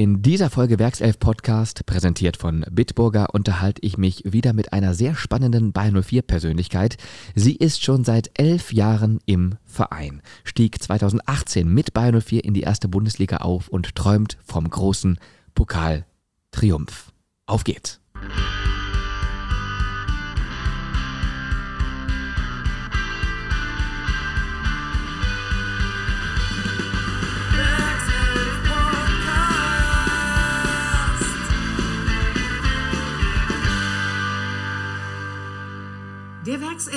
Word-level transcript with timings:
In 0.00 0.22
dieser 0.22 0.48
Folge 0.48 0.78
Werkself 0.78 1.18
Podcast, 1.18 1.84
präsentiert 1.84 2.38
von 2.38 2.64
Bitburger, 2.70 3.34
unterhalte 3.34 3.82
ich 3.82 3.98
mich 3.98 4.22
wieder 4.24 4.54
mit 4.54 4.72
einer 4.72 4.94
sehr 4.94 5.14
spannenden 5.14 5.74
Bayern 5.74 6.02
04 6.02 6.22
Persönlichkeit. 6.22 6.96
Sie 7.34 7.54
ist 7.54 7.84
schon 7.84 8.02
seit 8.02 8.30
elf 8.32 8.72
Jahren 8.72 9.18
im 9.26 9.56
Verein, 9.66 10.22
stieg 10.42 10.82
2018 10.82 11.68
mit 11.68 11.92
Bayern 11.92 12.18
04 12.18 12.46
in 12.46 12.54
die 12.54 12.62
erste 12.62 12.88
Bundesliga 12.88 13.36
auf 13.42 13.68
und 13.68 13.94
träumt 13.94 14.38
vom 14.42 14.70
großen 14.70 15.18
Pokaltriumph. 15.54 17.12
Auf 17.44 17.64
geht's! 17.64 18.00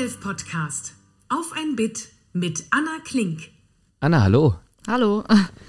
Werkself 0.03 0.19
Podcast. 0.19 0.95
Auf 1.29 1.53
ein 1.55 1.77
Bit 1.77 2.09
mit 2.33 2.65
Anna 2.71 2.97
Klink. 3.05 3.51
Anna, 4.01 4.21
hallo. 4.21 4.55
Hallo. 4.85 5.23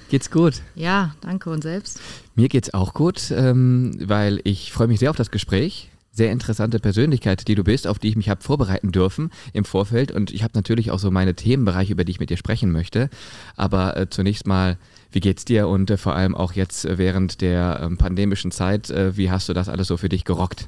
Geht's 0.09 0.29
gut? 0.29 0.61
Ja, 0.75 1.15
danke 1.21 1.49
und 1.49 1.61
selbst. 1.61 2.01
Mir 2.35 2.49
geht's 2.49 2.73
auch 2.73 2.93
gut, 2.93 3.31
ähm, 3.31 3.97
weil 4.01 4.41
ich 4.43 4.73
freue 4.73 4.89
mich 4.89 4.99
sehr 4.99 5.09
auf 5.09 5.15
das 5.15 5.31
Gespräch. 5.31 5.89
Sehr 6.11 6.33
interessante 6.33 6.79
Persönlichkeit, 6.79 7.47
die 7.47 7.55
du 7.55 7.63
bist, 7.63 7.87
auf 7.87 7.97
die 7.97 8.09
ich 8.09 8.17
mich 8.17 8.27
habe 8.27 8.43
vorbereiten 8.43 8.91
dürfen 8.91 9.31
im 9.53 9.63
Vorfeld. 9.63 10.11
Und 10.11 10.31
ich 10.31 10.43
habe 10.43 10.51
natürlich 10.55 10.91
auch 10.91 10.99
so 10.99 11.11
meine 11.11 11.35
Themenbereiche, 11.35 11.93
über 11.93 12.03
die 12.03 12.11
ich 12.11 12.19
mit 12.19 12.29
dir 12.29 12.35
sprechen 12.35 12.73
möchte. 12.73 13.09
Aber 13.55 13.95
äh, 13.95 14.09
zunächst 14.09 14.45
mal, 14.45 14.77
wie 15.13 15.21
geht's 15.21 15.45
dir 15.45 15.69
und 15.69 15.89
äh, 15.89 15.95
vor 15.95 16.13
allem 16.13 16.35
auch 16.35 16.51
jetzt 16.51 16.85
während 16.97 17.39
der 17.39 17.79
ähm, 17.81 17.97
pandemischen 17.97 18.51
Zeit, 18.51 18.89
äh, 18.89 19.15
wie 19.15 19.31
hast 19.31 19.47
du 19.47 19.53
das 19.53 19.69
alles 19.69 19.87
so 19.87 19.95
für 19.95 20.09
dich 20.09 20.25
gerockt? 20.25 20.67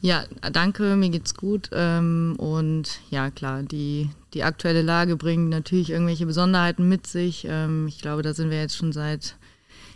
Ja, 0.00 0.24
danke, 0.52 0.96
mir 0.96 1.10
geht's 1.10 1.34
gut. 1.34 1.70
Ähm, 1.72 2.34
und 2.38 3.00
ja, 3.10 3.30
klar, 3.30 3.62
die, 3.62 4.10
die 4.32 4.44
aktuelle 4.44 4.82
Lage 4.82 5.16
bringt 5.16 5.50
natürlich 5.50 5.90
irgendwelche 5.90 6.26
Besonderheiten 6.26 6.88
mit 6.88 7.06
sich. 7.06 7.46
Ähm, 7.48 7.86
ich 7.88 8.00
glaube, 8.00 8.22
da 8.22 8.32
sind 8.32 8.50
wir 8.50 8.58
jetzt 8.58 8.76
schon 8.76 8.92
seit 8.92 9.36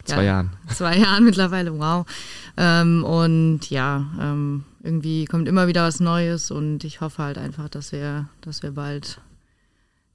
zwei 0.05 0.17
ja, 0.17 0.23
Jahren. 0.23 0.51
Zwei 0.69 0.99
Jahren 0.99 1.25
mittlerweile, 1.25 1.79
wow. 1.79 2.07
Ähm, 2.57 3.03
und 3.05 3.71
ja, 3.71 4.05
irgendwie 4.83 5.25
kommt 5.25 5.49
immer 5.49 5.67
wieder 5.67 5.87
was 5.87 5.99
Neues 5.99 6.51
und 6.51 6.85
ich 6.85 7.01
hoffe 7.01 7.23
halt 7.23 7.39
einfach, 7.39 7.71
dass 7.71 7.91
wir, 7.91 8.29
dass 8.43 8.63
wir 8.63 8.73
bald 8.73 9.19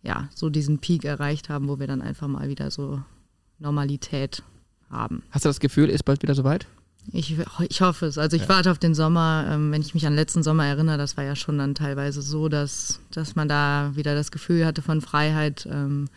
ja, 0.03 0.29
so 0.33 0.49
diesen 0.49 0.79
Peak 0.79 1.05
erreicht 1.05 1.49
haben, 1.49 1.67
wo 1.67 1.79
wir 1.79 1.87
dann 1.87 2.01
einfach 2.01 2.27
mal 2.27 2.47
wieder 2.49 2.71
so 2.71 3.01
Normalität 3.57 4.43
haben. 4.89 5.23
Hast 5.31 5.45
du 5.45 5.49
das 5.49 5.59
Gefühl, 5.59 5.89
ist 5.89 6.05
bald 6.05 6.21
wieder 6.21 6.35
soweit? 6.35 6.67
Ich, 7.11 7.35
ich 7.69 7.81
hoffe 7.81 8.05
es. 8.05 8.17
Also 8.17 8.35
ich 8.35 8.43
ja. 8.43 8.49
warte 8.49 8.71
auf 8.71 8.79
den 8.79 8.93
Sommer. 8.93 9.45
Ähm, 9.49 9.71
wenn 9.71 9.81
ich 9.81 9.93
mich 9.93 10.05
an 10.05 10.15
letzten 10.15 10.43
Sommer 10.43 10.65
erinnere, 10.65 10.97
das 10.97 11.17
war 11.17 11.23
ja 11.23 11.35
schon 11.35 11.57
dann 11.57 11.75
teilweise 11.75 12.21
so, 12.21 12.49
dass, 12.49 12.99
dass 13.11 13.35
man 13.35 13.47
da 13.47 13.91
wieder 13.95 14.15
das 14.15 14.31
Gefühl 14.31 14.65
hatte 14.65 14.81
von 14.81 15.01
Freiheit. 15.01 15.67
Ähm, 15.71 16.07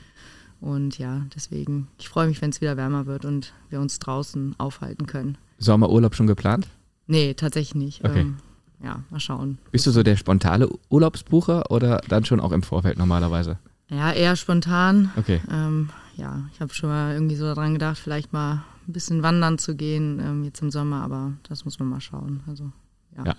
und 0.61 0.99
ja, 0.99 1.23
deswegen, 1.35 1.89
ich 1.99 2.09
freue 2.09 2.29
mich, 2.29 2.41
wenn 2.41 2.51
es 2.51 2.61
wieder 2.61 2.77
wärmer 2.77 3.07
wird 3.07 3.25
und 3.25 3.53
wir 3.71 3.81
uns 3.81 3.99
draußen 3.99 4.55
aufhalten 4.59 5.07
können. 5.07 5.37
Sommerurlaub 5.59 6.15
schon 6.15 6.27
geplant? 6.27 6.69
Nee, 7.07 7.35
tatsächlich 7.35 7.75
nicht. 7.75 8.05
Okay. 8.05 8.21
Ähm, 8.21 8.37
ja, 8.83 9.03
mal 9.11 9.21
schauen. 9.21 9.59
Bist 9.71 9.87
du 9.87 9.91
so 9.91 10.03
der 10.03 10.17
spontane 10.17 10.69
Urlaubsbucher 10.89 11.71
oder 11.71 12.01
dann 12.09 12.25
schon 12.25 12.41
auch 12.41 12.53
im 12.53 12.63
Vorfeld 12.63 12.99
normalerweise? 12.99 13.59
Ja, 13.89 14.13
eher 14.13 14.37
spontan. 14.37 15.11
Okay. 15.17 15.41
Ähm, 15.51 15.91
ja, 16.17 16.49
ich 16.53 16.61
habe 16.61 16.73
schon 16.75 16.91
mal 16.91 17.15
irgendwie 17.15 17.37
so 17.37 17.45
daran 17.45 17.75
gedacht, 17.75 17.99
vielleicht 17.99 18.33
mal 18.33 18.65
ein 18.87 18.93
bisschen 18.93 19.23
wandern 19.23 19.59
zu 19.59 19.77
gehen 19.77 20.21
ähm, 20.21 20.45
jetzt 20.45 20.63
im 20.63 20.71
Sommer, 20.71 21.03
aber 21.03 21.35
das 21.49 21.65
muss 21.65 21.79
man 21.79 21.89
mal 21.89 22.01
schauen. 22.01 22.43
Also, 22.47 22.71
ja. 23.17 23.25
ja. 23.27 23.37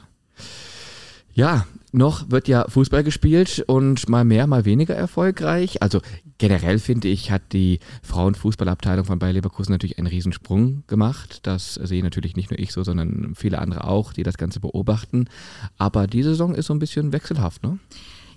Ja, 1.36 1.66
noch 1.92 2.30
wird 2.30 2.48
ja 2.48 2.66
Fußball 2.70 3.04
gespielt 3.04 3.64
und 3.66 4.08
mal 4.08 4.24
mehr, 4.24 4.46
mal 4.46 4.66
weniger 4.66 4.94
erfolgreich. 4.94 5.82
Also 5.82 6.00
generell 6.38 6.78
finde 6.78 7.08
ich, 7.08 7.32
hat 7.32 7.54
die 7.54 7.80
Frauenfußballabteilung 8.04 9.06
von 9.06 9.18
Bayer 9.18 9.34
Leverkusen 9.34 9.72
natürlich 9.72 9.98
einen 9.98 10.08
Riesensprung 10.08 10.84
gemacht. 10.86 11.40
Das 11.44 11.74
sehe 11.74 12.04
natürlich 12.04 12.36
nicht 12.36 12.52
nur 12.52 12.60
ich 12.60 12.72
so, 12.72 12.84
sondern 12.84 13.34
viele 13.36 13.58
andere 13.58 13.86
auch, 13.86 14.14
die 14.14 14.22
das 14.22 14.38
Ganze 14.38 14.60
beobachten. 14.60 15.26
Aber 15.78 16.06
die 16.06 16.22
Saison 16.22 16.54
ist 16.54 16.68
so 16.68 16.74
ein 16.76 16.80
bisschen 16.80 17.14
wechselhaft, 17.14 17.64
ne? 17.64 17.80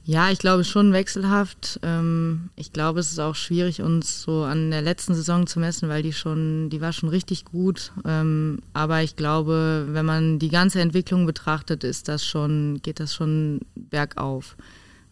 Ja, 0.08 0.30
ich 0.30 0.38
glaube 0.38 0.62
schon 0.62 0.92
wechselhaft. 0.92 1.80
Ähm, 1.82 2.50
ich 2.54 2.72
glaube, 2.72 3.00
es 3.00 3.10
ist 3.10 3.18
auch 3.18 3.34
schwierig, 3.34 3.82
uns 3.82 4.22
so 4.22 4.44
an 4.44 4.70
der 4.70 4.80
letzten 4.80 5.16
Saison 5.16 5.48
zu 5.48 5.58
messen, 5.58 5.88
weil 5.88 6.04
die 6.04 6.12
schon, 6.12 6.70
die 6.70 6.80
war 6.80 6.92
schon 6.92 7.08
richtig 7.08 7.44
gut. 7.44 7.90
Ähm, 8.04 8.60
aber 8.72 9.02
ich 9.02 9.16
glaube, 9.16 9.88
wenn 9.90 10.06
man 10.06 10.38
die 10.38 10.48
ganze 10.48 10.80
Entwicklung 10.80 11.26
betrachtet, 11.26 11.82
ist 11.82 12.06
das 12.06 12.24
schon, 12.24 12.78
geht 12.82 13.00
das 13.00 13.14
schon 13.14 13.62
bergauf. 13.74 14.56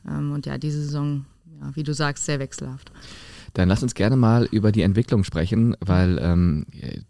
Ähm, 0.09 0.31
und 0.31 0.47
ja, 0.47 0.59
diese 0.59 0.81
Saison, 0.81 1.25
wie 1.75 1.83
du 1.83 1.93
sagst, 1.93 2.25
sehr 2.25 2.39
wechselhaft. 2.39 2.93
Dann 3.55 3.69
lass 3.69 3.83
uns 3.83 3.95
gerne 3.95 4.15
mal 4.15 4.47
über 4.53 4.71
die 4.71 4.83
Entwicklung 4.83 5.25
sprechen, 5.25 5.77
weil 5.81 6.21
ähm, 6.21 6.67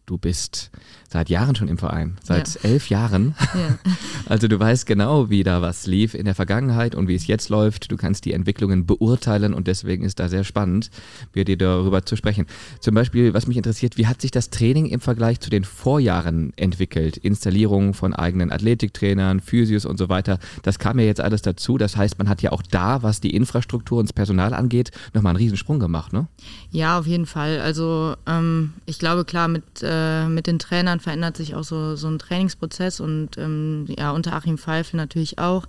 du 0.06 0.16
bist 0.16 0.70
seit 1.14 1.30
Jahren 1.30 1.54
schon 1.54 1.68
im 1.68 1.78
Verein, 1.78 2.16
seit 2.24 2.56
ja. 2.56 2.70
elf 2.70 2.90
Jahren. 2.90 3.34
Ja. 3.54 3.78
Also 4.26 4.48
du 4.48 4.58
weißt 4.58 4.86
genau, 4.86 5.28
wie 5.28 5.42
da 5.42 5.60
was 5.60 5.86
lief 5.86 6.14
in 6.14 6.24
der 6.24 6.34
Vergangenheit 6.34 6.94
und 6.94 7.08
wie 7.08 7.14
es 7.14 7.26
jetzt 7.26 7.50
läuft. 7.50 7.92
Du 7.92 7.98
kannst 7.98 8.24
die 8.24 8.32
Entwicklungen 8.32 8.86
beurteilen 8.86 9.52
und 9.52 9.66
deswegen 9.66 10.02
ist 10.02 10.18
da 10.18 10.30
sehr 10.30 10.44
spannend, 10.44 10.90
mit 11.34 11.46
dir 11.46 11.58
darüber 11.58 12.06
zu 12.06 12.16
sprechen. 12.16 12.46
Zum 12.80 12.94
Beispiel, 12.94 13.34
was 13.34 13.46
mich 13.46 13.58
interessiert, 13.58 13.98
wie 13.98 14.06
hat 14.06 14.22
sich 14.22 14.30
das 14.30 14.48
Training 14.48 14.86
im 14.86 15.00
Vergleich 15.00 15.40
zu 15.40 15.50
den 15.50 15.64
Vorjahren 15.64 16.54
entwickelt? 16.56 17.18
Installierung 17.18 17.92
von 17.92 18.14
eigenen 18.14 18.50
Athletiktrainern, 18.50 19.40
Physios 19.40 19.84
und 19.84 19.98
so 19.98 20.08
weiter. 20.08 20.38
Das 20.62 20.78
kam 20.78 20.98
ja 20.98 21.04
jetzt 21.04 21.20
alles 21.20 21.42
dazu. 21.42 21.76
Das 21.76 21.96
heißt, 21.96 22.18
man 22.18 22.30
hat 22.30 22.40
ja 22.40 22.50
auch 22.50 22.62
da, 22.62 23.02
was 23.02 23.20
die 23.20 23.36
Infrastruktur 23.36 23.98
und 23.98 24.08
das 24.08 24.14
Personal 24.14 24.54
angeht, 24.54 24.90
nochmal 25.12 25.32
einen 25.32 25.38
Riesensprung 25.38 25.78
gemacht, 25.78 26.14
ne? 26.14 26.28
Ja, 26.70 26.98
auf 26.98 27.06
jeden 27.06 27.26
Fall. 27.26 27.60
Also 27.60 28.14
ähm, 28.26 28.72
ich 28.86 28.98
glaube, 28.98 29.26
klar, 29.26 29.48
mit, 29.48 29.64
äh, 29.82 30.26
mit 30.28 30.46
den 30.46 30.58
Trainern 30.58 31.00
verändert 31.04 31.36
sich 31.36 31.54
auch 31.54 31.62
so, 31.62 31.94
so 31.94 32.08
ein 32.08 32.18
Trainingsprozess 32.18 32.98
und 32.98 33.38
ähm, 33.38 33.86
ja, 33.96 34.10
unter 34.10 34.32
Achim 34.32 34.58
Pfeifel 34.58 34.96
natürlich 34.96 35.38
auch. 35.38 35.66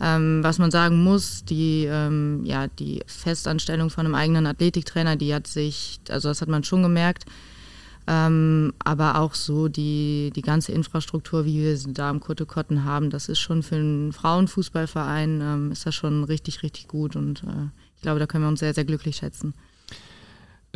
Ähm, 0.00 0.40
was 0.42 0.58
man 0.58 0.70
sagen 0.70 1.02
muss, 1.02 1.44
die, 1.44 1.86
ähm, 1.90 2.44
ja, 2.44 2.68
die 2.68 3.02
Festanstellung 3.06 3.88
von 3.88 4.04
einem 4.04 4.14
eigenen 4.14 4.46
Athletiktrainer, 4.46 5.16
die 5.16 5.34
hat 5.34 5.46
sich, 5.46 5.98
also 6.10 6.28
das 6.28 6.42
hat 6.42 6.48
man 6.48 6.64
schon 6.64 6.82
gemerkt, 6.82 7.24
ähm, 8.06 8.74
aber 8.84 9.18
auch 9.18 9.34
so 9.34 9.68
die, 9.68 10.32
die 10.36 10.42
ganze 10.42 10.72
Infrastruktur, 10.72 11.46
wie 11.46 11.62
wir 11.62 11.76
sie 11.78 11.94
da 11.94 12.10
am 12.10 12.20
Kotte 12.20 12.44
Kotten 12.44 12.84
haben, 12.84 13.08
das 13.08 13.30
ist 13.30 13.38
schon 13.38 13.62
für 13.62 13.76
einen 13.76 14.12
Frauenfußballverein, 14.12 15.40
ähm, 15.40 15.72
ist 15.72 15.86
das 15.86 15.94
schon 15.94 16.24
richtig, 16.24 16.62
richtig 16.62 16.88
gut 16.88 17.16
und 17.16 17.42
äh, 17.44 17.70
ich 17.96 18.02
glaube, 18.02 18.20
da 18.20 18.26
können 18.26 18.44
wir 18.44 18.48
uns 18.48 18.60
sehr, 18.60 18.74
sehr 18.74 18.84
glücklich 18.84 19.16
schätzen. 19.16 19.54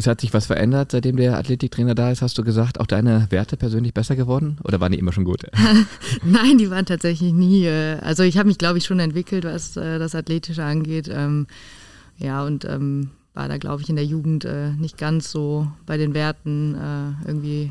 Es 0.00 0.06
hat 0.06 0.22
sich 0.22 0.32
was 0.32 0.46
verändert, 0.46 0.92
seitdem 0.92 1.18
der 1.18 1.36
Athletiktrainer 1.36 1.94
da 1.94 2.10
ist, 2.10 2.22
hast 2.22 2.38
du 2.38 2.42
gesagt. 2.42 2.80
Auch 2.80 2.86
deine 2.86 3.26
Werte 3.28 3.58
persönlich 3.58 3.92
besser 3.92 4.16
geworden 4.16 4.56
oder 4.64 4.80
waren 4.80 4.92
die 4.92 4.98
immer 4.98 5.12
schon 5.12 5.24
gut? 5.24 5.42
Nein, 6.24 6.56
die 6.56 6.70
waren 6.70 6.86
tatsächlich 6.86 7.34
nie. 7.34 7.66
Äh, 7.66 7.98
also 8.00 8.22
ich 8.22 8.38
habe 8.38 8.48
mich, 8.48 8.56
glaube 8.56 8.78
ich, 8.78 8.86
schon 8.86 8.98
entwickelt, 8.98 9.44
was 9.44 9.76
äh, 9.76 9.98
das 9.98 10.14
Athletische 10.14 10.64
angeht. 10.64 11.10
Ähm, 11.12 11.46
ja, 12.16 12.42
und 12.42 12.64
ähm, 12.64 13.10
war 13.34 13.46
da, 13.48 13.58
glaube 13.58 13.82
ich, 13.82 13.90
in 13.90 13.96
der 13.96 14.06
Jugend 14.06 14.46
äh, 14.46 14.70
nicht 14.70 14.96
ganz 14.96 15.30
so 15.30 15.70
bei 15.84 15.98
den 15.98 16.14
Werten 16.14 16.76
irgendwie 17.26 17.70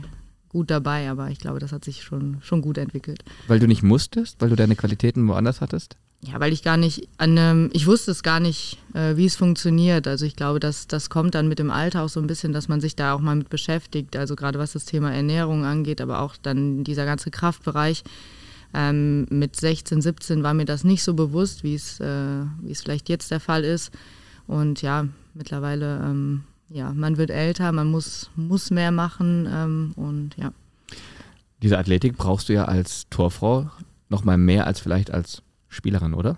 gut 0.50 0.70
dabei, 0.70 1.10
aber 1.10 1.32
ich 1.32 1.40
glaube, 1.40 1.58
das 1.58 1.72
hat 1.72 1.84
sich 1.84 2.04
schon, 2.04 2.38
schon 2.42 2.62
gut 2.62 2.78
entwickelt. 2.78 3.24
Weil 3.48 3.58
du 3.58 3.66
nicht 3.66 3.82
musstest, 3.82 4.40
weil 4.40 4.50
du 4.50 4.56
deine 4.56 4.76
Qualitäten 4.76 5.28
woanders 5.28 5.62
hattest? 5.62 5.98
Ja, 6.22 6.38
weil 6.40 6.52
ich 6.52 6.64
gar 6.64 6.76
nicht 6.76 7.08
an 7.18 7.38
einem, 7.38 7.70
ich 7.72 7.88
wusste 7.88 8.12
es 8.12 8.24
gar 8.24 8.42
nicht, 8.42 8.78
äh, 8.94 9.16
wie 9.16 9.26
es 9.26 9.38
funktioniert. 9.38 10.06
Also 10.06 10.26
ich 10.26 10.36
glaube, 10.36 10.60
dass 10.60 10.86
das 10.88 11.10
kommt 11.10 11.34
dann 11.34 11.48
mit 11.48 11.60
dem 11.60 11.72
Alter 11.72 12.04
auch 12.04 12.10
so 12.10 12.20
ein 12.20 12.28
bisschen, 12.28 12.52
dass 12.52 12.68
man 12.68 12.82
sich 12.82 12.98
da 12.98 13.14
auch 13.14 13.22
mal 13.22 13.38
mit 13.38 13.50
beschäftigt. 13.50 14.18
Also 14.18 14.36
gerade 14.36 14.60
was 14.60 14.74
das 14.74 14.84
Thema 14.84 15.14
Ernährung 15.14 15.64
angeht, 15.64 16.02
aber 16.02 16.20
auch 16.20 16.36
dann 16.36 16.84
dieser 16.84 17.06
ganze 17.06 17.32
Kraftbereich. 17.32 18.04
Ähm, 18.74 19.28
mit 19.30 19.56
16, 19.56 20.02
17 20.02 20.44
war 20.44 20.54
mir 20.54 20.66
das 20.66 20.84
nicht 20.84 21.04
so 21.04 21.14
bewusst, 21.14 21.64
wie 21.64 21.74
es, 21.74 22.00
äh, 22.02 22.44
wie 22.62 22.72
es 22.72 22.82
vielleicht 22.82 23.08
jetzt 23.08 23.32
der 23.32 23.40
Fall 23.40 23.64
ist. 23.64 23.92
Und 24.46 24.82
ja, 24.82 25.08
mittlerweile, 25.34 26.02
ähm, 26.04 26.44
ja, 26.68 26.94
man 26.94 27.18
wird 27.18 27.30
älter, 27.30 27.72
man 27.72 27.90
muss, 27.90 28.30
muss 28.36 28.72
mehr 28.72 28.92
machen 28.92 29.48
ähm, 29.52 29.94
und 29.96 30.36
ja. 30.38 30.52
Diese 31.62 31.78
Athletik 31.78 32.18
brauchst 32.18 32.50
du 32.50 32.54
ja 32.54 32.66
als 32.66 33.08
Torfrau 33.10 33.70
noch 34.10 34.24
mal 34.24 34.38
mehr 34.38 34.68
als 34.68 34.80
vielleicht 34.80 35.12
als 35.12 35.42
Spielerin, 35.70 36.16
oder? 36.16 36.38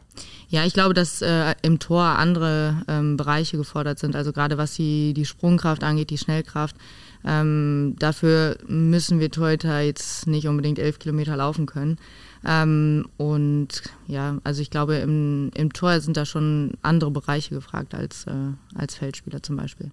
Ja, 0.49 0.65
ich 0.65 0.73
glaube, 0.73 0.93
dass 0.93 1.21
äh, 1.21 1.55
im 1.61 1.79
Tor 1.79 2.03
andere 2.03 2.83
ähm, 2.87 3.15
Bereiche 3.15 3.57
gefordert 3.57 3.97
sind. 3.97 4.15
Also 4.15 4.33
gerade 4.33 4.57
was 4.57 4.73
die, 4.73 5.13
die 5.13 5.25
Sprungkraft 5.25 5.83
angeht, 5.83 6.09
die 6.09 6.17
Schnellkraft. 6.17 6.75
Ähm, 7.23 7.95
dafür 7.97 8.57
müssen 8.67 9.19
wir 9.19 9.31
Torhüter 9.31 9.79
jetzt 9.79 10.27
nicht 10.27 10.47
unbedingt 10.47 10.79
elf 10.79 10.99
Kilometer 10.99 11.37
laufen 11.37 11.65
können. 11.65 11.97
Ähm, 12.45 13.07
und 13.17 13.83
ja, 14.07 14.37
also 14.43 14.61
ich 14.61 14.69
glaube, 14.69 14.95
im, 14.95 15.51
im 15.55 15.71
Tor 15.71 15.99
sind 16.01 16.17
da 16.17 16.25
schon 16.25 16.73
andere 16.81 17.11
Bereiche 17.11 17.55
gefragt 17.55 17.95
als, 17.95 18.25
äh, 18.25 18.33
als 18.75 18.95
Feldspieler 18.95 19.41
zum 19.41 19.55
Beispiel. 19.55 19.91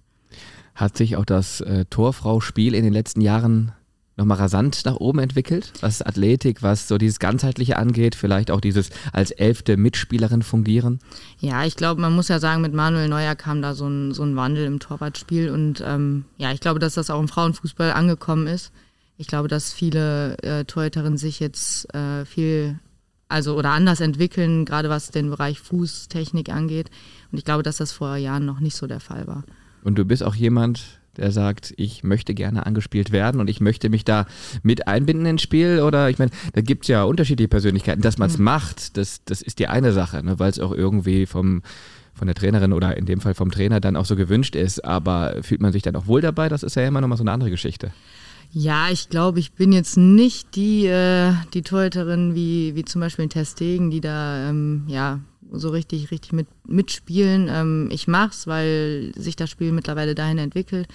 Hat 0.75 0.97
sich 0.97 1.15
auch 1.15 1.25
das 1.25 1.61
äh, 1.61 1.85
Torfrau-Spiel 1.89 2.73
in 2.73 2.83
den 2.83 2.93
letzten 2.93 3.21
Jahren 3.21 3.71
nochmal 4.19 4.37
rasant 4.37 4.85
nach 4.85 4.97
oben 4.97 5.19
entwickelt, 5.19 5.73
was 5.81 6.01
Athletik, 6.01 6.61
was 6.61 6.87
so 6.87 6.97
dieses 6.97 7.19
Ganzheitliche 7.19 7.77
angeht, 7.77 8.13
vielleicht 8.13 8.51
auch 8.51 8.61
dieses 8.61 8.91
als 9.11 9.31
elfte 9.31 9.77
Mitspielerin 9.77 10.43
fungieren? 10.43 10.99
Ja, 11.39 11.65
ich 11.65 11.75
glaube, 11.75 12.01
man 12.01 12.13
muss 12.13 12.27
ja 12.27 12.39
sagen, 12.39 12.61
mit 12.61 12.73
Manuel 12.73 13.07
Neuer 13.07 13.35
kam 13.35 13.61
da 13.61 13.73
so 13.73 13.87
ein, 13.87 14.13
so 14.13 14.23
ein 14.23 14.35
Wandel 14.35 14.65
im 14.65 14.79
Torwartspiel 14.79 15.49
und 15.49 15.81
ähm, 15.85 16.25
ja, 16.37 16.51
ich 16.51 16.59
glaube, 16.59 16.79
dass 16.79 16.93
das 16.93 17.09
auch 17.09 17.19
im 17.19 17.27
Frauenfußball 17.27 17.91
angekommen 17.91 18.45
ist. 18.45 18.71
Ich 19.17 19.27
glaube, 19.27 19.47
dass 19.47 19.73
viele 19.73 20.37
äh, 20.43 20.65
Torhüterinnen 20.65 21.17
sich 21.17 21.39
jetzt 21.39 21.93
äh, 21.93 22.25
viel 22.25 22.79
also 23.29 23.55
oder 23.55 23.71
anders 23.71 24.01
entwickeln, 24.01 24.65
gerade 24.65 24.89
was 24.89 25.11
den 25.11 25.29
Bereich 25.29 25.59
Fußtechnik 25.59 26.49
angeht. 26.49 26.89
Und 27.31 27.37
ich 27.37 27.45
glaube, 27.45 27.63
dass 27.63 27.77
das 27.77 27.91
vor 27.91 28.15
Jahren 28.15 28.45
noch 28.45 28.59
nicht 28.59 28.75
so 28.75 28.87
der 28.87 28.99
Fall 28.99 29.27
war. 29.27 29.43
Und 29.83 29.97
du 29.97 30.03
bist 30.03 30.23
auch 30.23 30.35
jemand, 30.35 30.98
der 31.19 31.31
sagt, 31.31 31.73
ich 31.77 32.03
möchte 32.03 32.33
gerne 32.33 32.65
angespielt 32.65 33.11
werden 33.11 33.39
und 33.39 33.49
ich 33.49 33.61
möchte 33.61 33.89
mich 33.89 34.03
da 34.03 34.25
mit 34.63 34.87
einbinden 34.87 35.25
ins 35.25 35.41
Spiel? 35.41 35.81
Oder 35.81 36.09
ich 36.09 36.19
meine, 36.19 36.31
da 36.53 36.61
gibt 36.61 36.85
es 36.85 36.87
ja 36.87 37.03
unterschiedliche 37.03 37.49
Persönlichkeiten. 37.49 38.01
Dass 38.01 38.17
man 38.17 38.29
es 38.29 38.37
mhm. 38.37 38.45
macht, 38.45 38.97
das, 38.97 39.23
das 39.25 39.41
ist 39.41 39.59
die 39.59 39.67
eine 39.67 39.91
Sache, 39.91 40.23
ne? 40.23 40.39
weil 40.39 40.49
es 40.49 40.59
auch 40.59 40.71
irgendwie 40.71 41.25
vom 41.25 41.61
von 42.19 42.27
der 42.27 42.35
Trainerin 42.35 42.73
oder 42.73 42.97
in 42.97 43.05
dem 43.05 43.21
Fall 43.21 43.33
vom 43.33 43.49
Trainer 43.49 43.79
dann 43.79 43.95
auch 43.95 44.03
so 44.03 44.17
gewünscht 44.17 44.53
ist. 44.55 44.83
Aber 44.83 45.37
fühlt 45.41 45.61
man 45.61 45.71
sich 45.71 45.83
dann 45.83 45.95
auch 45.95 46.05
wohl 46.05 46.19
dabei? 46.19 46.49
Das 46.49 46.63
ist 46.63 46.75
ja 46.75 46.85
immer 46.85 46.99
nochmal 46.99 47.17
so 47.17 47.23
eine 47.23 47.31
andere 47.31 47.49
Geschichte. 47.49 47.91
Ja, 48.51 48.89
ich 48.89 49.09
glaube, 49.09 49.39
ich 49.39 49.53
bin 49.53 49.71
jetzt 49.71 49.95
nicht 49.95 50.55
die, 50.55 50.87
äh, 50.87 51.33
die 51.53 51.61
Torhüterin 51.61 52.35
wie, 52.35 52.75
wie 52.75 52.83
zum 52.83 52.99
Beispiel 52.99 53.23
in 53.23 53.29
Testegen, 53.29 53.91
die 53.91 54.01
da 54.01 54.49
ähm, 54.49 54.83
ja, 54.87 55.19
so 55.51 55.69
richtig, 55.69 56.11
richtig 56.11 56.31
mit, 56.31 56.47
mitspielen. 56.67 57.47
Ähm, 57.49 57.89
ich 57.91 58.07
mache 58.07 58.31
es, 58.31 58.47
weil 58.47 59.11
sich 59.15 59.35
das 59.35 59.49
Spiel 59.49 59.71
mittlerweile 59.71 60.15
dahin 60.15 60.37
entwickelt. 60.37 60.87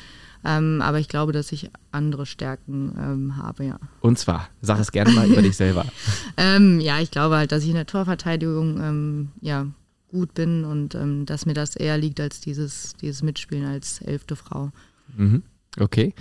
Ähm, 0.45 0.83
aber 0.83 0.99
ich 0.99 1.09
glaube, 1.09 1.33
dass 1.33 1.53
ich 1.53 1.71
andere 1.91 2.27
Stärken 2.27 2.95
ähm, 2.99 3.37
habe, 3.37 3.65
ja. 3.65 3.79
Und 4.01 4.19
zwar, 4.19 4.49
sag 4.61 4.79
es 4.79 4.93
gerne 4.93 5.12
mal 5.12 5.29
über 5.29 5.43
dich 5.43 5.56
selber. 5.56 5.87
Ähm, 6.37 6.81
ja, 6.81 6.99
ich 6.99 7.12
glaube 7.12 7.37
halt, 7.37 7.53
dass 7.53 7.62
ich 7.62 7.69
in 7.69 7.77
der 7.77 7.87
Torverteidigung 7.87 8.81
ähm, 8.81 9.29
ja, 9.41 9.67
gut 10.09 10.35
bin 10.35 10.65
und 10.65 10.95
ähm, 10.97 11.27
dass 11.27 11.47
mir 11.47 11.55
das 11.55 11.77
eher 11.77 11.97
liegt 11.97 12.21
als 12.21 12.41
dieses, 12.41 12.95
dieses 13.01 13.23
Mitspielen 13.23 13.65
als 13.65 14.01
elfte 14.03 14.35
Frau. 14.35 14.73
Mhm. 15.17 15.45
Okay 15.79 16.12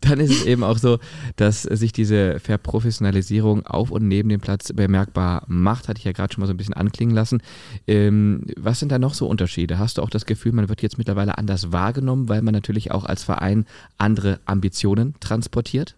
dann 0.00 0.20
ist 0.20 0.30
es 0.30 0.44
eben 0.44 0.64
auch 0.64 0.78
so, 0.78 0.98
dass 1.36 1.62
sich 1.62 1.92
diese 1.92 2.40
Verprofessionalisierung 2.40 3.66
auf 3.66 3.90
und 3.90 4.08
neben 4.08 4.28
dem 4.28 4.40
Platz 4.40 4.72
bemerkbar 4.72 5.44
macht, 5.46 5.88
hatte 5.88 5.98
ich 5.98 6.04
ja 6.04 6.12
gerade 6.12 6.32
schon 6.32 6.40
mal 6.40 6.46
so 6.46 6.54
ein 6.54 6.56
bisschen 6.56 6.74
anklingen 6.74 7.14
lassen. 7.14 7.42
Ähm, 7.86 8.46
was 8.56 8.80
sind 8.80 8.92
da 8.92 8.98
noch 8.98 9.14
so 9.14 9.26
Unterschiede? 9.26 9.78
Hast 9.78 9.98
du 9.98 10.02
auch 10.02 10.10
das 10.10 10.26
Gefühl, 10.26 10.52
man 10.52 10.68
wird 10.68 10.82
jetzt 10.82 10.98
mittlerweile 10.98 11.38
anders 11.38 11.72
wahrgenommen, 11.72 12.28
weil 12.28 12.42
man 12.42 12.54
natürlich 12.54 12.90
auch 12.92 13.04
als 13.04 13.22
Verein 13.22 13.66
andere 13.98 14.40
Ambitionen 14.46 15.14
transportiert? 15.20 15.96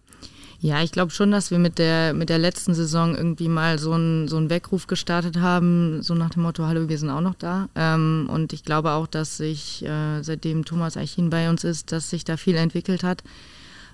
Ja, 0.63 0.81
ich 0.81 0.93
glaube 0.93 1.11
schon, 1.11 1.29
dass 1.29 1.51
wir 1.51 1.59
mit 1.59 1.77
der, 1.77 2.13
mit 2.13 2.29
der 2.29 2.37
letzten 2.37 2.73
Saison 2.73 3.17
irgendwie 3.17 3.49
mal 3.49 3.79
so 3.79 3.91
einen 3.91 4.29
so 4.29 4.49
Weckruf 4.49 4.87
gestartet 4.87 5.41
haben, 5.41 6.01
so 6.01 6.15
nach 6.15 6.29
dem 6.29 6.43
Motto, 6.43 6.65
hallo, 6.65 6.87
wir 6.87 6.97
sind 6.97 7.09
auch 7.09 7.19
noch 7.19 7.35
da. 7.35 7.67
Ähm, 7.75 8.29
und 8.31 8.53
ich 8.53 8.63
glaube 8.63 8.91
auch, 8.91 9.05
dass 9.05 9.35
sich, 9.35 9.83
äh, 9.83 10.21
seitdem 10.21 10.63
Thomas 10.63 10.95
Eichin 10.95 11.29
bei 11.29 11.49
uns 11.49 11.65
ist, 11.65 11.91
dass 11.91 12.09
sich 12.09 12.23
da 12.23 12.37
viel 12.37 12.55
entwickelt 12.55 13.03
hat. 13.03 13.23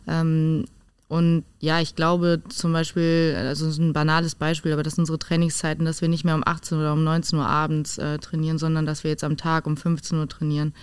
Ähm, 0.07 0.65
und 1.07 1.43
ja, 1.59 1.81
ich 1.81 1.95
glaube 1.95 2.43
zum 2.49 2.71
Beispiel, 2.71 3.33
also 3.35 3.65
das 3.65 3.73
ist 3.73 3.79
ein 3.79 3.93
banales 3.93 4.35
Beispiel, 4.35 4.73
aber 4.73 4.83
das 4.83 4.93
sind 4.93 5.01
unsere 5.03 5.17
Trainingszeiten, 5.17 5.83
dass 5.83 6.01
wir 6.01 6.07
nicht 6.07 6.23
mehr 6.23 6.35
um 6.35 6.43
18 6.45 6.77
oder 6.77 6.93
um 6.93 7.03
19 7.03 7.39
Uhr 7.39 7.47
abends 7.47 7.97
äh, 7.97 8.19
trainieren, 8.19 8.59
sondern 8.59 8.85
dass 8.85 9.03
wir 9.03 9.09
jetzt 9.09 9.23
am 9.23 9.35
Tag 9.35 9.65
um 9.65 9.75
15 9.75 10.19
Uhr 10.19 10.27
trainieren. 10.27 10.73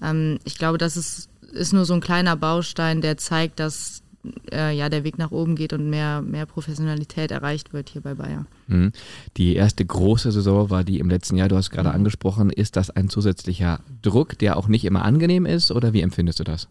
Ähm, 0.00 0.38
ich 0.44 0.58
glaube, 0.58 0.78
das 0.78 0.96
ist, 0.96 1.28
ist 1.52 1.72
nur 1.72 1.84
so 1.84 1.94
ein 1.94 2.00
kleiner 2.00 2.36
Baustein, 2.36 3.00
der 3.00 3.16
zeigt, 3.16 3.58
dass 3.58 4.04
äh, 4.52 4.76
ja, 4.76 4.88
der 4.88 5.04
Weg 5.04 5.18
nach 5.18 5.30
oben 5.30 5.56
geht 5.56 5.72
und 5.72 5.90
mehr, 5.90 6.22
mehr 6.22 6.46
Professionalität 6.46 7.30
erreicht 7.30 7.72
wird 7.72 7.88
hier 7.88 8.02
bei 8.02 8.14
Bayern. 8.14 8.46
Mhm. 8.68 8.92
Die 9.36 9.54
erste 9.54 9.84
große 9.84 10.32
Saison 10.32 10.70
war 10.70 10.84
die 10.84 10.98
im 10.98 11.10
letzten 11.10 11.36
Jahr, 11.36 11.48
du 11.48 11.56
hast 11.56 11.70
gerade 11.70 11.88
mhm. 11.88 11.96
angesprochen. 11.96 12.50
Ist 12.50 12.76
das 12.76 12.90
ein 12.90 13.08
zusätzlicher 13.08 13.80
Druck, 14.02 14.38
der 14.38 14.56
auch 14.56 14.68
nicht 14.68 14.84
immer 14.84 15.04
angenehm 15.04 15.46
ist 15.46 15.70
oder 15.70 15.92
wie 15.92 16.00
empfindest 16.00 16.40
du 16.40 16.44
das? 16.44 16.68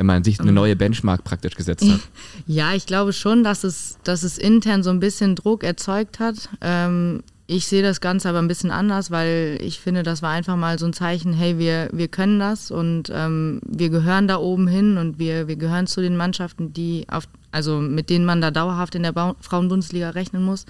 Wenn 0.00 0.06
man 0.06 0.24
sich 0.24 0.40
eine 0.40 0.50
neue 0.50 0.76
Benchmark 0.76 1.24
praktisch 1.24 1.56
gesetzt 1.56 1.84
hat? 1.86 2.00
Ja, 2.46 2.72
ich 2.72 2.86
glaube 2.86 3.12
schon, 3.12 3.44
dass 3.44 3.64
es, 3.64 3.98
dass 4.02 4.22
es 4.22 4.38
intern 4.38 4.82
so 4.82 4.88
ein 4.88 4.98
bisschen 4.98 5.36
Druck 5.36 5.62
erzeugt 5.62 6.20
hat. 6.20 6.48
Ähm, 6.62 7.22
ich 7.46 7.66
sehe 7.66 7.82
das 7.82 8.00
Ganze 8.00 8.30
aber 8.30 8.38
ein 8.38 8.48
bisschen 8.48 8.70
anders, 8.70 9.10
weil 9.10 9.58
ich 9.60 9.78
finde, 9.78 10.02
das 10.02 10.22
war 10.22 10.30
einfach 10.30 10.56
mal 10.56 10.78
so 10.78 10.86
ein 10.86 10.94
Zeichen, 10.94 11.34
hey, 11.34 11.58
wir, 11.58 11.90
wir 11.92 12.08
können 12.08 12.38
das 12.38 12.70
und 12.70 13.12
ähm, 13.12 13.60
wir 13.66 13.90
gehören 13.90 14.26
da 14.26 14.38
oben 14.38 14.68
hin 14.68 14.96
und 14.96 15.18
wir, 15.18 15.48
wir 15.48 15.56
gehören 15.56 15.86
zu 15.86 16.00
den 16.00 16.16
Mannschaften, 16.16 16.72
die 16.72 17.04
auf, 17.10 17.24
also 17.50 17.78
mit 17.78 18.08
denen 18.08 18.24
man 18.24 18.40
da 18.40 18.50
dauerhaft 18.50 18.94
in 18.94 19.02
der 19.02 19.12
ba 19.12 19.36
Frauenbundesliga 19.40 20.10
rechnen 20.10 20.42
muss. 20.42 20.64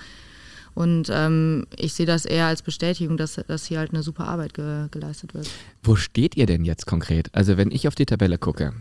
Und 0.74 1.08
ähm, 1.12 1.66
ich 1.76 1.94
sehe 1.94 2.06
das 2.06 2.24
eher 2.24 2.46
als 2.46 2.62
Bestätigung, 2.62 3.16
dass, 3.16 3.34
dass 3.34 3.66
hier 3.66 3.78
halt 3.78 3.92
eine 3.92 4.02
super 4.02 4.26
Arbeit 4.26 4.54
ge 4.54 4.86
geleistet 4.90 5.34
wird. 5.34 5.50
Wo 5.82 5.96
steht 5.96 6.36
ihr 6.36 6.46
denn 6.46 6.64
jetzt 6.64 6.86
konkret? 6.86 7.28
Also 7.32 7.56
wenn 7.56 7.70
ich 7.70 7.88
auf 7.88 7.94
die 7.94 8.06
Tabelle 8.06 8.38
gucke, 8.38 8.72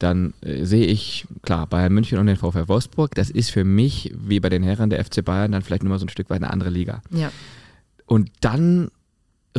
dann 0.00 0.34
äh, 0.40 0.64
sehe 0.64 0.86
ich, 0.86 1.26
klar, 1.42 1.66
Bayern 1.66 1.92
München 1.92 2.18
und 2.18 2.26
den 2.26 2.36
VfL 2.36 2.68
Wolfsburg, 2.68 3.14
das 3.14 3.30
ist 3.30 3.50
für 3.50 3.64
mich, 3.64 4.12
wie 4.16 4.40
bei 4.40 4.48
den 4.48 4.62
Herren 4.62 4.90
der 4.90 5.04
FC 5.04 5.24
Bayern, 5.24 5.52
dann 5.52 5.62
vielleicht 5.62 5.82
nur 5.82 5.90
mal 5.90 5.98
so 5.98 6.06
ein 6.06 6.10
Stück 6.10 6.30
weit 6.30 6.42
eine 6.42 6.50
andere 6.50 6.70
Liga. 6.70 7.02
Ja. 7.10 7.30
Und 8.06 8.30
dann 8.40 8.90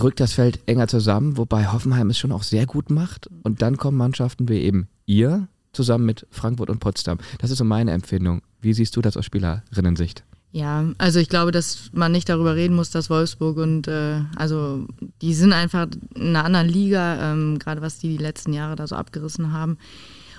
rückt 0.01 0.19
das 0.19 0.33
Feld 0.33 0.59
enger 0.65 0.87
zusammen, 0.87 1.37
wobei 1.37 1.67
Hoffenheim 1.67 2.09
es 2.09 2.17
schon 2.17 2.31
auch 2.31 2.43
sehr 2.43 2.65
gut 2.65 2.89
macht. 2.89 3.29
Und 3.43 3.61
dann 3.61 3.77
kommen 3.77 3.97
Mannschaften 3.97 4.49
wie 4.49 4.59
eben 4.59 4.87
ihr 5.05 5.47
zusammen 5.73 6.05
mit 6.05 6.27
Frankfurt 6.31 6.69
und 6.69 6.79
Potsdam. 6.79 7.19
Das 7.39 7.51
ist 7.51 7.59
so 7.59 7.63
meine 7.63 7.91
Empfindung. 7.91 8.41
Wie 8.61 8.73
siehst 8.73 8.95
du 8.95 9.01
das 9.01 9.17
aus 9.17 9.25
Spielerinnensicht? 9.25 10.23
Ja, 10.53 10.85
also 10.97 11.19
ich 11.19 11.29
glaube, 11.29 11.51
dass 11.51 11.91
man 11.93 12.11
nicht 12.11 12.27
darüber 12.27 12.55
reden 12.55 12.75
muss, 12.75 12.89
dass 12.89 13.09
Wolfsburg 13.09 13.57
und 13.57 13.87
äh, 13.87 14.21
also 14.35 14.85
die 15.21 15.33
sind 15.33 15.53
einfach 15.53 15.87
in 16.13 16.35
einer 16.35 16.43
anderen 16.43 16.67
Liga, 16.67 17.31
ähm, 17.31 17.57
gerade 17.57 17.81
was 17.81 17.99
die 17.99 18.09
die 18.09 18.21
letzten 18.21 18.51
Jahre 18.51 18.75
da 18.75 18.85
so 18.85 18.95
abgerissen 18.95 19.53
haben. 19.53 19.77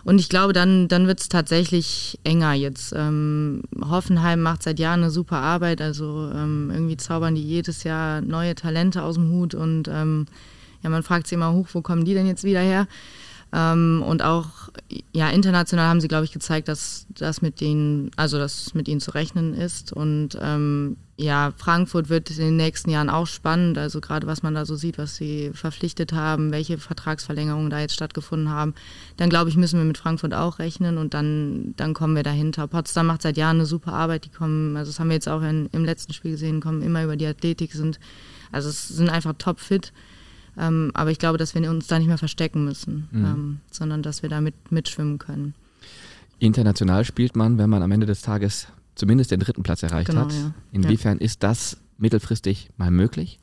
Und 0.05 0.21
ich 0.21 0.29
glaube, 0.29 0.53
dann, 0.53 0.89
dann 0.89 1.07
wird 1.07 1.21
es 1.21 1.29
tatsächlich 1.29 2.19
enger 2.25 2.55
jetzt. 2.55 2.93
Ähm, 2.97 3.63
Hoffenheim 3.81 4.41
macht 4.41 4.63
seit 4.63 4.79
Jahren 4.79 5.01
eine 5.01 5.11
super 5.11 5.39
Arbeit. 5.39 5.81
Also 5.81 6.31
ähm, 6.35 6.71
irgendwie 6.73 6.97
zaubern 6.97 7.35
die 7.35 7.43
jedes 7.43 7.85
Jahr 7.85 8.21
neue 8.21 8.55
Talente 8.55 9.03
aus 9.03 9.15
dem 9.15 9.31
Hut. 9.31 9.55
Und 9.55 9.89
ähm, 9.89 10.27
ja, 10.83 10.91
man 10.91 11.03
fragt 11.03 11.27
sich 11.27 11.37
immer 11.37 11.53
hoch, 11.53 11.69
wo 11.73 11.83
kommen 11.83 12.05
die 12.05 12.15
denn 12.15 12.27
jetzt 12.27 12.45
wieder 12.45 12.61
her? 12.61 12.89
Ähm, 13.53 14.03
und 14.07 14.23
auch 14.23 14.71
ja, 15.13 15.29
international 15.29 15.89
haben 15.89 16.01
sie, 16.01 16.09
glaube 16.09 16.25
ich, 16.25 16.33
gezeigt, 16.33 16.69
dass 16.69 17.07
das 17.11 17.43
mit 17.43 17.61
denen, 17.61 18.11
also 18.17 18.39
dass 18.39 18.75
mit 18.75 18.89
ihnen 18.89 19.01
zu 19.01 19.13
rechnen 19.13 19.55
ist. 19.55 19.93
Und 19.93 20.39
ähm, 20.41 20.97
ja, 21.23 21.53
Frankfurt 21.57 22.09
wird 22.09 22.31
in 22.31 22.37
den 22.37 22.57
nächsten 22.57 22.91
Jahren 22.91 23.09
auch 23.09 23.27
spannend. 23.27 23.79
Also 23.79 24.01
gerade 24.01 24.27
was 24.27 24.43
man 24.43 24.55
da 24.55 24.67
so 24.67 24.75
sieht, 24.77 24.99
was 24.99 25.17
sie 25.17 25.51
verpflichtet 25.55 26.13
haben, 26.13 26.51
welche 26.51 26.79
Vertragsverlängerungen 26.79 27.71
da 27.71 27.81
jetzt 27.81 27.95
stattgefunden 27.95 28.51
haben. 28.51 28.75
Dann 29.17 29.31
glaube 29.31 29.49
ich, 29.49 29.57
müssen 29.57 29.79
wir 29.79 29.85
mit 29.85 29.99
Frankfurt 29.99 30.35
auch 30.35 30.59
rechnen 30.59 30.99
und 30.99 31.15
dann, 31.15 31.75
dann 31.77 31.95
kommen 31.95 32.17
wir 32.17 32.23
dahinter. 32.23 32.67
Potsdam 32.67 33.07
macht 33.07 33.23
seit 33.23 33.37
Jahren 33.37 33.59
eine 33.59 33.67
super 33.67 33.93
Arbeit. 33.93 34.25
Die 34.25 34.31
kommen, 34.31 34.77
also 34.77 34.91
das 34.91 34.99
haben 34.99 35.09
wir 35.09 35.15
jetzt 35.15 35.29
auch 35.29 35.43
in, 35.43 35.69
im 35.73 35.85
letzten 35.85 36.13
Spiel 36.13 36.33
gesehen, 36.33 36.61
kommen 36.61 36.83
immer 36.83 37.05
über 37.05 37.17
die 37.17 37.27
Athletik, 37.27 37.73
sind, 37.73 38.01
also 38.51 38.69
es 38.69 38.89
sind 38.89 39.09
einfach 39.09 39.35
topfit. 39.39 39.93
Ähm, 40.59 40.91
aber 40.95 41.11
ich 41.11 41.19
glaube, 41.19 41.39
dass 41.39 41.55
wir 41.55 41.71
uns 41.71 41.87
da 41.87 41.99
nicht 41.99 42.09
mehr 42.09 42.19
verstecken 42.19 42.65
müssen, 42.65 43.09
mhm. 43.11 43.25
ähm, 43.25 43.61
sondern 43.71 44.03
dass 44.03 44.23
wir 44.23 44.29
da 44.29 44.41
mit, 44.41 44.71
mitschwimmen 44.71 45.19
können. 45.19 45.55
International 46.39 47.05
spielt 47.05 47.37
man, 47.37 47.57
wenn 47.57 47.71
man 47.71 47.83
am 47.83 47.93
Ende 47.93 48.07
des 48.07 48.21
Tages 48.21 48.67
zumindest 48.95 49.31
den 49.31 49.41
dritten 49.41 49.63
Platz 49.63 49.83
erreicht 49.83 50.11
genau, 50.11 50.23
hat. 50.23 50.33
Ja. 50.33 50.55
Inwiefern 50.73 51.19
ja. 51.19 51.25
ist 51.25 51.43
das 51.43 51.79
mittelfristig 51.99 52.71
mal 52.77 52.91
möglich? 52.91 53.39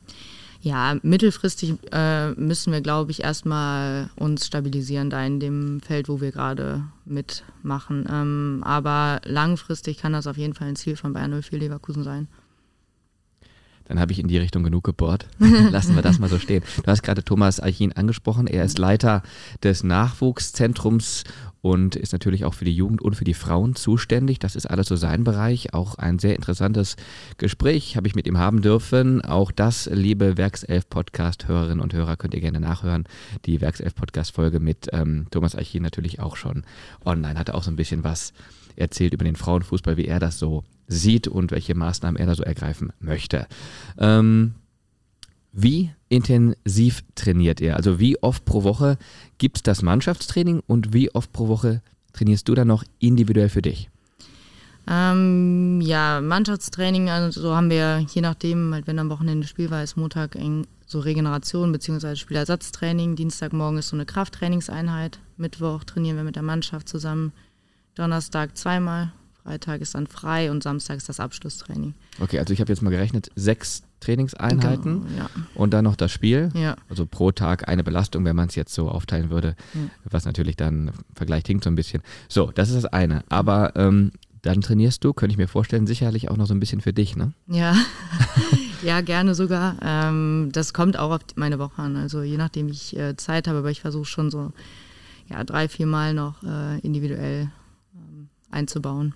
Ja, 0.62 0.96
mittelfristig 1.02 1.78
äh, 1.90 2.32
müssen 2.32 2.72
wir, 2.72 2.82
glaube 2.82 3.10
ich, 3.12 3.22
erstmal 3.24 4.10
uns 4.16 4.46
stabilisieren 4.46 5.08
da 5.08 5.24
in 5.24 5.40
dem 5.40 5.80
Feld, 5.80 6.10
wo 6.10 6.20
wir 6.20 6.32
gerade 6.32 6.84
mitmachen. 7.06 8.06
Ähm, 8.10 8.62
aber 8.62 9.22
langfristig 9.24 9.98
kann 9.98 10.12
das 10.12 10.26
auf 10.26 10.36
jeden 10.36 10.52
Fall 10.52 10.68
ein 10.68 10.76
Ziel 10.76 10.96
von 10.96 11.14
Bayern 11.14 11.40
04 11.40 11.58
Leverkusen 11.58 12.04
sein 12.04 12.28
dann 13.90 13.98
habe 13.98 14.12
ich 14.12 14.20
in 14.20 14.28
die 14.28 14.38
Richtung 14.38 14.62
genug 14.62 14.84
gebohrt. 14.84 15.26
Lassen 15.40 15.96
wir 15.96 16.02
das 16.02 16.20
mal 16.20 16.30
so 16.30 16.38
stehen. 16.38 16.62
Du 16.76 16.86
hast 16.86 17.02
gerade 17.02 17.24
Thomas 17.24 17.60
Eichin 17.60 17.92
angesprochen. 17.92 18.46
Er 18.46 18.64
ist 18.64 18.78
Leiter 18.78 19.24
des 19.64 19.82
Nachwuchszentrums 19.82 21.24
und 21.62 21.96
ist 21.96 22.12
natürlich 22.12 22.44
auch 22.44 22.54
für 22.54 22.64
die 22.64 22.74
Jugend 22.74 23.02
und 23.02 23.16
für 23.16 23.24
die 23.24 23.34
Frauen 23.34 23.74
zuständig. 23.74 24.38
Das 24.38 24.56
ist 24.56 24.66
alles 24.66 24.88
so 24.88 24.96
sein 24.96 25.24
Bereich. 25.24 25.74
Auch 25.74 25.96
ein 25.96 26.18
sehr 26.18 26.36
interessantes 26.36 26.96
Gespräch 27.38 27.96
habe 27.96 28.06
ich 28.06 28.14
mit 28.14 28.26
ihm 28.26 28.38
haben 28.38 28.62
dürfen. 28.62 29.22
Auch 29.24 29.52
das, 29.52 29.88
liebe 29.92 30.36
Werkself 30.36 30.88
Podcast-Hörerinnen 30.88 31.80
und 31.80 31.92
Hörer, 31.92 32.16
könnt 32.16 32.34
ihr 32.34 32.40
gerne 32.40 32.60
nachhören. 32.60 33.04
Die 33.46 33.60
Werkself 33.60 33.94
Podcast-Folge 33.94 34.60
mit 34.60 34.88
ähm, 34.92 35.26
Thomas 35.30 35.56
Eichin 35.56 35.82
natürlich 35.82 36.20
auch 36.20 36.36
schon 36.36 36.64
online. 37.04 37.38
Hatte 37.38 37.54
auch 37.54 37.62
so 37.62 37.70
ein 37.70 37.76
bisschen 37.76 38.04
was 38.04 38.32
erzählt 38.76 39.12
über 39.12 39.24
den 39.24 39.36
Frauenfußball, 39.36 39.96
wie 39.96 40.06
er 40.06 40.20
das 40.20 40.38
so 40.38 40.64
sieht 40.86 41.28
und 41.28 41.50
welche 41.50 41.74
Maßnahmen 41.74 42.18
er 42.18 42.26
da 42.26 42.34
so 42.34 42.42
ergreifen 42.42 42.92
möchte. 43.00 43.46
Ähm, 43.98 44.54
wie 45.52 45.90
intensiv 46.08 47.02
trainiert 47.14 47.60
ihr? 47.60 47.76
Also 47.76 47.98
wie 47.98 48.22
oft 48.22 48.44
pro 48.44 48.62
Woche 48.62 48.98
gibt 49.38 49.58
es 49.58 49.62
das 49.62 49.82
Mannschaftstraining 49.82 50.62
und 50.66 50.92
wie 50.92 51.14
oft 51.14 51.32
pro 51.32 51.48
Woche 51.48 51.82
trainierst 52.12 52.48
du 52.48 52.54
dann 52.54 52.68
noch 52.68 52.84
individuell 52.98 53.48
für 53.48 53.62
dich? 53.62 53.90
Ähm, 54.88 55.80
ja, 55.82 56.20
Mannschaftstraining, 56.20 57.10
also 57.10 57.40
so 57.40 57.54
haben 57.54 57.70
wir, 57.70 58.04
je 58.12 58.22
nachdem, 58.22 58.72
halt 58.74 58.86
wenn 58.86 58.98
am 58.98 59.10
Wochenende 59.10 59.46
Spiel 59.46 59.70
war, 59.70 59.82
ist 59.82 59.96
Montag 59.96 60.36
so 60.86 60.98
Regeneration 60.98 61.70
bzw. 61.70 62.16
Spielersatztraining. 62.16 63.14
Dienstagmorgen 63.14 63.78
ist 63.78 63.88
so 63.88 63.96
eine 63.96 64.06
Krafttrainingseinheit. 64.06 65.20
Mittwoch 65.36 65.84
trainieren 65.84 66.16
wir 66.16 66.24
mit 66.24 66.36
der 66.36 66.42
Mannschaft 66.42 66.88
zusammen. 66.88 67.32
Donnerstag 67.94 68.56
zweimal. 68.56 69.12
Freitag 69.42 69.80
ist 69.80 69.94
dann 69.94 70.06
frei 70.06 70.50
und 70.50 70.62
Samstag 70.62 70.96
ist 70.96 71.08
das 71.08 71.20
Abschlusstraining. 71.20 71.94
Okay, 72.20 72.38
also 72.38 72.52
ich 72.52 72.60
habe 72.60 72.70
jetzt 72.72 72.82
mal 72.82 72.90
gerechnet, 72.90 73.30
sechs 73.36 73.82
Trainingseinheiten 74.00 75.06
genau, 75.06 75.18
ja. 75.18 75.30
und 75.54 75.72
dann 75.72 75.84
noch 75.84 75.96
das 75.96 76.10
Spiel. 76.10 76.50
Ja. 76.54 76.76
Also 76.88 77.06
pro 77.06 77.32
Tag 77.32 77.68
eine 77.68 77.84
Belastung, 77.84 78.24
wenn 78.24 78.36
man 78.36 78.48
es 78.48 78.54
jetzt 78.54 78.74
so 78.74 78.88
aufteilen 78.88 79.30
würde, 79.30 79.56
ja. 79.74 79.80
was 80.04 80.24
natürlich 80.24 80.56
dann 80.56 80.88
im 80.88 80.94
Vergleich 81.14 81.44
hinkt 81.46 81.64
so 81.64 81.70
ein 81.70 81.76
bisschen. 81.76 82.02
So, 82.28 82.50
das 82.50 82.70
ist 82.70 82.76
das 82.76 82.86
eine. 82.86 83.22
Aber 83.28 83.76
ähm, 83.76 84.12
dann 84.42 84.62
trainierst 84.62 85.04
du, 85.04 85.12
könnte 85.12 85.32
ich 85.32 85.38
mir 85.38 85.48
vorstellen, 85.48 85.86
sicherlich 85.86 86.30
auch 86.30 86.36
noch 86.36 86.46
so 86.46 86.54
ein 86.54 86.60
bisschen 86.60 86.80
für 86.80 86.94
dich, 86.94 87.14
ne? 87.14 87.32
Ja, 87.46 87.76
ja, 88.82 89.02
gerne 89.02 89.34
sogar. 89.34 89.76
Ähm, 89.82 90.48
das 90.52 90.72
kommt 90.72 90.98
auch 90.98 91.10
auf 91.10 91.20
meine 91.36 91.58
Woche 91.58 91.82
an. 91.82 91.96
Also 91.96 92.22
je 92.22 92.38
nachdem, 92.38 92.68
wie 92.68 92.72
ich 92.72 92.96
äh, 92.96 93.16
Zeit 93.16 93.48
habe, 93.48 93.58
aber 93.58 93.70
ich 93.70 93.82
versuche 93.82 94.06
schon 94.06 94.30
so 94.30 94.52
ja, 95.28 95.44
drei, 95.44 95.68
vier 95.68 95.86
Mal 95.86 96.14
noch 96.14 96.42
äh, 96.42 96.78
individuell 96.80 97.50
ähm, 97.94 98.28
einzubauen. 98.50 99.14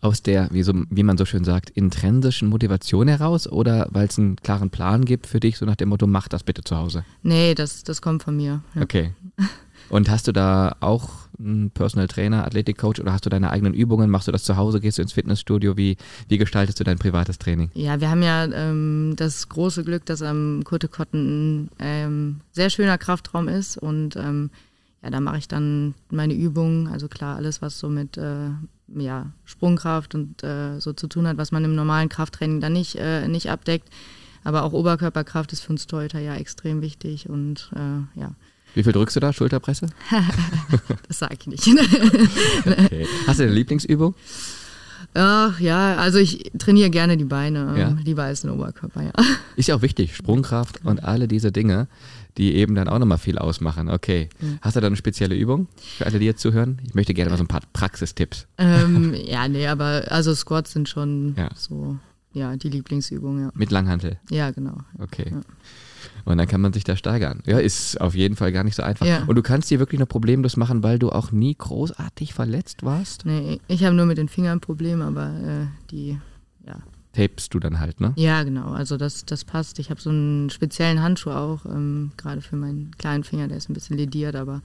Aus 0.00 0.22
der, 0.22 0.48
wie, 0.52 0.62
so, 0.62 0.72
wie 0.90 1.02
man 1.02 1.18
so 1.18 1.24
schön 1.24 1.42
sagt, 1.42 1.70
intrinsischen 1.70 2.48
Motivation 2.48 3.08
heraus 3.08 3.50
oder 3.50 3.88
weil 3.90 4.06
es 4.06 4.18
einen 4.18 4.36
klaren 4.36 4.70
Plan 4.70 5.04
gibt 5.04 5.26
für 5.26 5.40
dich, 5.40 5.58
so 5.58 5.66
nach 5.66 5.74
dem 5.74 5.88
Motto, 5.88 6.06
mach 6.06 6.28
das 6.28 6.44
bitte 6.44 6.62
zu 6.62 6.76
Hause? 6.76 7.04
Nee, 7.22 7.54
das, 7.54 7.82
das 7.82 8.00
kommt 8.00 8.22
von 8.22 8.36
mir. 8.36 8.62
Ja. 8.74 8.82
Okay. 8.82 9.12
Und 9.90 10.10
hast 10.10 10.28
du 10.28 10.32
da 10.32 10.76
auch 10.80 11.10
einen 11.38 11.70
Personal 11.70 12.08
Trainer, 12.08 12.44
Athletikcoach 12.44 13.00
oder 13.00 13.12
hast 13.12 13.24
du 13.24 13.30
deine 13.30 13.50
eigenen 13.50 13.74
Übungen? 13.74 14.10
Machst 14.10 14.28
du 14.28 14.32
das 14.32 14.44
zu 14.44 14.56
Hause? 14.56 14.80
Gehst 14.80 14.98
du 14.98 15.02
ins 15.02 15.12
Fitnessstudio? 15.12 15.76
Wie, 15.76 15.96
wie 16.28 16.38
gestaltest 16.38 16.80
du 16.80 16.84
dein 16.84 16.98
privates 16.98 17.38
Training? 17.38 17.70
Ja, 17.74 18.00
wir 18.00 18.10
haben 18.10 18.22
ja 18.22 18.44
ähm, 18.44 19.14
das 19.16 19.48
große 19.48 19.84
Glück, 19.84 20.04
dass 20.06 20.22
am 20.22 20.62
Kurtekotten 20.64 21.64
ein 21.64 21.70
ähm, 21.78 22.40
sehr 22.52 22.70
schöner 22.70 22.98
Kraftraum 22.98 23.48
ist 23.48 23.78
und 23.78 24.16
ähm, 24.16 24.50
ja, 25.02 25.10
da 25.10 25.20
mache 25.20 25.38
ich 25.38 25.48
dann 25.48 25.94
meine 26.10 26.34
Übungen. 26.34 26.88
Also 26.88 27.08
klar, 27.08 27.36
alles, 27.36 27.62
was 27.62 27.78
so 27.78 27.88
mit 27.88 28.16
äh, 28.16 28.50
ja, 28.96 29.26
Sprungkraft 29.44 30.14
und 30.14 30.42
äh, 30.42 30.80
so 30.80 30.92
zu 30.92 31.06
tun 31.06 31.26
hat, 31.26 31.36
was 31.36 31.52
man 31.52 31.64
im 31.64 31.74
normalen 31.74 32.08
Krafttraining 32.08 32.60
dann 32.60 32.72
nicht, 32.72 32.96
äh, 32.96 33.28
nicht 33.28 33.50
abdeckt. 33.50 33.88
Aber 34.44 34.64
auch 34.64 34.72
Oberkörperkraft 34.72 35.52
ist 35.52 35.60
für 35.60 35.72
uns 35.72 35.86
Torhüter 35.86 36.20
ja 36.20 36.34
extrem 36.34 36.80
wichtig 36.80 37.28
und 37.28 37.70
äh, 37.74 38.20
ja. 38.20 38.32
Wie 38.74 38.82
viel 38.82 38.92
drückst 38.92 39.16
du 39.16 39.20
da? 39.20 39.32
Schulterpresse? 39.32 39.86
das 41.08 41.18
sage 41.18 41.36
ich 41.40 41.46
nicht. 41.46 41.66
okay. 42.66 43.06
Hast 43.26 43.40
du 43.40 43.44
eine 43.44 43.52
Lieblingsübung? 43.52 44.14
Ach 45.14 45.58
ja, 45.58 45.96
also 45.96 46.18
ich 46.18 46.50
trainiere 46.58 46.90
gerne 46.90 47.16
die 47.16 47.24
Beine, 47.24 47.74
ja. 47.78 47.96
lieber 48.04 48.24
als 48.24 48.42
den 48.42 48.50
Oberkörper, 48.50 49.02
ja. 49.02 49.12
Ist 49.56 49.68
ja 49.68 49.74
auch 49.74 49.82
wichtig, 49.82 50.14
Sprungkraft 50.14 50.84
und 50.84 51.02
alle 51.02 51.28
diese 51.28 51.50
Dinge, 51.50 51.88
die 52.36 52.54
eben 52.54 52.74
dann 52.74 52.88
auch 52.88 52.98
nochmal 52.98 53.18
viel 53.18 53.38
ausmachen. 53.38 53.88
Okay. 53.88 54.28
Mhm. 54.40 54.58
Hast 54.60 54.76
du 54.76 54.80
da 54.80 54.86
eine 54.86 54.96
spezielle 54.96 55.34
Übung 55.34 55.68
für 55.96 56.06
alle, 56.06 56.18
die 56.18 56.26
jetzt 56.26 56.40
zuhören? 56.40 56.80
Ich 56.86 56.94
möchte 56.94 57.14
gerne 57.14 57.30
mal 57.30 57.36
so 57.36 57.44
ein 57.44 57.48
paar 57.48 57.62
Praxistipps. 57.72 58.46
Ähm, 58.58 59.14
ja, 59.24 59.48
nee, 59.48 59.66
aber 59.66 60.04
also 60.08 60.34
Squats 60.34 60.72
sind 60.72 60.88
schon 60.88 61.34
ja. 61.36 61.48
so, 61.54 61.96
ja, 62.32 62.56
die 62.56 62.68
Lieblingsübung, 62.68 63.40
ja. 63.40 63.50
Mit 63.54 63.70
Langhantel? 63.70 64.18
Ja, 64.30 64.50
genau. 64.50 64.78
Okay. 64.98 65.26
Ja. 65.30 65.40
Und 66.24 66.38
dann 66.38 66.46
kann 66.46 66.60
man 66.60 66.72
sich 66.72 66.84
da 66.84 66.94
steigern. 66.94 67.42
Ja, 67.46 67.58
ist 67.58 68.00
auf 68.00 68.14
jeden 68.14 68.36
Fall 68.36 68.52
gar 68.52 68.62
nicht 68.62 68.74
so 68.74 68.82
einfach. 68.82 69.06
Ja. 69.06 69.24
Und 69.26 69.36
du 69.36 69.42
kannst 69.42 69.70
dir 69.70 69.78
wirklich 69.78 69.98
noch 69.98 70.08
problemlos 70.08 70.56
machen, 70.56 70.82
weil 70.82 70.98
du 70.98 71.10
auch 71.10 71.32
nie 71.32 71.54
großartig 71.56 72.34
verletzt 72.34 72.82
warst? 72.82 73.24
Nee, 73.24 73.60
ich 73.66 73.84
habe 73.84 73.96
nur 73.96 74.06
mit 74.06 74.18
den 74.18 74.28
Fingern 74.28 74.58
ein 74.58 74.60
Problem, 74.60 75.00
aber 75.00 75.26
äh, 75.26 75.66
die, 75.90 76.18
ja. 76.66 76.76
Tapest 77.12 77.54
du 77.54 77.58
dann 77.58 77.80
halt, 77.80 78.00
ne? 78.00 78.12
Ja, 78.16 78.42
genau. 78.42 78.72
Also 78.72 78.96
das, 78.96 79.24
das 79.24 79.44
passt. 79.44 79.78
Ich 79.78 79.90
habe 79.90 80.00
so 80.00 80.10
einen 80.10 80.50
speziellen 80.50 81.02
Handschuh 81.02 81.30
auch, 81.30 81.64
ähm, 81.64 82.12
gerade 82.16 82.40
für 82.40 82.56
meinen 82.56 82.90
kleinen 82.98 83.24
Finger, 83.24 83.48
der 83.48 83.56
ist 83.56 83.68
ein 83.68 83.74
bisschen 83.74 83.96
lediert, 83.96 84.36
aber 84.36 84.62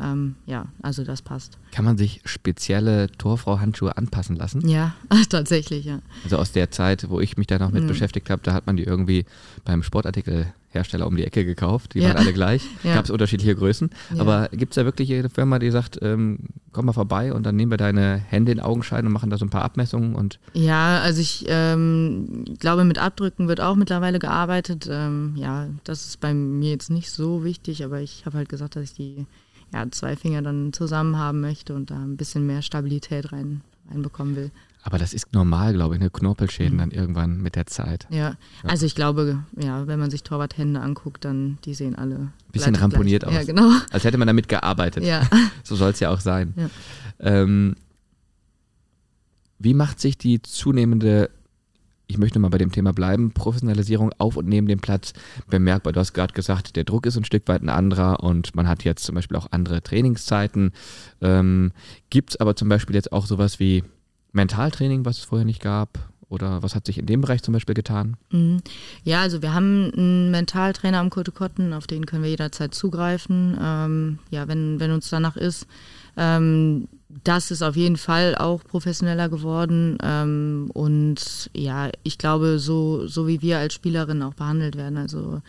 ähm, 0.00 0.36
ja, 0.46 0.66
also 0.80 1.04
das 1.04 1.22
passt. 1.22 1.58
Kann 1.70 1.84
man 1.84 1.98
sich 1.98 2.20
spezielle 2.24 3.10
Torfrau-Handschuhe 3.12 3.96
anpassen 3.96 4.36
lassen? 4.36 4.66
Ja, 4.66 4.94
tatsächlich, 5.28 5.84
ja. 5.84 6.00
Also 6.24 6.38
aus 6.38 6.52
der 6.52 6.70
Zeit, 6.70 7.08
wo 7.10 7.20
ich 7.20 7.36
mich 7.36 7.46
da 7.46 7.58
noch 7.58 7.70
mit 7.70 7.84
mhm. 7.84 7.88
beschäftigt 7.88 8.30
habe, 8.30 8.42
da 8.42 8.54
hat 8.54 8.66
man 8.66 8.76
die 8.76 8.84
irgendwie 8.84 9.26
beim 9.64 9.82
Sportartikelhersteller 10.72 11.06
um 11.06 11.16
die 11.16 11.24
Ecke 11.24 11.44
gekauft. 11.44 11.94
Die 11.94 12.00
ja. 12.00 12.08
waren 12.08 12.18
alle 12.18 12.32
gleich. 12.32 12.62
Ja. 12.82 12.96
Gab 12.96 13.04
es 13.04 13.10
unterschiedliche 13.10 13.54
Größen. 13.54 13.90
Ja. 14.14 14.20
Aber 14.20 14.48
gibt 14.48 14.72
es 14.72 14.74
da 14.76 14.84
wirklich 14.84 15.08
jede 15.08 15.28
Firma, 15.28 15.58
die 15.60 15.70
sagt, 15.70 16.00
ähm, 16.02 16.38
komm 16.72 16.86
mal 16.86 16.92
vorbei 16.92 17.32
und 17.32 17.44
dann 17.44 17.54
nehmen 17.54 17.70
wir 17.70 17.76
deine 17.76 18.16
Hände 18.16 18.50
in 18.50 18.58
Augenschein 18.60 19.06
und 19.06 19.12
machen 19.12 19.30
da 19.30 19.38
so 19.38 19.44
ein 19.44 19.50
paar 19.50 19.62
Abmessungen? 19.62 20.16
Und 20.16 20.40
ja, 20.52 21.00
also 21.00 21.20
ich 21.20 21.44
ähm, 21.48 22.44
glaube, 22.58 22.84
mit 22.84 22.98
Abdrücken 22.98 23.46
wird 23.46 23.60
auch 23.60 23.76
mittlerweile 23.76 24.18
gearbeitet. 24.18 24.88
Ähm, 24.90 25.34
ja, 25.36 25.68
das 25.84 26.06
ist 26.06 26.20
bei 26.20 26.34
mir 26.34 26.70
jetzt 26.70 26.90
nicht 26.90 27.10
so 27.10 27.44
wichtig, 27.44 27.84
aber 27.84 28.00
ich 28.00 28.26
habe 28.26 28.38
halt 28.38 28.48
gesagt, 28.48 28.74
dass 28.74 28.84
ich 28.84 28.94
die 28.94 29.26
ja, 29.72 29.88
zwei 29.90 30.16
Finger 30.16 30.42
dann 30.42 30.72
zusammen 30.72 31.18
haben 31.18 31.40
möchte 31.40 31.74
und 31.74 31.90
da 31.90 31.98
ein 31.98 32.16
bisschen 32.16 32.46
mehr 32.46 32.62
Stabilität 32.62 33.32
rein, 33.32 33.60
reinbekommen 33.90 34.34
will. 34.34 34.50
Aber 34.82 34.98
das 34.98 35.14
ist 35.14 35.32
normal, 35.32 35.72
glaube 35.74 35.94
ich, 35.94 36.00
eine 36.00 36.10
Knorpelschäden 36.10 36.74
mhm. 36.74 36.78
dann 36.78 36.90
irgendwann 36.90 37.40
mit 37.40 37.54
der 37.54 37.66
Zeit. 37.66 38.06
Ja. 38.10 38.16
ja. 38.16 38.36
also 38.64 38.84
ich 38.84 38.94
glaube, 38.94 39.44
ja, 39.56 39.86
wenn 39.86 39.98
man 39.98 40.10
sich 40.10 40.24
Torwarthände 40.24 40.80
anguckt, 40.80 41.24
dann 41.24 41.58
die 41.64 41.74
sehen 41.74 41.94
alle. 41.94 42.32
Bisschen 42.50 42.74
ramponiert 42.74 43.22
gleich. 43.22 43.40
aus. 43.40 43.46
Ja, 43.46 43.54
genau. 43.54 43.70
Als 43.90 44.04
hätte 44.04 44.18
man 44.18 44.26
damit 44.26 44.48
gearbeitet. 44.48 45.04
Ja. 45.04 45.22
So 45.64 45.76
soll 45.76 45.92
es 45.92 46.00
ja 46.00 46.10
auch 46.10 46.18
sein. 46.18 46.54
Ja. 46.56 46.70
Ähm, 47.20 47.76
wie 49.60 49.74
macht 49.74 50.00
sich 50.00 50.18
die 50.18 50.42
zunehmende 50.42 51.30
ich 52.08 52.18
möchte 52.18 52.38
mal 52.38 52.50
bei 52.50 52.58
dem 52.58 52.70
Thema 52.70 52.92
bleiben, 52.92 53.32
Professionalisierung 53.32 54.12
auf 54.18 54.36
und 54.36 54.46
neben 54.46 54.66
dem 54.66 54.80
Platz 54.80 55.14
bemerkbar. 55.48 55.94
Du 55.94 56.00
hast 56.00 56.12
gerade 56.12 56.34
gesagt, 56.34 56.76
der 56.76 56.84
Druck 56.84 57.06
ist 57.06 57.16
ein 57.16 57.24
Stück 57.24 57.48
weit 57.48 57.62
ein 57.62 57.70
anderer 57.70 58.22
und 58.22 58.54
man 58.54 58.68
hat 58.68 58.84
jetzt 58.84 59.04
zum 59.04 59.14
Beispiel 59.14 59.38
auch 59.38 59.46
andere 59.50 59.82
Trainingszeiten. 59.82 60.72
Ähm, 61.22 61.72
Gibt 62.10 62.30
es 62.30 62.36
aber 62.36 62.54
zum 62.54 62.68
Beispiel 62.68 62.94
jetzt 62.94 63.12
auch 63.12 63.24
sowas 63.24 63.60
wie 63.60 63.82
Mentaltraining, 64.32 65.04
was 65.04 65.18
es 65.18 65.24
vorher 65.24 65.44
nicht 65.44 65.62
gab? 65.62 65.98
Oder 66.28 66.62
was 66.62 66.74
hat 66.74 66.86
sich 66.86 66.96
in 66.96 67.04
dem 67.04 67.20
Bereich 67.20 67.42
zum 67.42 67.52
Beispiel 67.52 67.74
getan? 67.74 68.16
Mhm. 68.30 68.62
Ja, 69.04 69.20
also 69.20 69.42
wir 69.42 69.52
haben 69.52 69.92
einen 69.94 70.30
Mentaltrainer 70.30 70.98
am 70.98 71.10
Kurte 71.10 71.30
Kotten, 71.30 71.74
auf 71.74 71.86
den 71.86 72.06
können 72.06 72.22
wir 72.22 72.30
jederzeit 72.30 72.74
zugreifen, 72.74 73.58
ähm, 73.60 74.18
ja, 74.30 74.48
wenn, 74.48 74.80
wenn 74.80 74.92
uns 74.92 75.10
danach 75.10 75.36
ist. 75.36 75.66
Ähm, 76.16 76.88
das 77.24 77.50
ist 77.50 77.60
auf 77.60 77.76
jeden 77.76 77.98
Fall 77.98 78.34
auch 78.34 78.64
professioneller 78.64 79.28
geworden. 79.28 79.98
Ähm, 80.02 80.70
und 80.72 81.50
ja, 81.54 81.90
ich 82.02 82.16
glaube, 82.16 82.58
so, 82.58 83.06
so 83.06 83.26
wie 83.26 83.42
wir 83.42 83.58
als 83.58 83.74
Spielerinnen 83.74 84.22
auch 84.22 84.34
behandelt 84.34 84.76
werden. 84.76 84.96
Also 84.96 85.42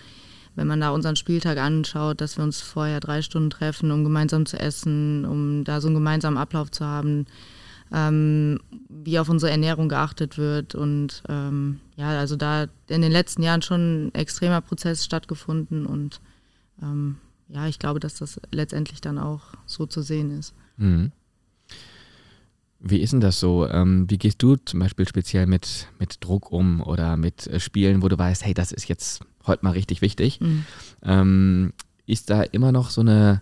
wenn 0.55 0.67
man 0.67 0.81
da 0.81 0.89
unseren 0.89 1.15
Spieltag 1.15 1.57
anschaut, 1.57 2.19
dass 2.19 2.37
wir 2.37 2.43
uns 2.43 2.61
vorher 2.61 2.99
drei 2.99 3.21
Stunden 3.21 3.49
treffen, 3.49 3.91
um 3.91 4.03
gemeinsam 4.03 4.45
zu 4.45 4.59
essen, 4.59 5.25
um 5.25 5.63
da 5.63 5.79
so 5.79 5.87
einen 5.87 5.95
gemeinsamen 5.95 6.37
Ablauf 6.37 6.71
zu 6.71 6.85
haben, 6.85 7.25
ähm, 7.93 8.59
wie 8.89 9.19
auf 9.19 9.29
unsere 9.29 9.51
Ernährung 9.51 9.87
geachtet 9.87 10.37
wird. 10.37 10.75
Und 10.75 11.23
ähm, 11.29 11.79
ja, 11.95 12.09
also 12.19 12.35
da 12.35 12.65
in 12.87 13.01
den 13.01 13.11
letzten 13.11 13.43
Jahren 13.43 13.61
schon 13.61 14.07
ein 14.07 14.15
extremer 14.15 14.61
Prozess 14.61 15.05
stattgefunden 15.05 15.85
und 15.85 16.19
ähm, 16.81 17.17
ja, 17.49 17.67
ich 17.67 17.77
glaube, 17.77 17.99
dass 17.99 18.15
das 18.15 18.41
letztendlich 18.51 18.99
dann 18.99 19.19
auch 19.19 19.41
so 19.65 19.85
zu 19.85 20.01
sehen 20.01 20.31
ist. 20.37 20.55
Mhm. 20.77 21.11
Wie 22.79 22.99
ist 22.99 23.13
denn 23.13 23.21
das 23.21 23.39
so? 23.39 23.67
Ähm, 23.67 24.09
wie 24.09 24.17
gehst 24.17 24.41
du 24.41 24.55
zum 24.57 24.79
Beispiel 24.79 25.07
speziell 25.07 25.45
mit, 25.45 25.87
mit 25.99 26.17
Druck 26.19 26.51
um 26.51 26.81
oder 26.81 27.15
mit 27.15 27.47
äh, 27.47 27.59
Spielen, 27.59 28.01
wo 28.01 28.09
du 28.09 28.17
weißt, 28.17 28.43
hey, 28.43 28.53
das 28.53 28.71
ist 28.71 28.89
jetzt 28.89 29.21
heute 29.45 29.63
mal 29.63 29.71
richtig 29.71 30.01
wichtig? 30.01 30.41
Mhm. 30.41 30.65
Ähm, 31.03 31.73
ist 32.05 32.29
da 32.29 32.41
immer 32.41 32.71
noch 32.71 32.89
so 32.89 33.01
eine 33.01 33.41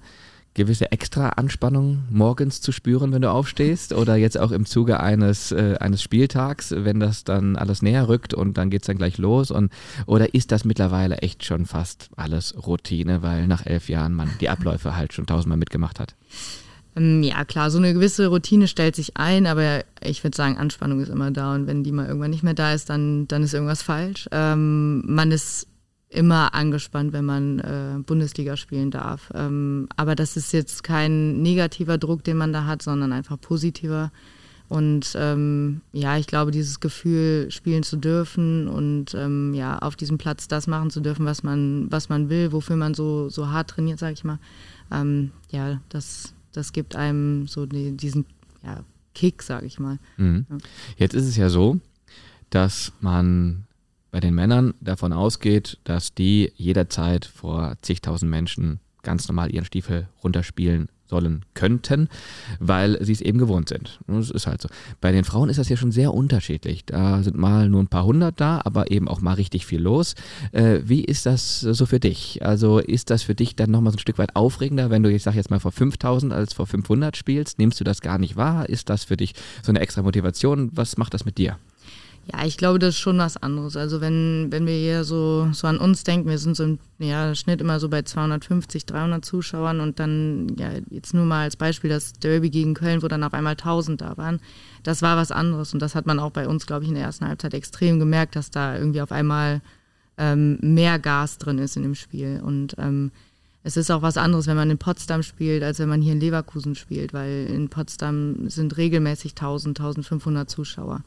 gewisse 0.53 0.91
extra 0.91 1.29
Anspannung 1.29 2.03
morgens 2.09 2.61
zu 2.61 2.71
spüren, 2.71 3.13
wenn 3.13 3.21
du 3.21 3.31
aufstehst? 3.31 3.93
Oder 3.93 4.15
jetzt 4.15 4.37
auch 4.37 4.51
im 4.51 4.65
Zuge 4.65 4.99
eines, 4.99 5.51
äh, 5.51 5.77
eines 5.79 6.01
Spieltags, 6.01 6.71
wenn 6.75 6.99
das 6.99 7.23
dann 7.23 7.55
alles 7.55 7.81
näher 7.81 8.07
rückt 8.07 8.33
und 8.33 8.57
dann 8.57 8.69
geht 8.69 8.81
es 8.81 8.87
dann 8.87 8.97
gleich 8.97 9.17
los? 9.17 9.51
Und, 9.51 9.71
oder 10.05 10.33
ist 10.33 10.51
das 10.51 10.65
mittlerweile 10.65 11.17
echt 11.19 11.45
schon 11.45 11.65
fast 11.65 12.09
alles 12.15 12.55
Routine, 12.65 13.21
weil 13.21 13.47
nach 13.47 13.65
elf 13.65 13.89
Jahren 13.89 14.13
man 14.13 14.29
die 14.41 14.49
Abläufe 14.49 14.95
halt 14.95 15.13
schon 15.13 15.25
tausendmal 15.25 15.57
mitgemacht 15.57 15.99
hat? 15.99 16.15
Ähm, 16.95 17.23
ja, 17.23 17.45
klar, 17.45 17.71
so 17.71 17.77
eine 17.77 17.93
gewisse 17.93 18.27
Routine 18.27 18.67
stellt 18.67 18.95
sich 18.95 19.15
ein, 19.15 19.47
aber 19.47 19.83
ich 20.01 20.23
würde 20.23 20.35
sagen, 20.35 20.57
Anspannung 20.57 20.99
ist 20.99 21.09
immer 21.09 21.31
da 21.31 21.55
und 21.55 21.67
wenn 21.67 21.83
die 21.83 21.91
mal 21.91 22.07
irgendwann 22.07 22.31
nicht 22.31 22.43
mehr 22.43 22.53
da 22.53 22.73
ist, 22.73 22.89
dann, 22.89 23.27
dann 23.27 23.43
ist 23.43 23.53
irgendwas 23.53 23.81
falsch. 23.81 24.27
Ähm, 24.31 25.03
man 25.05 25.31
ist 25.31 25.67
immer 26.11 26.53
angespannt, 26.53 27.13
wenn 27.13 27.25
man 27.25 27.59
äh, 27.59 27.99
Bundesliga 28.05 28.57
spielen 28.57 28.91
darf. 28.91 29.31
Ähm, 29.33 29.87
aber 29.95 30.15
das 30.15 30.35
ist 30.35 30.51
jetzt 30.51 30.83
kein 30.83 31.41
negativer 31.41 31.97
Druck, 31.97 32.23
den 32.23 32.37
man 32.37 32.51
da 32.51 32.65
hat, 32.65 32.81
sondern 32.81 33.13
einfach 33.13 33.39
positiver. 33.39 34.11
Und 34.67 35.15
ähm, 35.15 35.81
ja, 35.91 36.17
ich 36.17 36.27
glaube, 36.27 36.51
dieses 36.51 36.79
Gefühl, 36.79 37.49
spielen 37.49 37.83
zu 37.83 37.97
dürfen 37.97 38.67
und 38.67 39.13
ähm, 39.15 39.53
ja, 39.53 39.79
auf 39.79 39.95
diesem 39.95 40.17
Platz 40.17 40.47
das 40.47 40.67
machen 40.67 40.89
zu 40.91 41.01
dürfen, 41.01 41.25
was 41.25 41.43
man, 41.43 41.91
was 41.91 42.07
man 42.07 42.29
will, 42.29 42.51
wofür 42.51 42.77
man 42.77 42.93
so, 42.93 43.27
so 43.27 43.49
hart 43.49 43.69
trainiert, 43.69 43.99
sage 43.99 44.13
ich 44.13 44.23
mal, 44.23 44.39
ähm, 44.89 45.31
ja, 45.49 45.81
das, 45.89 46.33
das 46.53 46.71
gibt 46.71 46.95
einem 46.95 47.47
so 47.47 47.65
die, 47.65 47.91
diesen 47.97 48.25
ja, 48.63 48.83
Kick, 49.13 49.43
sage 49.43 49.65
ich 49.65 49.79
mal. 49.79 49.99
Mhm. 50.15 50.45
Jetzt 50.95 51.15
ist 51.15 51.25
es 51.25 51.35
ja 51.35 51.49
so, 51.49 51.79
dass 52.49 52.93
man 53.01 53.65
bei 54.11 54.19
den 54.19 54.35
Männern 54.35 54.73
davon 54.81 55.13
ausgeht, 55.13 55.79
dass 55.83 56.13
die 56.13 56.51
jederzeit 56.55 57.25
vor 57.25 57.75
zigtausend 57.81 58.29
Menschen 58.29 58.79
ganz 59.03 59.27
normal 59.27 59.53
ihren 59.53 59.65
Stiefel 59.65 60.07
runterspielen 60.23 60.89
sollen 61.11 61.43
könnten, 61.53 62.07
weil 62.59 63.03
sie 63.03 63.11
es 63.11 63.21
eben 63.21 63.37
gewohnt 63.37 63.69
sind. 63.69 63.99
Das 64.07 64.31
ist 64.31 64.47
halt 64.47 64.61
so. 64.61 64.69
Bei 65.01 65.11
den 65.11 65.25
Frauen 65.25 65.49
ist 65.49 65.57
das 65.57 65.67
ja 65.67 65.75
schon 65.75 65.91
sehr 65.91 66.13
unterschiedlich. 66.13 66.85
Da 66.85 67.21
sind 67.21 67.37
mal 67.37 67.67
nur 67.67 67.83
ein 67.83 67.87
paar 67.87 68.05
hundert 68.05 68.39
da, 68.39 68.61
aber 68.63 68.89
eben 68.91 69.07
auch 69.07 69.19
mal 69.19 69.33
richtig 69.33 69.65
viel 69.65 69.81
los. 69.81 70.15
Äh, 70.53 70.79
wie 70.85 71.03
ist 71.03 71.25
das 71.25 71.59
so 71.59 71.85
für 71.85 71.99
dich? 71.99 72.43
Also 72.43 72.79
ist 72.79 73.09
das 73.09 73.23
für 73.23 73.35
dich 73.35 73.55
dann 73.55 73.71
nochmal 73.71 73.91
so 73.91 73.97
ein 73.97 73.99
Stück 73.99 74.17
weit 74.17 74.35
aufregender, 74.35 74.89
wenn 74.89 75.03
du, 75.03 75.11
ich 75.11 75.23
sag 75.23 75.35
jetzt 75.35 75.49
mal, 75.51 75.59
vor 75.59 75.73
5000 75.73 76.31
als 76.31 76.53
vor 76.53 76.65
500 76.65 77.17
spielst? 77.17 77.59
Nimmst 77.59 77.79
du 77.79 77.83
das 77.83 78.01
gar 78.01 78.17
nicht 78.17 78.37
wahr? 78.37 78.69
Ist 78.69 78.89
das 78.89 79.03
für 79.03 79.17
dich 79.17 79.33
so 79.61 79.71
eine 79.71 79.81
extra 79.81 80.01
Motivation? 80.01 80.71
Was 80.73 80.97
macht 80.97 81.13
das 81.13 81.25
mit 81.25 81.37
dir? 81.37 81.57
Ja, 82.27 82.45
ich 82.45 82.57
glaube, 82.57 82.77
das 82.77 82.89
ist 82.89 82.99
schon 82.99 83.17
was 83.17 83.37
anderes. 83.37 83.75
Also 83.75 83.99
wenn, 83.99 84.47
wenn 84.51 84.67
wir 84.67 84.75
hier 84.75 85.03
so, 85.03 85.49
so 85.53 85.67
an 85.67 85.77
uns 85.77 86.03
denken, 86.03 86.29
wir 86.29 86.37
sind 86.37 86.55
so 86.55 86.63
im 86.63 86.79
ja, 86.99 87.33
Schnitt 87.33 87.61
immer 87.61 87.79
so 87.79 87.89
bei 87.89 88.03
250, 88.03 88.85
300 88.85 89.25
Zuschauern 89.25 89.79
und 89.79 89.99
dann, 89.99 90.55
ja, 90.57 90.69
jetzt 90.91 91.13
nur 91.13 91.25
mal 91.25 91.43
als 91.43 91.55
Beispiel 91.55 91.89
das 91.89 92.13
Derby 92.13 92.49
gegen 92.49 92.75
Köln, 92.75 93.01
wo 93.01 93.07
dann 93.07 93.23
auf 93.23 93.33
einmal 93.33 93.53
1000 93.53 94.01
da 94.01 94.17
waren. 94.17 94.39
Das 94.83 95.01
war 95.01 95.17
was 95.17 95.31
anderes 95.31 95.73
und 95.73 95.81
das 95.81 95.95
hat 95.95 96.05
man 96.05 96.19
auch 96.19 96.31
bei 96.31 96.47
uns, 96.47 96.67
glaube 96.67 96.83
ich, 96.83 96.89
in 96.89 96.95
der 96.95 97.05
ersten 97.05 97.27
Halbzeit 97.27 97.53
extrem 97.55 97.99
gemerkt, 97.99 98.35
dass 98.35 98.51
da 98.51 98.77
irgendwie 98.77 99.01
auf 99.01 99.11
einmal 99.11 99.61
ähm, 100.17 100.59
mehr 100.61 100.99
Gas 100.99 101.39
drin 101.39 101.57
ist 101.57 101.75
in 101.75 101.83
dem 101.83 101.95
Spiel 101.95 102.41
und 102.43 102.75
ähm, 102.77 103.11
es 103.63 103.77
ist 103.77 103.91
auch 103.91 104.01
was 104.01 104.17
anderes, 104.17 104.47
wenn 104.47 104.55
man 104.55 104.71
in 104.71 104.79
Potsdam 104.79 105.21
spielt, 105.21 105.61
als 105.63 105.77
wenn 105.79 105.89
man 105.89 106.01
hier 106.01 106.13
in 106.13 106.19
Leverkusen 106.19 106.75
spielt, 106.75 107.13
weil 107.13 107.45
in 107.47 107.69
Potsdam 107.69 108.49
sind 108.49 108.75
regelmäßig 108.77 109.33
1000, 109.33 109.79
1500 109.79 110.49
Zuschauer. 110.49 111.03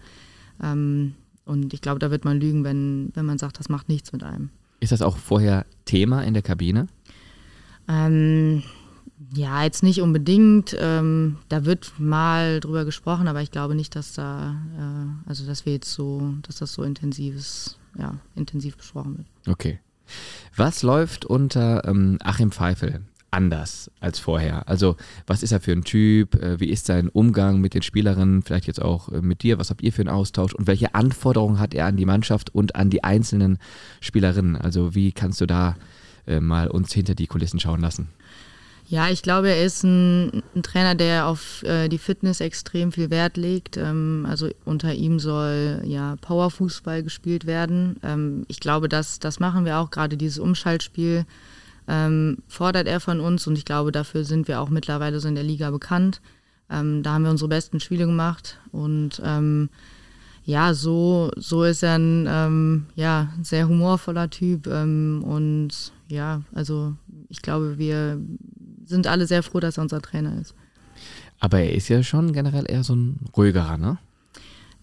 Ähm, 0.62 1.14
und 1.44 1.74
ich 1.74 1.80
glaube, 1.80 1.98
da 1.98 2.10
wird 2.10 2.24
man 2.24 2.40
lügen, 2.40 2.64
wenn, 2.64 3.10
wenn 3.14 3.26
man 3.26 3.38
sagt, 3.38 3.58
das 3.58 3.68
macht 3.68 3.88
nichts 3.88 4.12
mit 4.12 4.22
einem. 4.22 4.50
Ist 4.80 4.92
das 4.92 5.02
auch 5.02 5.16
vorher 5.16 5.66
Thema 5.84 6.22
in 6.22 6.34
der 6.34 6.42
Kabine? 6.42 6.86
Ähm, 7.88 8.62
ja, 9.34 9.62
jetzt 9.62 9.82
nicht 9.82 10.00
unbedingt. 10.00 10.76
Ähm, 10.78 11.36
da 11.48 11.64
wird 11.64 11.92
mal 11.98 12.60
drüber 12.60 12.84
gesprochen, 12.84 13.28
aber 13.28 13.42
ich 13.42 13.50
glaube 13.50 13.74
nicht, 13.74 13.94
dass 13.96 14.14
da, 14.14 14.56
äh, 14.78 15.28
also 15.28 15.46
dass 15.46 15.66
wir 15.66 15.74
jetzt 15.74 15.92
so, 15.92 16.34
dass 16.42 16.56
das 16.56 16.72
so 16.72 16.82
intensives, 16.82 17.78
ja, 17.98 18.16
intensiv 18.34 18.76
besprochen 18.76 19.18
wird. 19.18 19.26
Okay. 19.48 19.80
Was 20.56 20.82
läuft 20.82 21.24
unter 21.24 21.86
ähm, 21.86 22.18
Achim 22.22 22.52
Pfeifel? 22.52 23.02
Anders 23.34 23.90
als 24.00 24.18
vorher? 24.18 24.68
Also 24.68 24.96
was 25.26 25.42
ist 25.42 25.52
er 25.52 25.60
für 25.60 25.72
ein 25.72 25.84
Typ? 25.84 26.34
Äh, 26.36 26.60
wie 26.60 26.70
ist 26.70 26.86
sein 26.86 27.08
Umgang 27.08 27.60
mit 27.60 27.74
den 27.74 27.82
Spielerinnen? 27.82 28.42
Vielleicht 28.42 28.66
jetzt 28.66 28.80
auch 28.80 29.10
äh, 29.10 29.20
mit 29.20 29.42
dir? 29.42 29.58
Was 29.58 29.70
habt 29.70 29.82
ihr 29.82 29.92
für 29.92 30.02
einen 30.02 30.08
Austausch? 30.08 30.54
Und 30.54 30.66
welche 30.66 30.94
Anforderungen 30.94 31.58
hat 31.58 31.74
er 31.74 31.86
an 31.86 31.96
die 31.96 32.06
Mannschaft 32.06 32.54
und 32.54 32.76
an 32.76 32.90
die 32.90 33.04
einzelnen 33.04 33.58
Spielerinnen? 34.00 34.56
Also 34.56 34.94
wie 34.94 35.12
kannst 35.12 35.40
du 35.40 35.46
da 35.46 35.76
äh, 36.26 36.40
mal 36.40 36.68
uns 36.68 36.92
hinter 36.92 37.14
die 37.14 37.26
Kulissen 37.26 37.60
schauen 37.60 37.80
lassen? 37.80 38.08
Ja, 38.86 39.08
ich 39.08 39.22
glaube, 39.22 39.48
er 39.48 39.64
ist 39.64 39.82
ein, 39.82 40.42
ein 40.54 40.62
Trainer, 40.62 40.94
der 40.94 41.26
auf 41.26 41.62
äh, 41.62 41.88
die 41.88 41.98
Fitness 41.98 42.40
extrem 42.40 42.92
viel 42.92 43.08
Wert 43.08 43.38
legt. 43.38 43.78
Ähm, 43.78 44.26
also 44.28 44.50
unter 44.64 44.92
ihm 44.92 45.18
soll 45.18 45.82
ja 45.84 46.16
Powerfußball 46.20 47.02
gespielt 47.02 47.46
werden. 47.46 47.96
Ähm, 48.02 48.44
ich 48.48 48.60
glaube, 48.60 48.90
das, 48.90 49.20
das 49.20 49.40
machen 49.40 49.64
wir 49.64 49.78
auch, 49.78 49.90
gerade 49.90 50.18
dieses 50.18 50.38
Umschaltspiel 50.38 51.24
ähm, 51.88 52.38
fordert 52.48 52.86
er 52.86 53.00
von 53.00 53.20
uns 53.20 53.46
und 53.46 53.58
ich 53.58 53.64
glaube, 53.64 53.92
dafür 53.92 54.24
sind 54.24 54.48
wir 54.48 54.60
auch 54.60 54.70
mittlerweile 54.70 55.20
so 55.20 55.28
in 55.28 55.34
der 55.34 55.44
Liga 55.44 55.70
bekannt. 55.70 56.20
Ähm, 56.70 57.02
da 57.02 57.14
haben 57.14 57.24
wir 57.24 57.30
unsere 57.30 57.48
besten 57.48 57.80
Spiele 57.80 58.06
gemacht 58.06 58.58
und 58.72 59.20
ähm, 59.24 59.68
ja, 60.46 60.74
so, 60.74 61.30
so 61.36 61.64
ist 61.64 61.82
er 61.82 61.98
ein 61.98 62.26
ähm, 62.28 62.86
ja, 62.96 63.32
sehr 63.42 63.68
humorvoller 63.68 64.28
Typ 64.30 64.66
ähm, 64.66 65.22
und 65.24 65.92
ja, 66.08 66.42
also 66.54 66.94
ich 67.28 67.40
glaube, 67.42 67.78
wir 67.78 68.20
sind 68.84 69.06
alle 69.06 69.26
sehr 69.26 69.42
froh, 69.42 69.60
dass 69.60 69.78
er 69.78 69.82
unser 69.82 70.02
Trainer 70.02 70.38
ist. 70.40 70.54
Aber 71.40 71.60
er 71.60 71.74
ist 71.74 71.88
ja 71.88 72.02
schon 72.02 72.32
generell 72.32 72.64
eher 72.68 72.84
so 72.84 72.94
ein 72.94 73.18
ruhigerer, 73.36 73.76
ne? 73.76 73.98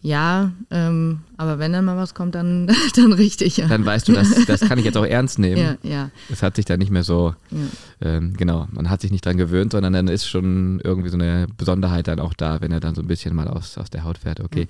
Ja, 0.03 0.51
ähm, 0.71 1.19
aber 1.37 1.59
wenn 1.59 1.73
dann 1.73 1.85
mal 1.85 1.95
was 1.95 2.15
kommt, 2.15 2.33
dann, 2.33 2.71
dann 2.95 3.13
richtig. 3.13 3.57
Ja. 3.57 3.67
Dann 3.67 3.85
weißt 3.85 4.07
du, 4.07 4.13
das, 4.13 4.45
das 4.45 4.61
kann 4.61 4.79
ich 4.79 4.85
jetzt 4.85 4.97
auch 4.97 5.05
ernst 5.05 5.37
nehmen. 5.37 5.77
Ja, 5.83 5.89
ja. 5.89 6.09
Es 6.31 6.41
hat 6.41 6.55
sich 6.55 6.65
dann 6.65 6.79
nicht 6.79 6.89
mehr 6.89 7.03
so, 7.03 7.35
ja. 7.51 7.57
ähm, 8.01 8.33
genau, 8.35 8.67
man 8.71 8.89
hat 8.89 9.01
sich 9.01 9.11
nicht 9.11 9.25
dran 9.25 9.37
gewöhnt, 9.37 9.73
sondern 9.73 9.93
dann 9.93 10.07
ist 10.07 10.27
schon 10.27 10.81
irgendwie 10.83 11.09
so 11.09 11.17
eine 11.17 11.47
Besonderheit 11.55 12.07
dann 12.07 12.19
auch 12.19 12.33
da, 12.33 12.61
wenn 12.61 12.71
er 12.71 12.79
dann 12.79 12.95
so 12.95 13.01
ein 13.01 13.07
bisschen 13.07 13.35
mal 13.35 13.47
aus, 13.47 13.77
aus 13.77 13.91
der 13.91 14.03
Haut 14.03 14.17
fährt. 14.17 14.39
Okay. 14.39 14.67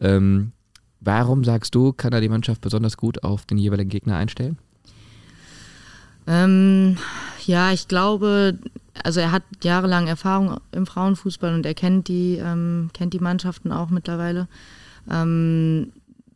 Ja. 0.00 0.08
Ähm, 0.08 0.52
warum 1.00 1.44
sagst 1.44 1.74
du, 1.74 1.92
kann 1.92 2.12
er 2.12 2.20
die 2.20 2.28
Mannschaft 2.28 2.60
besonders 2.60 2.98
gut 2.98 3.24
auf 3.24 3.46
den 3.46 3.56
jeweiligen 3.56 3.90
Gegner 3.90 4.16
einstellen? 4.16 4.58
Ähm, 6.26 6.98
ja, 7.46 7.72
ich 7.72 7.88
glaube, 7.88 8.58
also 9.02 9.20
er 9.20 9.32
hat 9.32 9.42
jahrelang 9.62 10.06
Erfahrung 10.06 10.60
im 10.72 10.86
Frauenfußball 10.86 11.54
und 11.54 11.66
er 11.66 11.74
kennt 11.74 12.08
die, 12.08 12.36
ähm, 12.36 12.90
kennt 12.92 13.12
die 13.12 13.18
Mannschaften 13.18 13.72
auch 13.72 13.90
mittlerweile. 13.90 14.48
Ähm, 15.10 15.92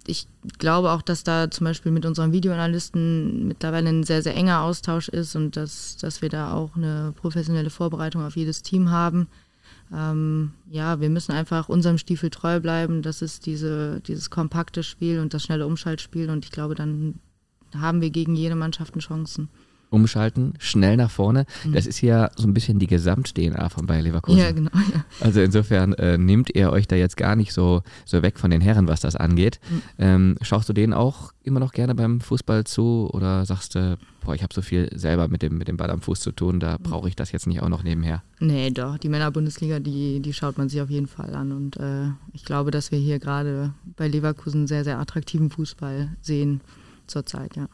ich 0.06 0.26
glaube 0.58 0.90
auch, 0.92 1.02
dass 1.02 1.22
da 1.22 1.50
zum 1.50 1.66
Beispiel 1.66 1.92
mit 1.92 2.06
unseren 2.06 2.32
Videoanalysten 2.32 3.46
mittlerweile 3.46 3.90
ein 3.90 4.04
sehr, 4.04 4.22
sehr 4.22 4.34
enger 4.34 4.62
Austausch 4.62 5.08
ist 5.08 5.36
und 5.36 5.56
dass, 5.56 5.98
dass 5.98 6.22
wir 6.22 6.30
da 6.30 6.52
auch 6.54 6.76
eine 6.76 7.12
professionelle 7.14 7.70
Vorbereitung 7.70 8.24
auf 8.24 8.36
jedes 8.36 8.62
Team 8.62 8.90
haben. 8.90 9.28
Ähm, 9.94 10.52
ja, 10.70 11.00
wir 11.00 11.10
müssen 11.10 11.32
einfach 11.32 11.68
unserem 11.68 11.98
Stiefel 11.98 12.30
treu 12.30 12.58
bleiben. 12.58 13.02
Das 13.02 13.20
ist 13.22 13.44
diese, 13.44 14.00
dieses 14.00 14.30
kompakte 14.30 14.82
Spiel 14.82 15.20
und 15.20 15.34
das 15.34 15.42
schnelle 15.42 15.66
Umschaltspiel 15.66 16.30
und 16.30 16.44
ich 16.44 16.50
glaube, 16.50 16.74
dann 16.74 17.20
haben 17.76 18.00
wir 18.00 18.10
gegen 18.10 18.34
jede 18.34 18.54
Mannschaft 18.54 18.98
Chancen 18.98 19.50
umschalten, 19.90 20.54
schnell 20.58 20.96
nach 20.96 21.10
vorne. 21.10 21.46
Mhm. 21.64 21.72
Das 21.72 21.86
ist 21.86 22.00
ja 22.00 22.30
so 22.36 22.46
ein 22.46 22.54
bisschen 22.54 22.78
die 22.78 22.86
Gesamt-DNA 22.86 23.68
von 23.68 23.86
Bayer 23.86 24.02
Leverkusen. 24.02 24.38
Ja, 24.38 24.52
genau. 24.52 24.70
Ja. 24.74 25.04
Also 25.20 25.40
insofern 25.40 25.94
äh, 25.94 26.18
nehmt 26.18 26.54
ihr 26.54 26.70
euch 26.70 26.86
da 26.86 26.96
jetzt 26.96 27.16
gar 27.16 27.36
nicht 27.36 27.52
so, 27.52 27.82
so 28.04 28.22
weg 28.22 28.38
von 28.38 28.50
den 28.50 28.60
Herren, 28.60 28.88
was 28.88 29.00
das 29.00 29.16
angeht. 29.16 29.60
Mhm. 29.70 29.82
Ähm, 29.98 30.36
schaust 30.42 30.68
du 30.68 30.72
denen 30.72 30.92
auch 30.92 31.32
immer 31.42 31.60
noch 31.60 31.72
gerne 31.72 31.94
beim 31.94 32.20
Fußball 32.20 32.64
zu 32.64 33.08
oder 33.12 33.46
sagst 33.46 33.74
du, 33.74 33.98
boah, 34.20 34.34
ich 34.34 34.42
habe 34.42 34.54
so 34.54 34.62
viel 34.62 34.90
selber 34.94 35.28
mit 35.28 35.42
dem, 35.42 35.56
mit 35.56 35.68
dem 35.68 35.76
Ball 35.76 35.90
am 35.90 36.02
Fuß 36.02 36.20
zu 36.20 36.32
tun, 36.32 36.60
da 36.60 36.78
mhm. 36.78 36.82
brauche 36.82 37.08
ich 37.08 37.16
das 37.16 37.32
jetzt 37.32 37.46
nicht 37.46 37.62
auch 37.62 37.68
noch 37.68 37.82
nebenher? 37.82 38.22
Nee, 38.40 38.70
doch. 38.70 38.98
Die 38.98 39.08
Männerbundesliga, 39.08 39.80
die, 39.80 40.20
die 40.20 40.32
schaut 40.32 40.58
man 40.58 40.68
sich 40.68 40.80
auf 40.80 40.90
jeden 40.90 41.06
Fall 41.06 41.34
an. 41.34 41.52
Und 41.52 41.76
äh, 41.78 42.10
ich 42.32 42.44
glaube, 42.44 42.70
dass 42.70 42.92
wir 42.92 42.98
hier 42.98 43.18
gerade 43.18 43.72
bei 43.96 44.06
Leverkusen 44.08 44.66
sehr, 44.66 44.84
sehr 44.84 44.98
attraktiven 44.98 45.50
Fußball 45.50 46.16
sehen 46.20 46.60
zurzeit, 47.06 47.56
ja. 47.56 47.68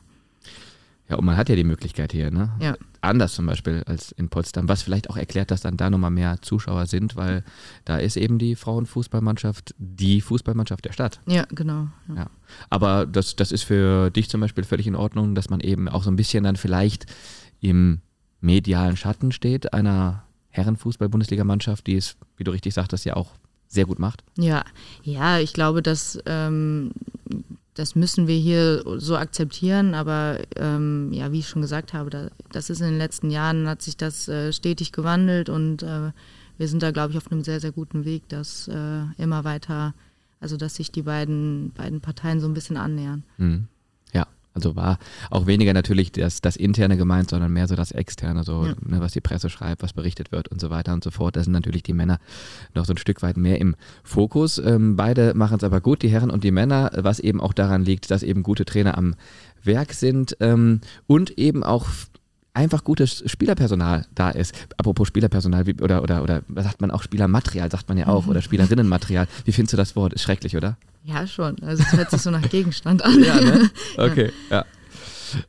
Ja, 1.08 1.16
und 1.16 1.24
man 1.26 1.36
hat 1.36 1.50
ja 1.50 1.56
die 1.56 1.64
Möglichkeit 1.64 2.12
hier, 2.12 2.30
ne? 2.30 2.50
Ja. 2.60 2.76
Anders 3.02 3.34
zum 3.34 3.44
Beispiel 3.44 3.82
als 3.86 4.12
in 4.12 4.30
Potsdam, 4.30 4.68
was 4.68 4.82
vielleicht 4.82 5.10
auch 5.10 5.18
erklärt, 5.18 5.50
dass 5.50 5.60
dann 5.60 5.76
da 5.76 5.90
nochmal 5.90 6.10
mehr 6.10 6.40
Zuschauer 6.40 6.86
sind, 6.86 7.16
weil 7.16 7.44
da 7.84 7.98
ist 7.98 8.16
eben 8.16 8.38
die 8.38 8.56
Frauenfußballmannschaft 8.56 9.74
die 9.76 10.22
Fußballmannschaft 10.22 10.86
der 10.86 10.92
Stadt. 10.92 11.20
Ja, 11.26 11.44
genau. 11.50 11.88
Ja. 12.08 12.14
ja. 12.14 12.30
Aber 12.70 13.04
das, 13.04 13.36
das 13.36 13.52
ist 13.52 13.64
für 13.64 14.10
dich 14.10 14.30
zum 14.30 14.40
Beispiel 14.40 14.64
völlig 14.64 14.86
in 14.86 14.96
Ordnung, 14.96 15.34
dass 15.34 15.50
man 15.50 15.60
eben 15.60 15.88
auch 15.90 16.02
so 16.02 16.10
ein 16.10 16.16
bisschen 16.16 16.44
dann 16.44 16.56
vielleicht 16.56 17.04
im 17.60 18.00
medialen 18.40 18.96
Schatten 18.96 19.32
steht, 19.32 19.74
einer 19.74 20.24
Herrenfußball-Bundesligamannschaft, 20.50 21.86
die 21.86 21.96
es, 21.96 22.16
wie 22.36 22.44
du 22.44 22.52
richtig 22.52 22.72
sagtest, 22.72 23.04
ja 23.04 23.16
auch 23.16 23.32
sehr 23.68 23.84
gut 23.84 23.98
macht. 23.98 24.22
Ja, 24.38 24.64
ja, 25.02 25.38
ich 25.38 25.52
glaube, 25.52 25.82
dass 25.82 26.18
ähm, 26.26 26.92
das 27.74 27.96
müssen 27.96 28.26
wir 28.28 28.36
hier 28.36 28.84
so 28.98 29.16
akzeptieren, 29.16 29.94
aber 29.94 30.38
ähm, 30.56 31.12
ja, 31.12 31.32
wie 31.32 31.40
ich 31.40 31.48
schon 31.48 31.62
gesagt 31.62 31.92
habe, 31.92 32.10
da, 32.10 32.30
das 32.52 32.70
ist 32.70 32.80
in 32.80 32.86
den 32.86 32.98
letzten 32.98 33.30
Jahren, 33.30 33.68
hat 33.68 33.82
sich 33.82 33.96
das 33.96 34.28
äh, 34.28 34.52
stetig 34.52 34.92
gewandelt 34.92 35.48
und 35.48 35.82
äh, 35.82 36.12
wir 36.56 36.68
sind 36.68 36.82
da, 36.82 36.92
glaube 36.92 37.10
ich, 37.10 37.16
auf 37.18 37.30
einem 37.30 37.42
sehr, 37.42 37.60
sehr 37.60 37.72
guten 37.72 38.04
Weg, 38.04 38.28
dass 38.28 38.68
äh, 38.68 39.02
immer 39.18 39.42
weiter, 39.42 39.92
also 40.40 40.56
dass 40.56 40.76
sich 40.76 40.92
die 40.92 41.02
beiden, 41.02 41.72
beiden 41.72 42.00
Parteien 42.00 42.40
so 42.40 42.46
ein 42.46 42.54
bisschen 42.54 42.76
annähern. 42.76 43.24
Mhm. 43.38 43.66
Also 44.54 44.76
war 44.76 44.98
auch 45.30 45.46
weniger 45.46 45.72
natürlich 45.72 46.12
das, 46.12 46.40
das 46.40 46.54
Interne 46.56 46.96
gemeint, 46.96 47.30
sondern 47.30 47.52
mehr 47.52 47.66
so 47.66 47.74
das 47.74 47.90
Externe, 47.90 48.44
so 48.44 48.66
ja. 48.66 48.74
ne, 48.86 49.00
was 49.00 49.12
die 49.12 49.20
Presse 49.20 49.50
schreibt, 49.50 49.82
was 49.82 49.92
berichtet 49.92 50.30
wird 50.30 50.48
und 50.48 50.60
so 50.60 50.70
weiter 50.70 50.94
und 50.94 51.02
so 51.02 51.10
fort. 51.10 51.36
Da 51.36 51.42
sind 51.42 51.52
natürlich 51.52 51.82
die 51.82 51.92
Männer 51.92 52.18
noch 52.72 52.84
so 52.84 52.92
ein 52.92 52.98
Stück 52.98 53.22
weit 53.22 53.36
mehr 53.36 53.60
im 53.60 53.74
Fokus. 54.04 54.58
Ähm, 54.58 54.94
beide 54.96 55.34
machen 55.34 55.56
es 55.56 55.64
aber 55.64 55.80
gut, 55.80 56.02
die 56.02 56.08
Herren 56.08 56.30
und 56.30 56.44
die 56.44 56.52
Männer, 56.52 56.92
was 56.94 57.18
eben 57.18 57.40
auch 57.40 57.52
daran 57.52 57.84
liegt, 57.84 58.10
dass 58.10 58.22
eben 58.22 58.44
gute 58.44 58.64
Trainer 58.64 58.96
am 58.96 59.16
Werk 59.64 59.92
sind 59.92 60.36
ähm, 60.40 60.80
und 61.06 61.36
eben 61.38 61.64
auch 61.64 61.86
einfach 62.54 62.84
gutes 62.84 63.22
Spielerpersonal 63.26 64.06
da 64.14 64.30
ist. 64.30 64.54
Apropos 64.76 65.08
Spielerpersonal, 65.08 65.66
wie, 65.66 65.74
oder, 65.82 66.02
oder, 66.02 66.22
oder 66.22 66.42
sagt 66.56 66.80
man 66.80 66.90
auch 66.90 67.02
Spielermaterial, 67.02 67.70
sagt 67.70 67.88
man 67.88 67.98
ja 67.98 68.06
auch, 68.06 68.24
mhm. 68.24 68.30
oder 68.30 68.42
Spielerinnenmaterial. 68.42 69.26
Wie 69.44 69.52
findest 69.52 69.72
du 69.74 69.76
das 69.76 69.96
Wort? 69.96 70.12
Ist 70.14 70.22
schrecklich, 70.22 70.56
oder? 70.56 70.76
Ja, 71.04 71.26
schon. 71.26 71.60
Also 71.62 71.82
es 71.82 71.92
hört 71.92 72.10
sich 72.10 72.22
so 72.22 72.30
nach 72.30 72.48
Gegenstand 72.48 73.04
an. 73.04 73.22
ja, 73.22 73.40
ne? 73.40 73.70
Okay, 73.98 74.32
ja. 74.50 74.58
ja. 74.58 74.64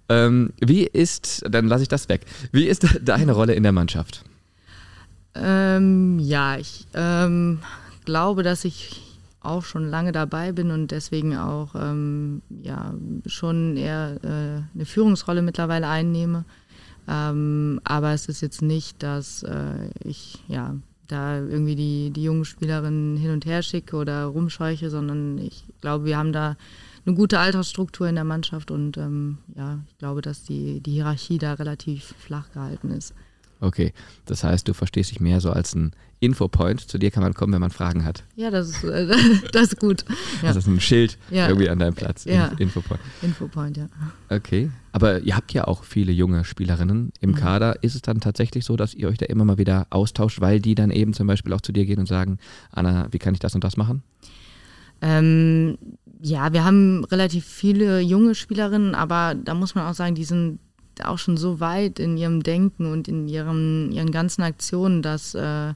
Ähm, 0.10 0.52
wie 0.60 0.84
ist, 0.84 1.44
dann 1.48 1.68
lasse 1.68 1.84
ich 1.84 1.90
das 1.90 2.10
weg. 2.10 2.26
Wie 2.52 2.66
ist 2.66 2.86
deine 3.02 3.32
Rolle 3.34 3.54
in 3.54 3.64
der 3.64 3.72
Mannschaft? 3.72 4.24
Ähm, 5.36 6.18
ja, 6.20 6.58
ich 6.58 6.88
ähm, 6.94 7.60
glaube, 8.06 8.42
dass 8.42 8.66
ich 8.66 9.02
auch 9.42 9.64
schon 9.64 9.90
lange 9.90 10.12
dabei 10.12 10.52
bin 10.52 10.72
und 10.72 10.90
deswegen 10.90 11.38
auch 11.38 11.76
ähm, 11.76 12.42
ja, 12.64 12.94
schon 13.28 13.78
eher 13.78 14.18
äh, 14.24 14.76
eine 14.76 14.86
Führungsrolle 14.86 15.42
mittlerweile 15.42 15.88
einnehme. 15.88 16.46
Ähm, 17.08 17.80
aber 17.84 18.14
es 18.14 18.28
ist 18.28 18.42
jetzt 18.42 18.62
nicht, 18.62 19.04
dass 19.04 19.44
äh, 19.44 19.90
ich 20.04 20.40
ja 20.48 20.76
da 21.08 21.38
irgendwie 21.38 21.76
die, 21.76 22.10
die 22.12 22.24
jungen 22.24 22.46
Spielerinnen 22.46 23.18
hin 23.18 23.32
und 23.32 23.46
her 23.46 23.62
schicke 23.62 23.96
oder 23.96 24.26
rumscheuche, 24.26 24.90
sondern 24.90 25.38
ich 25.38 25.64
glaube, 25.82 26.06
wir 26.06 26.18
haben 26.18 26.34
da 26.34 26.58
eine 27.06 27.16
gute 27.16 27.40
Altersstruktur 27.40 28.08
in 28.08 28.16
der 28.16 28.24
Mannschaft 28.24 28.72
und 28.72 28.98
ähm, 28.98 29.38
ja, 29.56 29.80
ich 29.88 29.98
glaube, 30.00 30.22
dass 30.22 30.44
die, 30.44 30.80
die 30.80 30.94
Hierarchie 30.94 31.38
da 31.38 31.54
relativ 31.54 32.16
flach 32.18 32.52
gehalten 32.52 32.92
ist. 32.92 33.14
Okay, 33.62 33.94
das 34.26 34.44
heißt, 34.44 34.68
du 34.68 34.74
verstehst 34.74 35.12
dich 35.12 35.20
mehr 35.20 35.40
so 35.40 35.52
als 35.52 35.76
ein 35.76 35.94
Infopoint. 36.20 36.82
Zu 36.82 36.98
dir 36.98 37.12
kann 37.12 37.24
man 37.24 37.34
kommen, 37.34 37.54
wenn 37.54 37.62
man 37.62 37.72
Fragen 37.72 38.04
hat. 38.04 38.24
Ja, 38.36 38.50
das 38.50 38.70
ist, 38.70 38.84
äh, 38.84 39.08
das 39.52 39.64
ist 39.64 39.80
gut. 39.80 40.06
Ja. 40.42 40.50
Das 40.50 40.58
ist 40.58 40.68
ein 40.68 40.80
Schild 40.80 41.18
ja. 41.30 41.48
irgendwie 41.48 41.70
an 41.70 41.80
deinem 41.80 41.94
Platz. 41.94 42.26
Ja. 42.26 42.52
Infopoint. 42.58 43.02
Infopoint, 43.22 43.78
ja. 43.78 43.88
Okay, 44.30 44.72
aber 44.92 45.20
ihr 45.22 45.36
habt 45.36 45.54
ja 45.54 45.66
auch 45.66 45.84
viele 45.84 46.12
junge 46.12 46.46
Spielerinnen 46.46 47.12
im 47.20 47.32
mhm. 47.32 47.36
Kader. 47.36 47.84
Ist 47.84 47.96
es 47.96 48.02
dann 48.02 48.22
tatsächlich 48.22 48.66
so, 48.66 48.76
dass 48.76 48.94
ihr 48.94 49.08
euch 49.08 49.18
da 49.18 49.26
immer 49.26 49.46
mal 49.46 49.58
wieder 49.58 49.88
austauscht, 49.90 50.42
weil 50.42 50.60
die 50.60 50.76
dann 50.76 50.92
eben 50.92 51.14
zum 51.14 51.28
Beispiel 51.28 51.54
auch 51.54 51.62
zu 51.62 51.72
dir 51.72 51.86
gehen 51.86 52.00
und 52.00 52.08
sagen, 52.08 52.38
Anna, 52.72 53.08
wie 53.12 53.20
kann 53.20 53.34
ich 53.34 53.40
das 53.40 53.56
und 53.56 53.64
das 53.64 53.78
machen? 53.78 54.04
Ähm, 55.02 55.78
ja, 56.22 56.54
wir 56.54 56.64
haben 56.64 57.04
relativ 57.06 57.46
viele 57.46 58.00
junge 58.00 58.36
Spielerinnen, 58.36 58.96
aber 58.96 59.36
da 59.36 59.54
muss 59.54 59.76
man 59.76 59.86
auch 59.86 59.94
sagen, 59.94 60.16
die 60.16 60.24
sind 60.24 60.60
auch 61.04 61.18
schon 61.18 61.38
so 61.38 61.60
weit 61.60 62.00
in 62.00 62.18
ihrem 62.18 62.42
Denken 62.42 62.92
und 62.92 63.08
in 63.08 63.28
ihrem, 63.28 63.92
ihren 63.92 64.12
ganzen 64.12 64.42
Aktionen, 64.44 65.02
dass, 65.02 65.36
äh, 65.36 65.74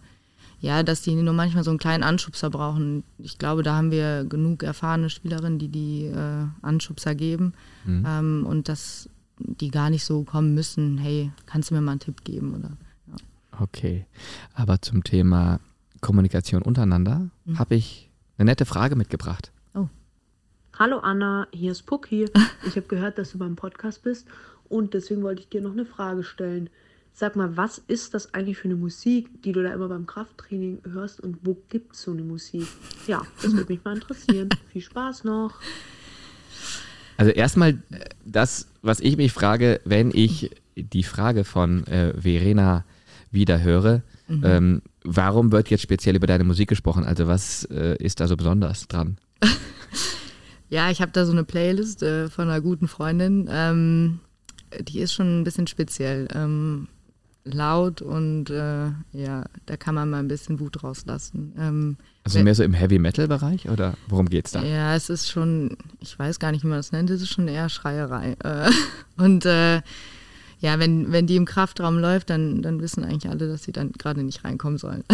ja, 0.59 0.83
dass 0.83 1.01
die 1.01 1.15
nur 1.15 1.33
manchmal 1.33 1.63
so 1.63 1.71
einen 1.71 1.79
kleinen 1.79 2.03
Anschubser 2.03 2.49
brauchen. 2.49 3.03
Ich 3.17 3.37
glaube, 3.37 3.63
da 3.63 3.75
haben 3.75 3.91
wir 3.91 4.25
genug 4.25 4.63
erfahrene 4.63 5.09
Spielerinnen, 5.09 5.57
die 5.57 5.69
die 5.69 6.05
äh, 6.05 6.45
Anschubser 6.61 7.15
geben 7.15 7.53
mhm. 7.85 8.05
ähm, 8.05 8.45
und 8.45 8.67
dass 8.67 9.09
die 9.37 9.71
gar 9.71 9.89
nicht 9.89 10.03
so 10.03 10.23
kommen 10.23 10.53
müssen, 10.53 10.97
hey, 10.97 11.31
kannst 11.45 11.69
du 11.69 11.75
mir 11.75 11.81
mal 11.81 11.91
einen 11.91 12.01
Tipp 12.01 12.25
geben? 12.25 12.55
Oder, 12.55 12.71
ja. 13.07 13.61
Okay, 13.61 14.05
aber 14.53 14.81
zum 14.81 15.03
Thema 15.03 15.61
Kommunikation 16.01 16.61
untereinander 16.61 17.29
mhm. 17.45 17.57
habe 17.57 17.75
ich 17.75 18.09
eine 18.37 18.51
nette 18.51 18.65
Frage 18.65 18.97
mitgebracht. 18.97 19.51
Oh. 19.73 19.87
Hallo 20.77 20.99
Anna, 20.99 21.47
hier 21.53 21.71
ist 21.71 21.85
Pucki. 21.85 22.25
Ich 22.67 22.75
habe 22.75 22.87
gehört, 22.87 23.17
dass 23.17 23.31
du 23.31 23.37
beim 23.37 23.55
Podcast 23.55 24.03
bist 24.03 24.27
und 24.67 24.93
deswegen 24.93 25.23
wollte 25.23 25.41
ich 25.41 25.49
dir 25.49 25.61
noch 25.61 25.71
eine 25.71 25.85
Frage 25.85 26.23
stellen. 26.23 26.69
Sag 27.19 27.35
mal, 27.35 27.57
was 27.57 27.79
ist 27.79 28.13
das 28.13 28.33
eigentlich 28.33 28.59
für 28.59 28.69
eine 28.69 28.77
Musik, 28.77 29.43
die 29.43 29.51
du 29.51 29.61
da 29.61 29.73
immer 29.73 29.89
beim 29.89 30.05
Krafttraining 30.05 30.79
hörst 30.89 31.19
und 31.19 31.39
wo 31.43 31.61
gibt 31.67 31.93
es 31.93 32.03
so 32.03 32.11
eine 32.11 32.21
Musik? 32.21 32.65
Ja, 33.07 33.23
das 33.41 33.51
würde 33.51 33.73
mich 33.73 33.83
mal 33.83 33.95
interessieren. 33.95 34.47
Viel 34.71 34.81
Spaß 34.81 35.25
noch. 35.25 35.55
Also 37.17 37.33
erstmal 37.33 37.83
das, 38.23 38.69
was 38.83 39.01
ich 39.01 39.17
mich 39.17 39.33
frage, 39.33 39.81
wenn 39.83 40.11
ich 40.15 40.51
die 40.77 41.03
Frage 41.03 41.43
von 41.43 41.85
äh, 41.87 42.13
Verena 42.13 42.85
wieder 43.31 43.61
höre, 43.61 44.01
mhm. 44.29 44.41
ähm, 44.45 44.81
warum 45.03 45.51
wird 45.51 45.69
jetzt 45.69 45.81
speziell 45.81 46.15
über 46.15 46.25
deine 46.25 46.45
Musik 46.45 46.69
gesprochen? 46.69 47.03
Also 47.03 47.27
was 47.27 47.65
äh, 47.65 48.01
ist 48.01 48.21
da 48.21 48.29
so 48.29 48.37
besonders 48.37 48.87
dran? 48.87 49.17
ja, 50.69 50.89
ich 50.89 51.01
habe 51.01 51.11
da 51.11 51.25
so 51.25 51.33
eine 51.33 51.43
Playlist 51.43 52.01
äh, 52.01 52.29
von 52.29 52.47
einer 52.47 52.61
guten 52.61 52.87
Freundin. 52.87 53.49
Ähm, 53.51 54.21
die 54.79 55.01
ist 55.01 55.11
schon 55.11 55.41
ein 55.41 55.43
bisschen 55.43 55.67
speziell. 55.67 56.29
Ähm, 56.33 56.87
laut 57.53 58.01
und 58.01 58.49
äh, 58.49 58.87
ja, 59.13 59.45
da 59.65 59.77
kann 59.77 59.95
man 59.95 60.09
mal 60.09 60.19
ein 60.19 60.27
bisschen 60.27 60.59
Wut 60.59 60.83
rauslassen. 60.83 61.53
Ähm, 61.57 61.97
also 62.23 62.41
mehr 62.43 62.55
so 62.55 62.63
im 62.63 62.73
Heavy 62.73 62.99
Metal 62.99 63.27
Bereich 63.27 63.69
oder 63.69 63.95
worum 64.07 64.29
geht's 64.29 64.51
da? 64.51 64.63
Ja, 64.63 64.95
es 64.95 65.09
ist 65.09 65.29
schon, 65.29 65.77
ich 65.99 66.17
weiß 66.17 66.39
gar 66.39 66.51
nicht, 66.51 66.63
wie 66.63 66.67
man 66.67 66.77
das 66.77 66.91
nennt, 66.91 67.09
es 67.09 67.21
ist 67.21 67.29
schon 67.29 67.47
eher 67.47 67.69
Schreierei. 67.69 68.35
Äh, 68.43 68.71
und 69.17 69.45
äh, 69.45 69.81
ja, 70.61 70.77
wenn, 70.77 71.11
wenn 71.11 71.25
die 71.25 71.37
im 71.37 71.45
Kraftraum 71.45 71.99
läuft, 71.99 72.29
dann, 72.29 72.61
dann 72.61 72.81
wissen 72.81 73.03
eigentlich 73.03 73.29
alle, 73.29 73.47
dass 73.47 73.63
sie 73.63 73.71
dann 73.71 73.93
gerade 73.93 74.23
nicht 74.23 74.43
reinkommen 74.43 74.77
sollen. 74.77 75.05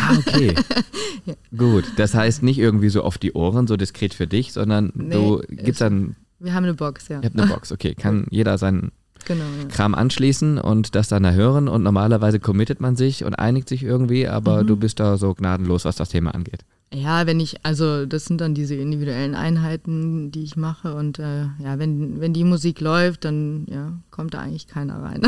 Ah, 0.00 0.16
okay. 0.18 0.54
ja. 1.26 1.34
Gut, 1.56 1.84
das 1.96 2.14
heißt 2.14 2.42
nicht 2.42 2.58
irgendwie 2.58 2.88
so 2.88 3.02
auf 3.02 3.16
die 3.16 3.32
Ohren, 3.34 3.68
so 3.68 3.76
diskret 3.76 4.14
für 4.14 4.26
dich, 4.26 4.52
sondern 4.52 4.92
nee, 4.94 5.14
du 5.14 5.42
gibst 5.48 5.80
dann 5.80 6.16
wir 6.40 6.54
haben 6.54 6.64
eine 6.64 6.74
Box, 6.74 7.08
ja. 7.08 7.20
Ihr 7.20 7.26
habt 7.26 7.38
eine 7.38 7.52
Box, 7.52 7.70
okay. 7.70 7.94
Kann 7.94 8.26
jeder 8.30 8.56
seinen 8.56 8.92
genau, 9.24 9.44
ja. 9.44 9.68
Kram 9.68 9.94
anschließen 9.94 10.58
und 10.58 10.94
das 10.94 11.08
dann 11.08 11.24
erhören 11.24 11.68
und 11.68 11.82
normalerweise 11.82 12.40
committet 12.40 12.80
man 12.80 12.96
sich 12.96 13.24
und 13.24 13.34
einigt 13.34 13.68
sich 13.68 13.82
irgendwie, 13.82 14.28
aber 14.28 14.62
mhm. 14.62 14.66
du 14.66 14.76
bist 14.76 15.00
da 15.00 15.16
so 15.16 15.34
gnadenlos, 15.34 15.84
was 15.84 15.96
das 15.96 16.08
Thema 16.08 16.34
angeht. 16.34 16.64
Ja, 16.92 17.26
wenn 17.26 17.38
ich, 17.38 17.64
also 17.64 18.04
das 18.04 18.24
sind 18.24 18.40
dann 18.40 18.52
diese 18.52 18.74
individuellen 18.74 19.36
Einheiten, 19.36 20.32
die 20.32 20.42
ich 20.42 20.56
mache 20.56 20.94
und 20.94 21.20
äh, 21.20 21.42
ja, 21.62 21.78
wenn, 21.78 22.20
wenn 22.20 22.32
die 22.32 22.42
Musik 22.42 22.80
läuft, 22.80 23.24
dann 23.24 23.66
ja, 23.70 23.92
kommt 24.10 24.34
da 24.34 24.40
eigentlich 24.40 24.66
keiner 24.66 25.00
rein. 25.00 25.22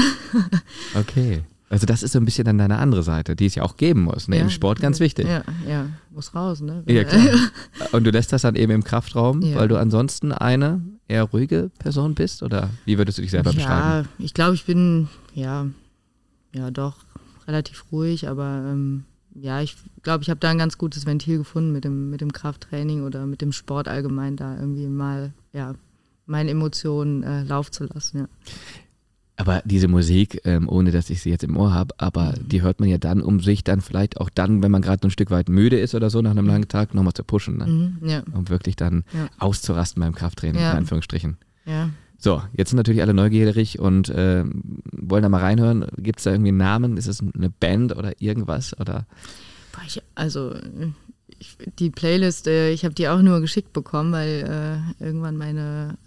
okay. 0.98 1.42
Also 1.72 1.86
das 1.86 2.02
ist 2.02 2.12
so 2.12 2.18
ein 2.18 2.26
bisschen 2.26 2.44
dann 2.44 2.58
deine 2.58 2.78
andere 2.78 3.02
Seite, 3.02 3.34
die 3.34 3.46
es 3.46 3.54
ja 3.54 3.62
auch 3.62 3.78
geben 3.78 4.02
muss, 4.02 4.28
ne? 4.28 4.36
Ja, 4.36 4.42
Im 4.42 4.50
Sport 4.50 4.80
ganz 4.80 5.00
wichtig. 5.00 5.26
Ja, 5.26 5.42
ja, 5.66 5.86
muss 6.10 6.34
raus, 6.34 6.60
ne? 6.60 6.82
Ja, 6.86 7.04
klar. 7.04 7.28
Und 7.92 8.04
du 8.04 8.10
lässt 8.10 8.30
das 8.30 8.42
dann 8.42 8.56
eben 8.56 8.72
im 8.72 8.84
Kraftraum, 8.84 9.40
ja. 9.40 9.56
weil 9.56 9.68
du 9.68 9.78
ansonsten 9.78 10.32
eine 10.32 10.82
eher 11.12 11.24
ruhige 11.24 11.70
Person 11.78 12.14
bist? 12.14 12.42
Oder 12.42 12.70
wie 12.84 12.98
würdest 12.98 13.18
du 13.18 13.22
dich 13.22 13.30
selber 13.30 13.50
ja, 13.50 13.56
beschreiben? 13.56 14.08
Ja, 14.18 14.24
ich 14.24 14.34
glaube, 14.34 14.54
ich 14.54 14.64
bin, 14.64 15.08
ja, 15.34 15.66
ja 16.54 16.70
doch, 16.70 16.96
relativ 17.46 17.84
ruhig, 17.92 18.28
aber 18.28 18.64
ähm, 18.66 19.04
ja, 19.34 19.60
ich 19.60 19.76
glaube, 20.02 20.22
ich 20.22 20.30
habe 20.30 20.40
da 20.40 20.50
ein 20.50 20.58
ganz 20.58 20.78
gutes 20.78 21.06
Ventil 21.06 21.38
gefunden 21.38 21.72
mit 21.72 21.84
dem, 21.84 22.10
mit 22.10 22.20
dem 22.20 22.32
Krafttraining 22.32 23.04
oder 23.04 23.26
mit 23.26 23.40
dem 23.40 23.52
Sport 23.52 23.88
allgemein, 23.88 24.36
da 24.36 24.56
irgendwie 24.56 24.88
mal, 24.88 25.32
ja, 25.52 25.74
meine 26.26 26.50
Emotionen 26.50 27.22
äh, 27.22 27.42
laufen 27.42 27.72
zu 27.72 27.84
lassen, 27.84 28.18
ja. 28.18 28.28
Aber 29.42 29.60
diese 29.64 29.88
Musik, 29.88 30.40
ähm, 30.44 30.68
ohne 30.68 30.92
dass 30.92 31.10
ich 31.10 31.20
sie 31.20 31.30
jetzt 31.30 31.42
im 31.42 31.56
Ohr 31.56 31.74
habe, 31.74 31.92
aber 31.98 32.34
mhm. 32.38 32.48
die 32.48 32.62
hört 32.62 32.78
man 32.78 32.88
ja 32.88 32.96
dann, 32.98 33.20
um 33.20 33.40
sich 33.40 33.64
dann 33.64 33.80
vielleicht 33.80 34.20
auch 34.20 34.30
dann, 34.30 34.62
wenn 34.62 34.70
man 34.70 34.82
gerade 34.82 35.04
ein 35.06 35.10
Stück 35.10 35.32
weit 35.32 35.48
müde 35.48 35.80
ist 35.80 35.96
oder 35.96 36.10
so 36.10 36.22
nach 36.22 36.30
einem 36.30 36.44
mhm. 36.44 36.50
langen 36.50 36.68
Tag, 36.68 36.94
nochmal 36.94 37.12
zu 37.12 37.24
pushen. 37.24 37.58
Ne? 37.58 37.66
Mhm, 37.66 38.08
ja. 38.08 38.22
Um 38.32 38.48
wirklich 38.48 38.76
dann 38.76 39.02
ja. 39.12 39.28
auszurasten 39.38 40.00
beim 40.00 40.14
Krafttraining, 40.14 40.62
ja. 40.62 40.70
in 40.70 40.78
Anführungsstrichen. 40.78 41.38
Ja. 41.66 41.90
So, 42.18 42.40
jetzt 42.52 42.70
sind 42.70 42.76
natürlich 42.76 43.02
alle 43.02 43.14
neugierig 43.14 43.80
und 43.80 44.08
äh, 44.10 44.44
wollen 44.92 45.24
da 45.24 45.28
mal 45.28 45.40
reinhören. 45.40 45.86
Gibt 45.96 46.20
es 46.20 46.24
da 46.24 46.30
irgendwie 46.30 46.50
einen 46.50 46.58
Namen? 46.58 46.96
Ist 46.96 47.08
es 47.08 47.20
eine 47.20 47.50
Band 47.50 47.96
oder 47.96 48.12
irgendwas? 48.20 48.78
Oder? 48.78 49.06
Also 50.14 50.54
ich, 51.42 51.56
die 51.78 51.90
Playlist, 51.90 52.46
äh, 52.46 52.70
ich 52.70 52.84
habe 52.84 52.94
die 52.94 53.08
auch 53.08 53.20
nur 53.20 53.40
geschickt 53.40 53.72
bekommen, 53.72 54.12
weil 54.12 54.84
äh, 55.00 55.04
irgendwann 55.04 55.36
meine, 55.36 55.98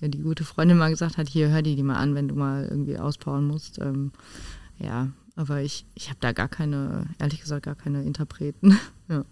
äh, 0.00 0.08
die 0.08 0.22
gute 0.22 0.44
Freundin 0.44 0.76
mal 0.76 0.90
gesagt 0.90 1.16
hat, 1.16 1.28
hier 1.28 1.48
hör 1.48 1.62
die 1.62 1.76
die 1.76 1.82
mal 1.82 1.96
an, 1.96 2.14
wenn 2.14 2.28
du 2.28 2.34
mal 2.34 2.66
irgendwie 2.70 2.98
auspowern 2.98 3.46
musst. 3.46 3.78
Ähm, 3.78 4.12
ja, 4.78 5.08
aber 5.34 5.62
ich, 5.62 5.86
ich 5.94 6.08
habe 6.08 6.18
da 6.20 6.32
gar 6.32 6.48
keine, 6.48 7.06
ehrlich 7.18 7.40
gesagt, 7.40 7.64
gar 7.64 7.74
keine 7.74 8.04
Interpreten. 8.04 8.78
ja. 9.08 9.24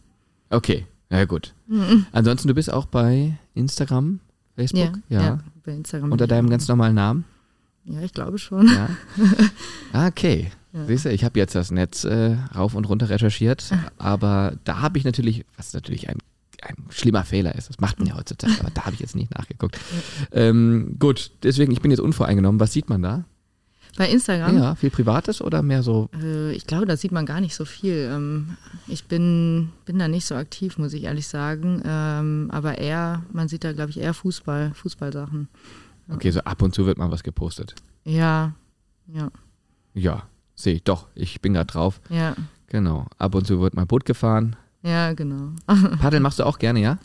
Okay, 0.51 0.87
ja 1.11 1.25
gut. 1.27 1.55
Mhm. 1.67 2.07
Ansonsten, 2.13 2.49
du 2.49 2.55
bist 2.55 2.73
auch 2.73 2.87
bei 2.87 3.39
Instagram, 3.55 4.21
Facebook? 4.57 4.99
Ja, 5.09 5.21
ja. 5.21 5.27
ja 5.27 5.41
bei 5.65 5.73
Instagram. 5.73 6.11
Unter 6.11 6.27
deinem 6.27 6.49
ganz 6.49 6.67
normalen 6.69 6.95
Namen? 6.95 7.25
Ja, 7.85 8.01
ich 8.01 8.15
glaube 8.15 8.39
schon. 8.39 8.69
Ja. 8.69 8.89
Ah, 9.93 10.09
okay. 10.09 10.51
Ja. 10.75 10.87
Siehst 10.87 11.05
du, 11.05 11.11
ich 11.11 11.23
habe 11.23 11.39
jetzt 11.39 11.55
das 11.55 11.71
Netz 11.71 12.03
äh, 12.03 12.37
rauf 12.55 12.75
und 12.75 12.89
runter 12.89 13.09
recherchiert, 13.09 13.71
aber 13.97 14.55
da 14.65 14.81
habe 14.81 14.99
ich 14.99 15.05
natürlich, 15.05 15.45
was 15.57 15.73
natürlich 15.73 16.09
ein, 16.09 16.19
ein 16.63 16.75
schlimmer 16.91 17.23
Fehler 17.23 17.55
ist, 17.55 17.69
das 17.69 17.79
macht 17.79 18.01
man 18.01 18.09
ja 18.09 18.17
heutzutage, 18.17 18.55
aber 18.59 18.71
da 18.71 18.85
habe 18.85 18.95
ich 18.95 19.01
jetzt 19.01 19.15
nicht 19.15 19.33
nachgeguckt. 19.33 19.79
Ähm, 20.33 20.97
gut, 20.99 21.31
deswegen, 21.45 21.71
ich 21.71 21.81
bin 21.81 21.93
jetzt 21.93 22.01
unvoreingenommen. 22.01 22.59
Was 22.59 22.73
sieht 22.73 22.89
man 22.89 23.03
da? 23.03 23.25
Bei 23.97 24.09
Instagram? 24.09 24.57
Ja, 24.59 24.75
viel 24.75 24.91
Privates 24.91 25.41
oder 25.41 25.63
mehr 25.63 25.85
so? 25.85 26.11
Äh, 26.21 26.53
ich 26.53 26.67
glaube, 26.67 26.87
da 26.87 26.97
sieht 26.97 27.13
man 27.13 27.27
gar 27.27 27.41
nicht 27.41 27.55
so 27.55 27.65
viel. 27.65 28.11
Ähm, 28.13 28.57
ich 28.89 29.05
bin, 29.05 29.71
bin 29.85 30.01
da 30.01 30.09
nicht 30.09 30.27
so 30.27 30.35
aktiv, 30.35 30.79
muss 30.79 30.93
ich 30.93 31.05
ehrlich 31.05 31.29
sagen. 31.29 31.81
Ähm, 31.85 32.51
aber 32.51 32.79
eher, 32.79 33.23
man 33.33 33.47
sieht 33.47 33.63
da, 33.63 33.73
glaube 33.73 33.91
ich, 33.91 34.01
eher 34.01 34.13
Fußball, 34.13 34.73
Fußballsachen. 34.75 35.47
Okay, 36.09 36.33
so 36.33 36.41
ab 36.41 36.61
und 36.63 36.75
zu 36.75 36.87
wird 36.87 36.99
mal 36.99 37.13
was 37.13 37.23
gepostet. 37.23 37.77
Ja, 38.05 38.55
ja. 39.07 39.31
Ja, 39.95 40.25
Sehe 40.55 40.75
ich, 40.75 40.85
doch, 40.85 41.09
ich 41.15 41.41
bin 41.41 41.55
gerade 41.55 41.67
drauf. 41.67 42.01
Ja. 42.09 42.35
Genau. 42.69 43.07
Ab 43.19 43.35
und 43.35 43.47
zu 43.47 43.61
wird 43.61 43.75
mein 43.75 43.87
Boot 43.87 44.05
gefahren. 44.05 44.57
Ja, 44.83 45.13
genau. 45.13 45.53
Paddeln 46.01 46.23
machst 46.23 46.39
du 46.39 46.45
auch 46.45 46.59
gerne, 46.59 46.81
ja? 46.81 46.99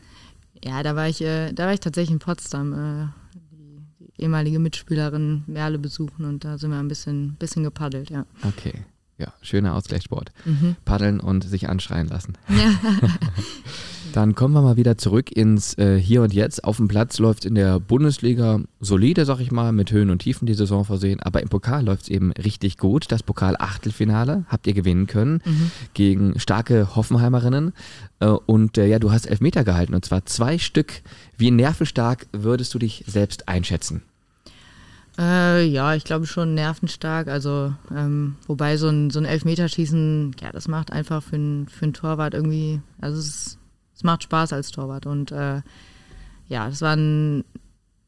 Ja, 0.63 0.83
da 0.83 0.95
war 0.95 1.07
ich, 1.07 1.21
äh, 1.21 1.53
da 1.53 1.65
war 1.65 1.73
ich 1.73 1.79
tatsächlich 1.79 2.11
in 2.11 2.19
Potsdam, 2.19 2.73
äh, 2.73 3.07
die, 3.35 3.81
die, 3.99 4.21
ehemalige 4.21 4.59
Mitspielerin 4.59 5.43
Merle 5.47 5.79
besuchen 5.79 6.25
und 6.25 6.43
da 6.43 6.57
sind 6.57 6.71
wir 6.71 6.79
ein 6.79 6.87
bisschen, 6.87 7.35
bisschen 7.35 7.63
gepaddelt, 7.63 8.09
ja. 8.09 8.25
Okay. 8.43 8.73
Ja, 9.17 9.33
schöner 9.41 9.75
Ausgleichssport. 9.75 10.31
Mhm. 10.45 10.75
Paddeln 10.85 11.19
und 11.19 11.43
sich 11.43 11.69
anschreien 11.69 12.07
lassen. 12.07 12.37
Ja. 12.47 12.73
Dann 14.13 14.33
kommen 14.35 14.53
wir 14.53 14.61
mal 14.61 14.77
wieder 14.77 14.97
zurück 14.97 15.31
ins 15.31 15.77
äh, 15.77 15.99
Hier 15.99 16.21
und 16.23 16.33
Jetzt. 16.33 16.63
Auf 16.63 16.77
dem 16.77 16.87
Platz 16.87 17.19
läuft 17.19 17.45
in 17.45 17.55
der 17.55 17.79
Bundesliga 17.79 18.59
solide, 18.79 19.25
sag 19.25 19.39
ich 19.39 19.51
mal, 19.51 19.71
mit 19.71 19.91
Höhen 19.91 20.09
und 20.09 20.19
Tiefen 20.19 20.45
die 20.45 20.53
Saison 20.53 20.83
versehen. 20.83 21.19
Aber 21.19 21.41
im 21.41 21.49
Pokal 21.49 21.85
läuft 21.85 22.03
es 22.03 22.09
eben 22.09 22.31
richtig 22.31 22.77
gut. 22.77 23.11
Das 23.11 23.23
Pokal-Achtelfinale 23.23 24.45
habt 24.47 24.67
ihr 24.67 24.73
gewinnen 24.73 25.07
können 25.07 25.41
mhm. 25.45 25.71
gegen 25.93 26.39
starke 26.39 26.95
Hoffenheimerinnen. 26.95 27.73
Äh, 28.19 28.27
und 28.27 28.77
äh, 28.77 28.87
ja, 28.87 28.99
du 28.99 29.11
hast 29.11 29.25
Elfmeter 29.25 29.63
gehalten 29.63 29.93
und 29.93 30.03
zwar 30.03 30.25
zwei 30.25 30.57
Stück. 30.57 31.01
Wie 31.37 31.51
nervenstark 31.51 32.27
würdest 32.31 32.73
du 32.73 32.79
dich 32.79 33.03
selbst 33.07 33.47
einschätzen? 33.47 34.01
Äh, 35.19 35.65
ja, 35.65 35.95
ich 35.95 36.05
glaube 36.05 36.25
schon 36.25 36.53
nervenstark. 36.53 37.27
Also, 37.27 37.73
ähm, 37.93 38.37
wobei 38.47 38.77
so 38.77 38.87
ein, 38.87 39.09
so 39.09 39.19
ein 39.19 39.25
Elfmeterschießen, 39.25 40.35
ja, 40.41 40.51
das 40.51 40.67
macht 40.69 40.93
einfach 40.93 41.21
für, 41.21 41.35
ein, 41.35 41.67
für 41.67 41.83
einen 41.83 41.93
Torwart 41.93 42.33
irgendwie, 42.33 42.79
also 43.01 43.19
es, 43.19 43.58
es 43.99 44.03
macht 44.05 44.23
Spaß 44.23 44.53
als 44.53 44.71
Torwart. 44.71 45.05
Und 45.05 45.33
äh, 45.33 45.61
ja, 46.47 46.69
das 46.69 46.81
war 46.81 46.95
ein 46.95 47.43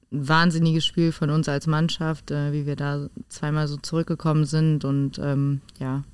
wahnsinniges 0.10 0.86
Spiel 0.86 1.12
von 1.12 1.30
uns 1.30 1.50
als 1.50 1.68
Mannschaft, 1.68 2.32
äh, 2.32 2.54
wie 2.54 2.66
wir 2.66 2.78
da 2.78 3.10
zweimal 3.28 3.68
so 3.68 3.76
zurückgekommen 3.76 4.46
sind 4.46 4.86
und 4.86 5.20
ähm, 5.20 5.60
ja, 5.80 6.06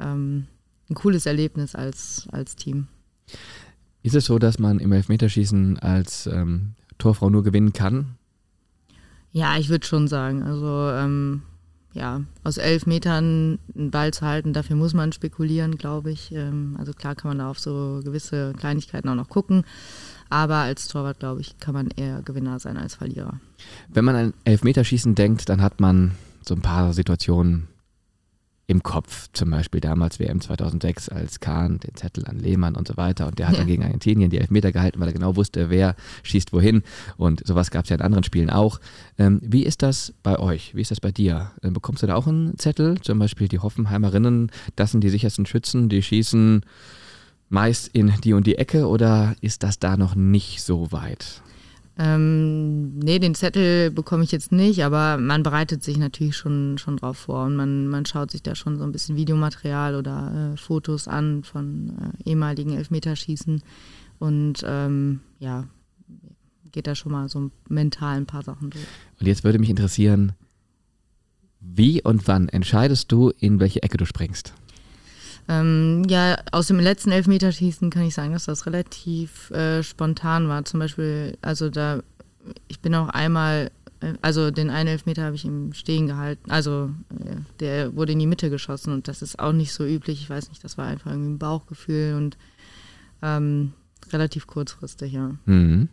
ähm, 0.00 0.48
ein 0.90 0.94
cooles 0.94 1.24
Erlebnis 1.26 1.76
als, 1.76 2.26
als 2.32 2.56
Team. 2.56 2.88
Ist 4.02 4.16
es 4.16 4.24
so, 4.24 4.40
dass 4.40 4.58
man 4.58 4.80
im 4.80 4.90
Elfmeterschießen 4.90 5.78
als 5.78 6.26
ähm, 6.26 6.74
Torfrau 6.98 7.30
nur 7.30 7.44
gewinnen 7.44 7.72
kann? 7.72 8.16
Ja, 9.30 9.56
ich 9.56 9.68
würde 9.68 9.86
schon 9.86 10.08
sagen. 10.08 10.42
Also 10.42 10.90
ähm, 10.90 11.42
ja, 11.94 12.22
aus 12.44 12.56
elf 12.56 12.86
Metern 12.86 13.58
einen 13.76 13.90
Ball 13.90 14.12
zu 14.12 14.26
halten, 14.26 14.52
dafür 14.52 14.76
muss 14.76 14.94
man 14.94 15.12
spekulieren, 15.12 15.76
glaube 15.76 16.10
ich. 16.10 16.32
Ähm, 16.32 16.76
also 16.78 16.92
klar 16.92 17.14
kann 17.14 17.30
man 17.30 17.38
da 17.38 17.50
auf 17.50 17.58
so 17.58 18.00
gewisse 18.02 18.52
Kleinigkeiten 18.58 19.08
auch 19.08 19.14
noch 19.14 19.28
gucken. 19.28 19.64
Aber 20.30 20.56
als 20.56 20.88
Torwart, 20.88 21.18
glaube 21.18 21.42
ich, 21.42 21.58
kann 21.58 21.74
man 21.74 21.88
eher 21.88 22.22
Gewinner 22.22 22.58
sein 22.58 22.78
als 22.78 22.94
Verlierer. 22.94 23.38
Wenn 23.88 24.04
man 24.04 24.16
an 24.16 24.34
Elfmeterschießen 24.44 25.14
denkt, 25.14 25.48
dann 25.50 25.60
hat 25.60 25.80
man 25.80 26.12
so 26.42 26.54
ein 26.54 26.62
paar 26.62 26.94
Situationen 26.94 27.68
im 28.72 28.82
Kopf. 28.82 29.28
Zum 29.34 29.50
Beispiel 29.50 29.80
damals 29.80 30.18
WM 30.18 30.40
2006, 30.40 31.10
als 31.10 31.40
Kahn 31.40 31.78
den 31.78 31.94
Zettel 31.94 32.24
an 32.26 32.38
Lehmann 32.38 32.74
und 32.74 32.88
so 32.88 32.96
weiter. 32.96 33.26
Und 33.28 33.38
der 33.38 33.46
hat 33.46 33.54
ja. 33.54 33.60
dann 33.60 33.66
gegen 33.68 33.84
Argentinien 33.84 34.30
die 34.30 34.38
Elfmeter 34.38 34.72
gehalten, 34.72 34.98
weil 34.98 35.08
er 35.08 35.12
genau 35.12 35.36
wusste, 35.36 35.70
wer 35.70 35.94
schießt 36.22 36.52
wohin. 36.52 36.82
Und 37.16 37.46
sowas 37.46 37.70
gab 37.70 37.84
es 37.84 37.90
ja 37.90 37.96
in 37.96 38.02
anderen 38.02 38.24
Spielen 38.24 38.50
auch. 38.50 38.80
Ähm, 39.18 39.40
wie 39.42 39.64
ist 39.64 39.82
das 39.82 40.14
bei 40.22 40.38
euch? 40.38 40.74
Wie 40.74 40.80
ist 40.80 40.90
das 40.90 41.00
bei 41.00 41.12
dir? 41.12 41.52
Ähm, 41.62 41.74
bekommst 41.74 42.02
du 42.02 42.06
da 42.06 42.14
auch 42.14 42.26
einen 42.26 42.58
Zettel? 42.58 42.98
Zum 43.02 43.18
Beispiel 43.18 43.46
die 43.46 43.58
Hoffenheimerinnen, 43.58 44.50
das 44.74 44.90
sind 44.92 45.04
die 45.04 45.10
sichersten 45.10 45.46
Schützen, 45.46 45.88
die 45.88 46.02
schießen 46.02 46.64
meist 47.50 47.88
in 47.88 48.10
die 48.24 48.32
und 48.32 48.46
die 48.46 48.56
Ecke 48.56 48.88
oder 48.88 49.36
ist 49.42 49.62
das 49.62 49.78
da 49.78 49.98
noch 49.98 50.14
nicht 50.14 50.62
so 50.62 50.90
weit? 50.90 51.42
Ähm, 52.04 52.98
nee, 52.98 53.20
den 53.20 53.36
Zettel 53.36 53.92
bekomme 53.92 54.24
ich 54.24 54.32
jetzt 54.32 54.50
nicht, 54.50 54.82
aber 54.82 55.18
man 55.18 55.44
bereitet 55.44 55.84
sich 55.84 55.98
natürlich 55.98 56.36
schon, 56.36 56.76
schon 56.78 56.96
drauf 56.96 57.16
vor 57.16 57.44
und 57.44 57.54
man, 57.54 57.86
man 57.86 58.04
schaut 58.06 58.32
sich 58.32 58.42
da 58.42 58.56
schon 58.56 58.76
so 58.76 58.82
ein 58.82 58.90
bisschen 58.90 59.14
Videomaterial 59.14 59.94
oder 59.94 60.52
äh, 60.54 60.56
Fotos 60.56 61.06
an 61.06 61.44
von 61.44 62.14
äh, 62.24 62.30
ehemaligen 62.30 62.76
Elfmeterschießen 62.76 63.62
und 64.18 64.64
ähm, 64.66 65.20
ja, 65.38 65.68
geht 66.72 66.88
da 66.88 66.96
schon 66.96 67.12
mal 67.12 67.28
so 67.28 67.52
mental 67.68 68.16
ein 68.16 68.26
paar 68.26 68.42
Sachen 68.42 68.70
durch. 68.70 68.84
Und 69.20 69.26
jetzt 69.28 69.44
würde 69.44 69.60
mich 69.60 69.70
interessieren, 69.70 70.32
wie 71.60 72.02
und 72.02 72.26
wann 72.26 72.48
entscheidest 72.48 73.12
du, 73.12 73.30
in 73.38 73.60
welche 73.60 73.84
Ecke 73.84 73.96
du 73.96 74.06
springst? 74.06 74.54
Ähm, 75.48 76.04
ja, 76.08 76.36
aus 76.52 76.68
dem 76.68 76.78
letzten 76.78 77.10
Elfmeterschießen 77.10 77.90
kann 77.90 78.04
ich 78.04 78.14
sagen, 78.14 78.32
dass 78.32 78.44
das 78.44 78.66
relativ 78.66 79.50
äh, 79.50 79.82
spontan 79.82 80.48
war. 80.48 80.64
Zum 80.64 80.80
Beispiel, 80.80 81.36
also 81.42 81.68
da, 81.68 82.02
ich 82.68 82.80
bin 82.80 82.94
auch 82.94 83.08
einmal, 83.08 83.70
äh, 84.00 84.14
also 84.22 84.50
den 84.50 84.70
einen 84.70 84.88
Elfmeter 84.88 85.24
habe 85.24 85.36
ich 85.36 85.44
im 85.44 85.72
Stehen 85.72 86.06
gehalten. 86.06 86.50
Also 86.50 86.90
äh, 87.10 87.36
der 87.60 87.96
wurde 87.96 88.12
in 88.12 88.20
die 88.20 88.26
Mitte 88.26 88.50
geschossen 88.50 88.92
und 88.92 89.08
das 89.08 89.22
ist 89.22 89.38
auch 89.38 89.52
nicht 89.52 89.72
so 89.72 89.84
üblich. 89.84 90.22
Ich 90.22 90.30
weiß 90.30 90.48
nicht, 90.48 90.62
das 90.62 90.78
war 90.78 90.86
einfach 90.86 91.10
irgendwie 91.10 91.32
ein 91.32 91.38
Bauchgefühl 91.38 92.14
und 92.14 92.36
ähm, 93.20 93.72
relativ 94.12 94.46
kurzfristig, 94.46 95.12
ja. 95.12 95.34
Mhm. 95.46 95.88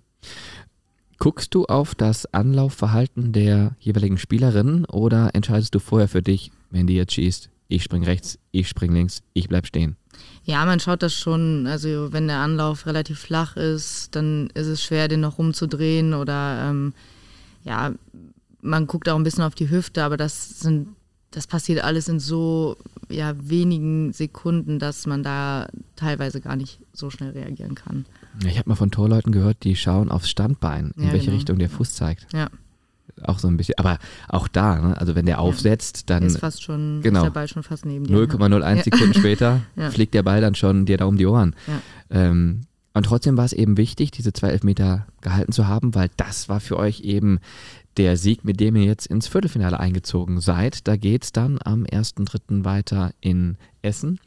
Guckst 1.18 1.54
du 1.54 1.66
auf 1.66 1.96
das 1.96 2.34
Anlaufverhalten 2.34 3.34
der 3.34 3.76
jeweiligen 3.80 4.18
Spielerinnen 4.18 4.86
oder 4.86 5.36
entscheidest 5.36 5.76
du 5.76 5.80
vorher 5.80 6.08
für 6.08 6.22
dich, 6.22 6.52
wenn 6.72 6.88
die 6.88 6.96
jetzt 6.96 7.14
schießt, 7.14 7.50
ich 7.70 7.84
spring 7.84 8.04
rechts, 8.04 8.38
ich 8.52 8.68
spring 8.68 8.92
links, 8.92 9.22
ich 9.34 9.48
bleib 9.48 9.66
stehen. 9.66 9.96
Ja, 10.44 10.66
man 10.66 10.80
schaut 10.80 11.04
das 11.04 11.14
schon. 11.14 11.68
Also 11.68 12.12
wenn 12.12 12.28
der 12.28 12.40
Anlauf 12.40 12.86
relativ 12.86 13.20
flach 13.20 13.56
ist, 13.56 14.16
dann 14.16 14.50
ist 14.56 14.68
es 14.68 14.84
schwer, 14.84 15.08
den 15.08 15.22
noch 15.22 15.38
rumzudrehen 15.38 16.14
oder 16.14 16.70
ähm, 16.70 16.94
ja, 17.64 17.94
man 18.62 18.88
guckt 18.88 19.08
auch 19.08 19.16
ein 19.16 19.24
bisschen 19.24 19.44
auf 19.44 19.56
die 19.56 19.70
Hüfte, 19.70 20.04
aber 20.04 20.18
das 20.18 20.60
sind, 20.60 20.90
das 21.32 21.46
passiert 21.46 21.84
alles 21.84 22.10
in 22.10 22.20
so 22.20 22.76
ja, 23.08 23.34
wenigen 23.40 24.12
Sekunden, 24.12 24.80
dass 24.80 25.06
man 25.06 25.22
da 25.22 25.70
teilweise 25.96 26.42
gar 26.42 26.56
nicht 26.56 26.80
so 26.92 27.12
schnell 27.12 27.32
reagieren 27.32 27.76
kann. 27.76 28.06
Ich 28.46 28.58
habe 28.58 28.68
mal 28.68 28.76
von 28.76 28.92
Torleuten 28.92 29.32
gehört, 29.32 29.64
die 29.64 29.76
schauen 29.76 30.10
aufs 30.10 30.30
Standbein, 30.30 30.92
in 30.98 31.06
ja, 31.06 31.12
welche 31.14 31.28
genau. 31.28 31.38
Richtung 31.38 31.60
der 31.60 31.70
Fuß 31.70 31.94
zeigt. 31.94 32.26
Ja 32.34 32.50
auch 33.24 33.40
so 33.40 33.48
ein 33.48 33.58
bisschen, 33.58 33.76
aber 33.78 33.98
auch 34.28 34.48
da, 34.48 34.80
ne? 34.80 34.98
also 34.98 35.16
wenn 35.16 35.26
der 35.26 35.40
aufsetzt, 35.40 36.10
dann 36.10 36.24
ist 36.24 36.40
fast 36.40 36.64
schon 36.64 37.02
genau, 37.02 37.22
ist 37.22 37.26
der 37.26 37.32
Ball 37.32 37.48
schon 37.48 37.64
fast 37.64 37.86
neben 37.86 38.06
dir. 38.06 38.16
0,01 38.16 38.76
ja. 38.76 38.84
Sekunden 38.84 39.14
später 39.14 39.62
ja. 39.76 39.92
fliegt 39.92 40.14
der 40.14 40.24
Ball 40.24 40.42
dann 40.42 40.56
schon 40.56 40.86
dir 40.86 40.98
da 40.98 41.06
um 41.06 41.18
die 41.18 41.26
Ohren. 41.26 41.56
Ja. 41.68 41.82
Ähm, 42.22 42.62
und 42.94 43.04
trotzdem 43.04 43.38
war 43.38 43.46
es 43.46 43.54
eben 43.54 43.78
wichtig, 43.78 44.12
diese 44.12 44.34
zwei 44.34 44.50
Elfmeter 44.50 45.06
gehalten 45.22 45.52
zu 45.52 45.68
haben, 45.68 45.94
weil 45.96 46.10
das 46.18 46.50
war 46.50 46.60
für 46.60 46.78
euch 46.78 47.02
eben 47.02 47.40
der 47.98 48.18
Sieg, 48.18 48.46
mit 48.46 48.60
dem 48.60 48.76
ihr 48.76 48.86
jetzt 48.86 49.08
ins 49.08 49.28
Viertelfinale 49.28 49.80
eingezogen 49.80 50.42
seid. 50.42 50.88
Da 50.88 50.96
geht 50.96 51.24
es 51.24 51.32
dann 51.32 51.60
am 51.64 51.84
1.3. 51.84 52.64
weiter 52.66 53.12
in 53.20 53.58
Essen. 53.82 54.20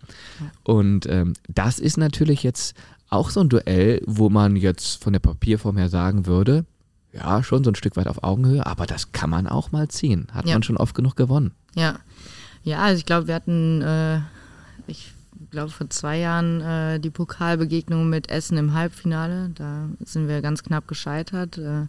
Und 0.63 1.07
ähm, 1.07 1.33
das 1.49 1.79
ist 1.79 1.97
natürlich 1.97 2.43
jetzt 2.43 2.75
auch 3.09 3.31
so 3.31 3.41
ein 3.41 3.49
Duell, 3.49 4.03
wo 4.07 4.31
man 4.31 4.57
jetzt 4.57 5.03
von 5.03 5.13
der 5.13 5.21
Papierform 5.21 5.77
her 5.77 5.89
sagen 5.89 6.27
würde, 6.27 6.65
ja, 7.13 7.43
schon 7.43 7.63
so 7.63 7.71
ein 7.71 7.75
Stück 7.75 7.97
weit 7.97 8.07
auf 8.07 8.23
Augenhöhe, 8.23 8.65
aber 8.67 8.87
das 8.87 9.13
kann 9.13 9.31
man 9.31 9.47
auch 9.47 9.73
mal 9.73 9.89
ziehen. 9.89 10.29
Hat 10.33 10.47
ja. 10.47 10.55
man 10.55 10.63
schon 10.63 10.77
oft 10.77 10.95
genug 10.95 11.17
gewonnen. 11.17 11.53
Ja. 11.75 11.99
Ja, 12.65 12.79
also 12.83 12.99
ich 12.99 13.07
glaube, 13.07 13.27
wir 13.27 13.35
hatten, 13.35 13.83
äh, 13.83 14.21
ich 14.87 15.13
glaube, 15.51 15.71
vor 15.71 15.91
zwei 15.91 16.19
Jahren 16.19 16.61
äh, 16.61 17.01
die 17.01 17.11
Pokalbegegnung 17.11 18.09
mit 18.09 18.31
Essen 18.31 18.57
im 18.57 18.73
Halbfinale. 18.73 19.51
Da 19.55 19.89
sind 20.01 20.29
wir 20.29 20.41
ganz 20.43 20.63
knapp 20.63 20.87
gescheitert. 20.87 21.59
Äh, 21.59 21.87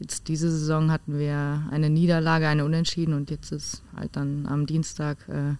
jetzt 0.00 0.28
diese 0.28 0.50
Saison 0.50 0.90
hatten 0.90 1.18
wir 1.18 1.64
eine 1.70 1.90
Niederlage, 1.90 2.48
eine 2.48 2.64
Unentschieden 2.64 3.14
und 3.14 3.30
jetzt 3.30 3.52
ist 3.52 3.82
halt 3.94 4.16
dann 4.16 4.46
am 4.46 4.66
Dienstag 4.66 5.18
äh, 5.28 5.54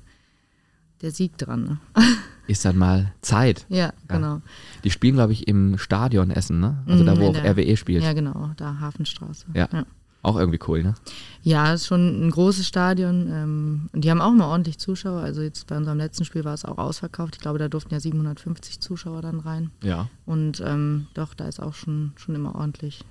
der 1.02 1.10
Sieg 1.10 1.36
dran. 1.38 1.64
Ne? 1.64 1.78
Ist 2.46 2.64
dann 2.64 2.76
mal 2.76 3.12
Zeit. 3.22 3.66
Ja, 3.68 3.92
genau. 4.08 4.36
Ja. 4.36 4.42
Die 4.84 4.90
spielen, 4.90 5.14
glaube 5.14 5.32
ich, 5.32 5.48
im 5.48 5.78
Stadion 5.78 6.30
Essen, 6.30 6.60
ne? 6.60 6.82
Also 6.86 7.04
da, 7.04 7.16
wo 7.16 7.22
mhm, 7.22 7.28
auch 7.28 7.32
der, 7.32 7.56
RWE 7.56 7.76
spielt. 7.76 8.02
Ja, 8.02 8.12
genau, 8.12 8.50
da 8.56 8.78
Hafenstraße. 8.78 9.46
Ja. 9.54 9.68
ja. 9.72 9.84
Auch 10.22 10.36
irgendwie 10.36 10.58
cool, 10.66 10.82
ne? 10.82 10.94
Ja, 11.42 11.72
ist 11.72 11.86
schon 11.86 12.26
ein 12.26 12.30
großes 12.30 12.66
Stadion. 12.66 13.28
Ähm, 13.30 13.88
und 13.92 14.04
die 14.04 14.10
haben 14.10 14.20
auch 14.20 14.32
mal 14.32 14.46
ordentlich 14.46 14.78
Zuschauer. 14.78 15.20
Also 15.20 15.40
jetzt 15.40 15.68
bei 15.68 15.76
unserem 15.76 15.98
letzten 15.98 16.24
Spiel 16.24 16.44
war 16.44 16.54
es 16.54 16.64
auch 16.64 16.78
ausverkauft. 16.78 17.36
Ich 17.36 17.40
glaube, 17.40 17.60
da 17.60 17.68
durften 17.68 17.94
ja 17.94 18.00
750 18.00 18.80
Zuschauer 18.80 19.22
dann 19.22 19.38
rein. 19.38 19.70
Ja. 19.84 20.08
Und 20.24 20.60
ähm, 20.66 21.06
doch, 21.14 21.34
da 21.34 21.46
ist 21.46 21.60
auch 21.62 21.74
schon, 21.74 22.12
schon 22.16 22.34
immer 22.34 22.56
ordentlich 22.56 23.04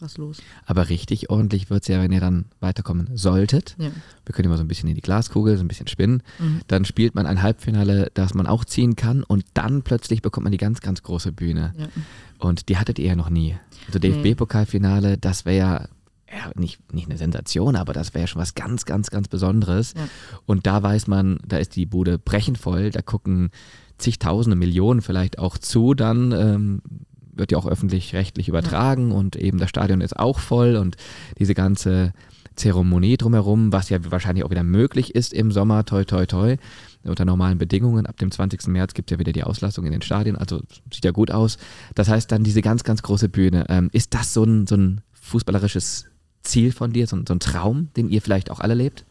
was 0.00 0.18
los. 0.18 0.42
Aber 0.64 0.88
richtig 0.88 1.30
ordentlich 1.30 1.70
wird 1.70 1.82
es 1.82 1.88
ja, 1.88 2.00
wenn 2.00 2.12
ihr 2.12 2.20
dann 2.20 2.46
weiterkommen 2.60 3.10
solltet. 3.14 3.76
Ja. 3.78 3.90
Wir 4.24 4.34
können 4.34 4.46
immer 4.46 4.56
so 4.56 4.64
ein 4.64 4.68
bisschen 4.68 4.88
in 4.88 4.94
die 4.94 5.00
Glaskugel, 5.00 5.56
so 5.56 5.64
ein 5.64 5.68
bisschen 5.68 5.88
spinnen. 5.88 6.22
Mhm. 6.38 6.60
Dann 6.66 6.84
spielt 6.84 7.14
man 7.14 7.26
ein 7.26 7.42
Halbfinale, 7.42 8.10
das 8.14 8.34
man 8.34 8.46
auch 8.46 8.64
ziehen 8.64 8.96
kann 8.96 9.22
und 9.22 9.44
dann 9.54 9.82
plötzlich 9.82 10.22
bekommt 10.22 10.44
man 10.44 10.52
die 10.52 10.58
ganz, 10.58 10.80
ganz 10.80 11.02
große 11.02 11.32
Bühne. 11.32 11.74
Ja. 11.78 11.86
Und 12.38 12.68
die 12.68 12.76
hattet 12.76 12.98
ihr 12.98 13.06
ja 13.06 13.16
noch 13.16 13.30
nie. 13.30 13.56
Also 13.86 13.98
DFB-Pokalfinale, 13.98 15.18
das 15.18 15.44
wäre 15.44 15.56
ja 15.56 15.88
ja, 16.28 16.50
nicht, 16.56 16.92
nicht 16.92 17.08
eine 17.08 17.18
Sensation, 17.18 17.76
aber 17.76 17.92
das 17.92 18.12
wäre 18.12 18.22
ja 18.22 18.26
schon 18.26 18.42
was 18.42 18.54
ganz, 18.54 18.84
ganz, 18.84 19.10
ganz 19.10 19.28
Besonderes. 19.28 19.94
Ja. 19.96 20.08
Und 20.44 20.66
da 20.66 20.82
weiß 20.82 21.06
man, 21.06 21.38
da 21.46 21.58
ist 21.58 21.76
die 21.76 21.86
Bude 21.86 22.18
brechend 22.18 22.58
voll, 22.58 22.90
da 22.90 23.00
gucken 23.00 23.50
zigtausende 23.98 24.56
Millionen 24.56 25.00
vielleicht 25.02 25.38
auch 25.38 25.56
zu 25.58 25.94
dann. 25.94 26.32
Ähm, 26.32 26.82
wird 27.36 27.52
ja 27.52 27.58
auch 27.58 27.66
öffentlich-rechtlich 27.66 28.48
übertragen 28.48 29.10
ja. 29.10 29.16
und 29.16 29.36
eben 29.36 29.58
das 29.58 29.70
Stadion 29.70 30.00
ist 30.00 30.16
auch 30.18 30.38
voll 30.38 30.76
und 30.76 30.96
diese 31.38 31.54
ganze 31.54 32.12
Zeremonie 32.56 33.16
drumherum, 33.16 33.72
was 33.72 33.90
ja 33.90 33.98
wahrscheinlich 34.10 34.44
auch 34.44 34.50
wieder 34.50 34.64
möglich 34.64 35.14
ist 35.14 35.32
im 35.32 35.52
Sommer, 35.52 35.84
toi, 35.84 36.04
toi, 36.04 36.26
toi, 36.26 36.56
unter 37.04 37.24
normalen 37.24 37.58
Bedingungen. 37.58 38.06
Ab 38.06 38.16
dem 38.16 38.30
20. 38.30 38.66
März 38.68 38.94
gibt 38.94 39.10
es 39.10 39.14
ja 39.14 39.18
wieder 39.18 39.32
die 39.32 39.44
Auslassung 39.44 39.84
in 39.84 39.92
den 39.92 40.02
Stadien, 40.02 40.36
also 40.36 40.60
sieht 40.92 41.04
ja 41.04 41.12
gut 41.12 41.30
aus. 41.30 41.58
Das 41.94 42.08
heißt 42.08 42.32
dann 42.32 42.42
diese 42.42 42.62
ganz, 42.62 42.82
ganz 42.82 43.02
große 43.02 43.28
Bühne. 43.28 43.66
Ähm, 43.68 43.90
ist 43.92 44.14
das 44.14 44.32
so 44.32 44.44
ein, 44.44 44.66
so 44.66 44.76
ein 44.76 45.02
fußballerisches 45.12 46.06
Ziel 46.42 46.72
von 46.72 46.92
dir, 46.92 47.06
so, 47.06 47.16
so 47.26 47.34
ein 47.34 47.40
Traum, 47.40 47.90
den 47.96 48.08
ihr 48.08 48.22
vielleicht 48.22 48.50
auch 48.50 48.60
alle 48.60 48.74
lebt? 48.74 49.04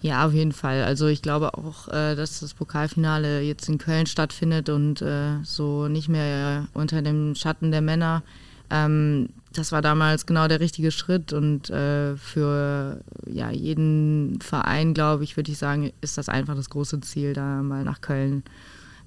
Ja, 0.00 0.26
auf 0.26 0.32
jeden 0.32 0.52
Fall. 0.52 0.84
Also 0.84 1.06
ich 1.06 1.22
glaube 1.22 1.54
auch, 1.54 1.88
äh, 1.88 2.14
dass 2.14 2.40
das 2.40 2.54
Pokalfinale 2.54 3.40
jetzt 3.40 3.68
in 3.68 3.78
Köln 3.78 4.06
stattfindet 4.06 4.68
und 4.68 5.02
äh, 5.02 5.42
so 5.42 5.88
nicht 5.88 6.08
mehr 6.08 6.68
unter 6.74 7.02
dem 7.02 7.34
Schatten 7.34 7.70
der 7.70 7.80
Männer. 7.80 8.22
Ähm, 8.70 9.30
das 9.52 9.72
war 9.72 9.82
damals 9.82 10.26
genau 10.26 10.46
der 10.46 10.60
richtige 10.60 10.90
Schritt 10.90 11.32
und 11.32 11.70
äh, 11.70 12.16
für 12.16 13.00
jeden 13.26 14.40
Verein, 14.40 14.94
glaube 14.94 15.24
ich, 15.24 15.36
würde 15.36 15.50
ich 15.50 15.58
sagen, 15.58 15.92
ist 16.00 16.18
das 16.18 16.28
einfach 16.28 16.54
das 16.54 16.70
große 16.70 17.00
Ziel, 17.00 17.32
da 17.32 17.62
mal 17.62 17.82
nach 17.82 18.00
Köln. 18.00 18.44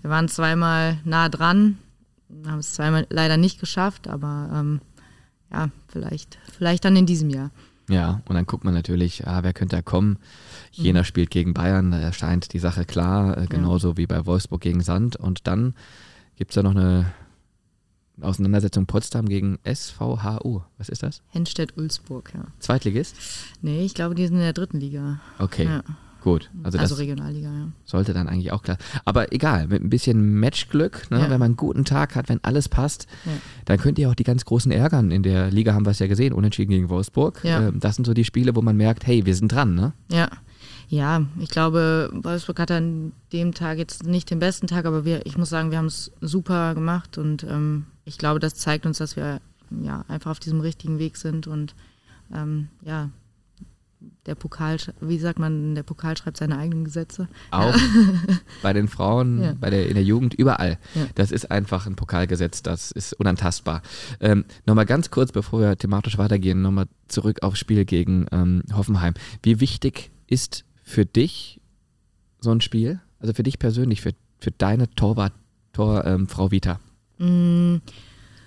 Wir 0.02 0.10
waren 0.10 0.28
zweimal 0.28 0.97
nah 1.06 1.30
dran, 1.30 1.78
haben 2.45 2.60
es 2.60 2.74
zweimal 2.74 3.06
leider 3.10 3.38
nicht 3.38 3.60
geschafft, 3.60 4.08
aber 4.08 4.50
ähm, 4.54 4.82
ja, 5.52 5.69
vielleicht, 5.88 6.38
vielleicht 6.58 6.86
dann 6.86 6.95
in 6.95 7.06
diesem 7.06 7.30
Jahr. 7.30 7.52
Ja, 7.91 8.21
und 8.25 8.36
dann 8.36 8.45
guckt 8.45 8.63
man 8.63 8.73
natürlich, 8.73 9.27
ah, 9.27 9.43
wer 9.43 9.51
könnte 9.51 9.75
da 9.75 9.82
kommen. 9.82 10.17
Jena 10.71 11.01
mhm. 11.01 11.06
spielt 11.06 11.30
gegen 11.30 11.54
Bayern, 11.54 11.91
da 11.91 11.99
erscheint 11.99 12.54
die 12.54 12.60
Sache 12.60 12.86
klar, 12.86 13.38
äh, 13.38 13.47
genauso 13.47 13.89
ja. 13.89 13.97
wie 13.97 14.08
bei 14.08 14.25
Wolfsburg 14.25 14.62
gegen 14.62 14.82
Sand. 14.82 15.17
Und 15.17 15.45
dann 15.45 15.75
gibt 16.38 16.51
es 16.51 16.56
da 16.56 16.63
noch 16.63 16.71
eine 16.71 17.12
Auseinandersetzung 18.21 18.86
Potsdam 18.86 19.27
gegen 19.27 19.60
SVHU. 19.65 20.62
Was 20.77 20.88
ist 20.88 21.04
das? 21.04 21.21
Henstedt-Ulzburg, 21.30 22.32
ja. 22.34 22.45
Zweitligist? 22.60 23.17
Nee, 23.62 23.84
ich 23.84 23.93
glaube, 23.93 24.15
die 24.15 24.25
sind 24.25 24.36
in 24.36 24.41
der 24.41 24.54
dritten 24.54 24.80
Liga. 24.80 25.19
Okay. 25.38 25.65
Ja. 25.65 25.84
Gut. 26.22 26.52
Also, 26.64 26.78
also 26.78 26.96
Regionalliga, 26.96 27.52
ja. 27.52 27.68
Sollte 27.84 28.14
dann 28.14 28.28
eigentlich 28.28 28.52
auch 28.52 28.62
klar. 28.62 28.78
Aber 29.06 29.34
egal, 29.34 29.68
mit 29.68 29.84
ein 29.84 29.90
bisschen 29.90 30.40
Matchglück, 30.40 31.10
ne, 31.10 31.18
ja. 31.18 31.24
wenn 31.24 31.40
man 31.40 31.44
einen 31.44 31.56
guten 31.56 31.84
Tag 31.84 32.16
hat, 32.16 32.30
wenn 32.30 32.40
alles 32.44 32.70
passt, 32.70 33.08
ja. 33.26 33.32
dann 33.66 33.80
könnt 33.80 33.98
ihr 33.98 34.10
auch 34.10 34.16
die 34.16 34.24
ganz 34.24 34.46
großen 34.46 34.72
ärgern. 34.72 35.10
In 35.10 35.24
der 35.24 35.50
Liga 35.50 35.74
haben 35.74 35.86
wir 35.86 35.92
es 35.92 36.00
ja 36.00 36.08
gesehen, 36.08 36.34
unentschieden 36.34 36.72
gegen 36.72 36.90
Wolfsburg. 36.90 37.44
Ja. 37.44 37.68
Ähm, 37.68 37.80
das 37.80 37.96
sind 37.96 38.06
so 38.06 38.14
die 38.14 38.24
Spiele, 38.24 38.56
wo 38.56 38.62
man 38.62 38.78
merkt, 38.78 39.08
hey, 39.08 39.26
wir 39.26 39.36
sind 39.36 39.52
dran, 39.52 39.74
ne? 39.74 39.94
Ja. 40.12 40.30
Ja, 40.90 41.26
ich 41.40 41.50
glaube, 41.50 42.10
Wolfsburg 42.14 42.60
hat 42.60 42.70
an 42.70 43.14
dem 43.32 43.54
Tag 43.54 43.78
jetzt 43.78 44.06
nicht 44.06 44.30
den 44.30 44.40
besten 44.40 44.68
Tag, 44.68 44.86
aber 44.86 45.06
wir, 45.06 45.26
ich 45.26 45.38
muss 45.38 45.50
sagen, 45.50 45.72
wir 45.72 45.78
haben 45.78 45.86
es 45.86 46.12
super 46.20 46.76
gemacht 46.76 47.18
und 47.18 47.44
ähm, 47.44 47.86
ich 48.04 48.18
glaube, 48.18 48.42
das 48.42 48.56
zeigt 48.56 48.86
uns, 48.86 48.98
dass 48.98 49.16
wir 49.16 49.40
ja 49.82 50.04
einfach 50.10 50.32
auf 50.32 50.40
diesem 50.42 50.60
richtigen 50.60 51.00
Weg 51.00 51.16
sind 51.16 51.48
und 51.48 51.76
ähm, 52.34 52.68
ja, 52.84 53.10
der 54.26 54.36
Pokal, 54.36 54.78
wie 55.00 55.18
sagt 55.18 55.40
man, 55.40 55.76
der 55.76 55.84
Pokal 55.84 56.18
schreibt 56.18 56.38
seine 56.38 56.58
eigenen 56.58 56.86
Gesetze. 56.86 57.28
Auch 57.52 57.76
ja. 57.76 57.82
bei 58.62 58.74
den 58.74 58.88
Frauen, 58.88 59.42
ja. 59.42 59.54
bei 59.60 59.70
der, 59.70 59.88
in 59.88 59.96
der 59.96 60.04
Jugend, 60.04 60.34
überall. 60.34 60.78
Ja. 60.96 61.08
Das 61.16 61.32
ist 61.32 61.50
einfach 61.52 61.88
ein 61.88 61.96
Pokalgesetz, 61.96 62.62
das 62.64 62.92
ist 62.92 63.14
unantastbar. 63.14 63.82
Ähm, 64.20 64.46
nochmal 64.66 64.86
ganz 64.86 65.12
kurz, 65.12 65.32
bevor 65.32 65.62
wir 65.62 65.78
thematisch 65.78 66.18
weitergehen, 66.18 66.62
nochmal 66.62 66.86
zurück 67.08 67.44
aufs 67.44 67.60
Spiel 67.60 67.86
gegen 67.86 68.28
ähm, 68.32 68.64
Hoffenheim. 68.74 69.14
Wie 69.44 69.60
wichtig 69.60 70.12
ist 70.28 70.66
für 70.84 71.06
dich 71.06 71.60
so 72.40 72.52
ein 72.52 72.62
Spiel? 72.62 73.00
Also 73.20 73.34
für 73.34 73.44
dich 73.44 73.60
persönlich, 73.60 74.02
für, 74.02 74.14
für 74.40 74.52
deine 74.52 74.90
Torwart, 74.92 75.34
Tor, 75.74 76.06
ähm, 76.06 76.28
Frau 76.28 76.52
Vita? 76.52 76.80
Mm. 77.18 77.78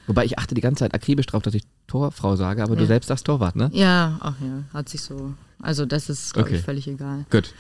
Wobei 0.07 0.25
ich 0.25 0.39
achte 0.39 0.55
die 0.55 0.61
ganze 0.61 0.81
Zeit 0.81 0.95
akribisch 0.95 1.27
drauf, 1.27 1.43
dass 1.43 1.55
ich 1.55 1.63
Torfrau 1.87 2.37
sage, 2.37 2.63
aber 2.63 2.75
ja. 2.75 2.81
du 2.81 2.87
selbst 2.87 3.07
sagst 3.09 3.27
Torwart, 3.27 3.57
ne? 3.57 3.71
Ja, 3.73 4.19
ach 4.21 4.35
ja, 4.41 4.65
hat 4.73 4.89
sich 4.89 5.01
so. 5.01 5.35
Also 5.61 5.87
das 5.87 6.09
ist, 6.09 6.35
glaube 6.35 6.49
okay. 6.49 6.59
ich, 6.59 6.65
völlig 6.65 6.89
egal. 6.89 7.25
Gut. 7.31 7.55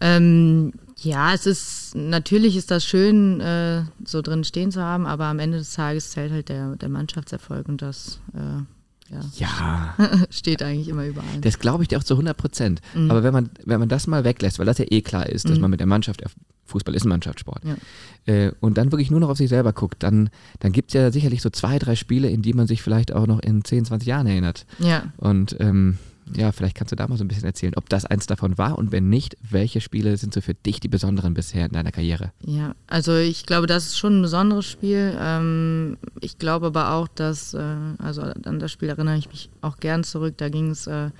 Ähm, 0.00 0.72
ja, 0.98 1.34
es 1.34 1.46
ist, 1.46 1.94
natürlich 1.94 2.56
ist 2.56 2.70
das 2.70 2.84
schön, 2.84 3.40
äh, 3.40 3.84
so 4.04 4.22
drin 4.22 4.44
stehen 4.44 4.70
zu 4.70 4.82
haben, 4.82 5.06
aber 5.06 5.26
am 5.26 5.38
Ende 5.38 5.58
des 5.58 5.72
Tages 5.72 6.10
zählt 6.10 6.32
halt 6.32 6.48
der, 6.48 6.76
der 6.76 6.88
Mannschaftserfolg 6.88 7.68
und 7.68 7.82
das 7.82 8.20
äh, 8.34 8.62
ja. 9.10 9.94
ja. 9.98 10.26
Steht 10.30 10.62
eigentlich 10.62 10.88
immer 10.88 11.06
überall. 11.06 11.40
Das 11.40 11.58
glaube 11.58 11.82
ich 11.82 11.88
dir 11.88 11.98
auch 11.98 12.04
zu 12.04 12.14
100 12.14 12.36
Prozent. 12.36 12.80
Mhm. 12.94 13.10
Aber 13.10 13.22
wenn 13.22 13.32
man, 13.32 13.50
wenn 13.64 13.80
man 13.80 13.88
das 13.88 14.06
mal 14.06 14.24
weglässt, 14.24 14.58
weil 14.58 14.66
das 14.66 14.78
ja 14.78 14.86
eh 14.88 15.02
klar 15.02 15.28
ist, 15.28 15.44
dass 15.44 15.56
mhm. 15.56 15.62
man 15.62 15.70
mit 15.70 15.80
der 15.80 15.86
Mannschaft, 15.86 16.22
Fußball 16.66 16.94
ist 16.94 17.04
ein 17.04 17.10
Mannschaftssport, 17.10 17.62
ja. 17.64 18.32
äh, 18.32 18.52
und 18.60 18.78
dann 18.78 18.90
wirklich 18.92 19.10
nur 19.10 19.20
noch 19.20 19.28
auf 19.28 19.36
sich 19.36 19.50
selber 19.50 19.72
guckt, 19.72 20.02
dann, 20.02 20.30
dann 20.60 20.72
gibt 20.72 20.90
es 20.90 20.94
ja 20.94 21.10
sicherlich 21.10 21.42
so 21.42 21.50
zwei, 21.50 21.78
drei 21.78 21.96
Spiele, 21.96 22.28
in 22.30 22.42
die 22.42 22.54
man 22.54 22.66
sich 22.66 22.82
vielleicht 22.82 23.12
auch 23.12 23.26
noch 23.26 23.40
in 23.40 23.64
10, 23.64 23.84
20 23.84 24.08
Jahren 24.08 24.26
erinnert. 24.26 24.64
Ja. 24.78 25.12
Und 25.18 25.56
ähm, 25.60 25.98
ja, 26.32 26.52
vielleicht 26.52 26.76
kannst 26.76 26.92
du 26.92 26.96
da 26.96 27.06
mal 27.06 27.16
so 27.16 27.24
ein 27.24 27.28
bisschen 27.28 27.44
erzählen, 27.44 27.74
ob 27.76 27.88
das 27.88 28.04
eins 28.04 28.26
davon 28.26 28.56
war 28.56 28.78
und 28.78 28.92
wenn 28.92 29.08
nicht, 29.08 29.36
welche 29.42 29.80
Spiele 29.80 30.16
sind 30.16 30.32
so 30.32 30.40
für 30.40 30.54
dich 30.54 30.80
die 30.80 30.88
besonderen 30.88 31.34
bisher 31.34 31.66
in 31.66 31.72
deiner 31.72 31.92
Karriere? 31.92 32.32
Ja, 32.44 32.74
also 32.86 33.16
ich 33.16 33.46
glaube, 33.46 33.66
das 33.66 33.86
ist 33.86 33.98
schon 33.98 34.18
ein 34.18 34.22
besonderes 34.22 34.66
Spiel. 34.66 35.16
Ähm, 35.20 35.98
ich 36.20 36.38
glaube 36.38 36.66
aber 36.66 36.92
auch, 36.92 37.08
dass, 37.08 37.54
äh, 37.54 37.76
also 37.98 38.22
an 38.22 38.58
das 38.58 38.72
Spiel 38.72 38.88
erinnere 38.88 39.18
ich 39.18 39.28
mich 39.28 39.50
auch 39.60 39.78
gern 39.78 40.04
zurück. 40.04 40.34
Da 40.38 40.48
ging 40.48 40.70
es 40.70 40.86
äh, 40.86 41.10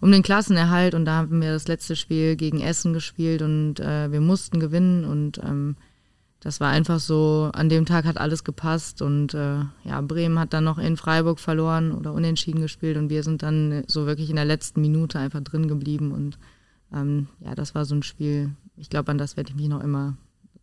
um 0.00 0.12
den 0.12 0.22
Klassenerhalt 0.22 0.94
und 0.94 1.04
da 1.04 1.12
haben 1.12 1.40
wir 1.40 1.52
das 1.52 1.68
letzte 1.68 1.96
Spiel 1.96 2.36
gegen 2.36 2.60
Essen 2.60 2.92
gespielt 2.92 3.40
und 3.40 3.80
äh, 3.80 4.10
wir 4.12 4.20
mussten 4.20 4.60
gewinnen 4.60 5.04
und 5.04 5.38
ähm, 5.38 5.76
das 6.42 6.58
war 6.58 6.70
einfach 6.70 6.98
so, 6.98 7.50
an 7.54 7.68
dem 7.68 7.86
Tag 7.86 8.04
hat 8.04 8.18
alles 8.18 8.42
gepasst 8.42 9.00
und 9.00 9.32
äh, 9.32 9.60
ja, 9.84 10.00
Bremen 10.00 10.40
hat 10.40 10.52
dann 10.52 10.64
noch 10.64 10.78
in 10.78 10.96
Freiburg 10.96 11.38
verloren 11.38 11.92
oder 11.92 12.12
unentschieden 12.12 12.60
gespielt 12.60 12.96
und 12.96 13.10
wir 13.10 13.22
sind 13.22 13.44
dann 13.44 13.84
so 13.86 14.06
wirklich 14.06 14.28
in 14.28 14.34
der 14.34 14.44
letzten 14.44 14.80
Minute 14.80 15.20
einfach 15.20 15.40
drin 15.40 15.68
geblieben 15.68 16.10
und 16.10 16.38
ähm, 16.92 17.28
ja, 17.38 17.54
das 17.54 17.76
war 17.76 17.84
so 17.84 17.94
ein 17.94 18.02
Spiel, 18.02 18.50
ich 18.76 18.90
glaube, 18.90 19.12
an 19.12 19.18
das 19.18 19.36
werde 19.36 19.50
ich 19.50 19.56
mich 19.56 19.68
noch 19.68 19.84
immer 19.84 20.16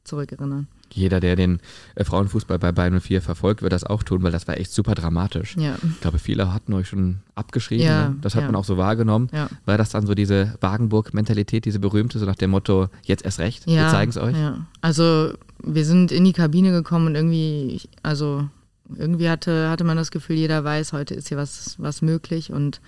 zurückerinnern. 0.10 0.68
Jeder, 0.92 1.20
der 1.20 1.36
den 1.36 1.60
äh, 1.96 2.04
Frauenfußball 2.04 2.60
bei 2.60 2.72
Bayern 2.72 3.00
04 3.00 3.22
verfolgt, 3.22 3.62
wird 3.62 3.74
das 3.74 3.84
auch 3.84 4.04
tun, 4.04 4.24
weil 4.24 4.32
das 4.32 4.48
war 4.48 4.58
echt 4.58 4.72
super 4.72 4.96
dramatisch. 4.96 5.56
Ja. 5.58 5.76
Ich 5.84 6.02
glaube, 6.02 6.20
viele 6.20 6.54
hatten 6.54 6.74
euch 6.74 6.88
schon 6.88 7.20
abgeschrieben. 7.36 7.86
Ja, 7.86 8.10
ne? 8.10 8.16
das 8.22 8.36
hat 8.36 8.42
ja. 8.42 8.48
man 8.48 8.56
auch 8.56 8.66
so 8.66 8.78
wahrgenommen. 8.78 9.30
Ja. 9.32 9.50
War 9.66 9.78
das 9.78 9.92
dann 9.92 10.06
so 10.06 10.16
diese 10.16 10.56
Wagenburg-Mentalität, 10.62 11.66
diese 11.66 11.80
berühmte, 11.80 12.20
so 12.20 12.26
nach 12.26 12.36
dem 12.36 12.52
Motto, 12.52 12.90
jetzt 13.04 13.24
erst 13.24 13.40
recht, 13.40 13.68
wir 13.68 13.88
zeigen 13.90 14.10
es 14.10 14.18
euch? 14.18 14.36
Ja, 14.36 14.66
also 14.82 15.34
wir 15.64 15.86
sind 15.86 16.12
in 16.12 16.26
die 16.26 16.34
Kabine 16.34 16.72
gekommen 16.72 17.08
und 17.08 17.16
irgendwie, 17.16 17.82
also 18.04 18.50
irgendwie 18.96 19.30
hatte, 19.30 19.70
hatte 19.70 19.84
man 19.84 19.98
das 19.98 20.12
Gefühl, 20.12 20.38
jeder 20.38 20.64
weiß, 20.64 20.94
heute 20.94 21.14
ist 21.14 21.28
hier 21.30 21.38
was, 21.38 21.76
was 21.78 22.02
möglich 22.02 22.52
und 22.52 22.82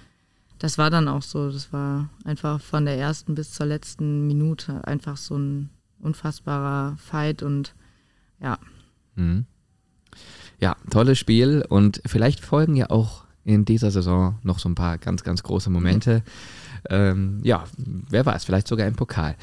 das 0.61 0.77
war 0.77 0.91
dann 0.91 1.07
auch 1.07 1.23
so. 1.23 1.49
Das 1.49 1.73
war 1.73 2.09
einfach 2.23 2.61
von 2.61 2.85
der 2.85 2.95
ersten 2.97 3.33
bis 3.33 3.51
zur 3.51 3.65
letzten 3.65 4.27
Minute 4.27 4.87
einfach 4.87 5.17
so 5.17 5.35
ein 5.35 5.69
unfassbarer 6.01 6.97
Fight 6.97 7.43
und 7.43 7.73
ja. 8.39 8.57
Mhm. 9.15 9.45
Ja, 10.59 10.75
tolles 10.89 11.17
Spiel 11.17 11.65
und 11.67 12.01
vielleicht 12.05 12.39
folgen 12.39 12.75
ja 12.75 12.89
auch 12.89 13.25
in 13.43 13.65
dieser 13.65 13.89
Saison 13.89 14.37
noch 14.43 14.59
so 14.59 14.69
ein 14.69 14.75
paar 14.75 14.97
ganz, 14.97 15.23
ganz 15.23 15.41
große 15.43 15.69
Momente. 15.69 16.23
Ähm, 16.89 17.39
ja, 17.43 17.63
wer 17.77 18.25
weiß, 18.25 18.45
vielleicht 18.45 18.67
sogar 18.67 18.87
im 18.87 18.95
Pokal. 18.95 19.35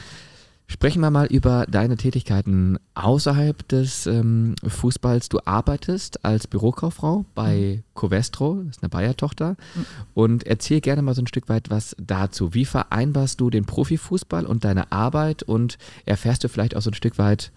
Sprechen 0.70 1.00
wir 1.00 1.10
mal 1.10 1.26
über 1.26 1.64
deine 1.66 1.96
Tätigkeiten 1.96 2.78
außerhalb 2.92 3.66
des 3.68 4.06
ähm, 4.06 4.54
Fußballs. 4.66 5.30
Du 5.30 5.38
arbeitest 5.46 6.26
als 6.26 6.46
Bürokauffrau 6.46 7.24
bei 7.34 7.78
mhm. 7.78 7.84
Covestro, 7.94 8.62
das 8.66 8.76
ist 8.76 8.82
eine 8.82 8.90
Bayer-Tochter. 8.90 9.56
Mhm. 9.74 9.86
Und 10.12 10.46
erzähl 10.46 10.82
gerne 10.82 11.00
mal 11.00 11.14
so 11.14 11.22
ein 11.22 11.26
Stück 11.26 11.48
weit 11.48 11.70
was 11.70 11.96
dazu. 11.98 12.52
Wie 12.52 12.66
vereinbarst 12.66 13.40
du 13.40 13.48
den 13.48 13.64
Profifußball 13.64 14.44
und 14.44 14.64
deine 14.64 14.92
Arbeit 14.92 15.42
und 15.42 15.78
erfährst 16.04 16.44
du 16.44 16.50
vielleicht 16.50 16.76
auch 16.76 16.82
so 16.82 16.90
ein 16.90 16.94
Stück 16.94 17.16
weit 17.16 17.50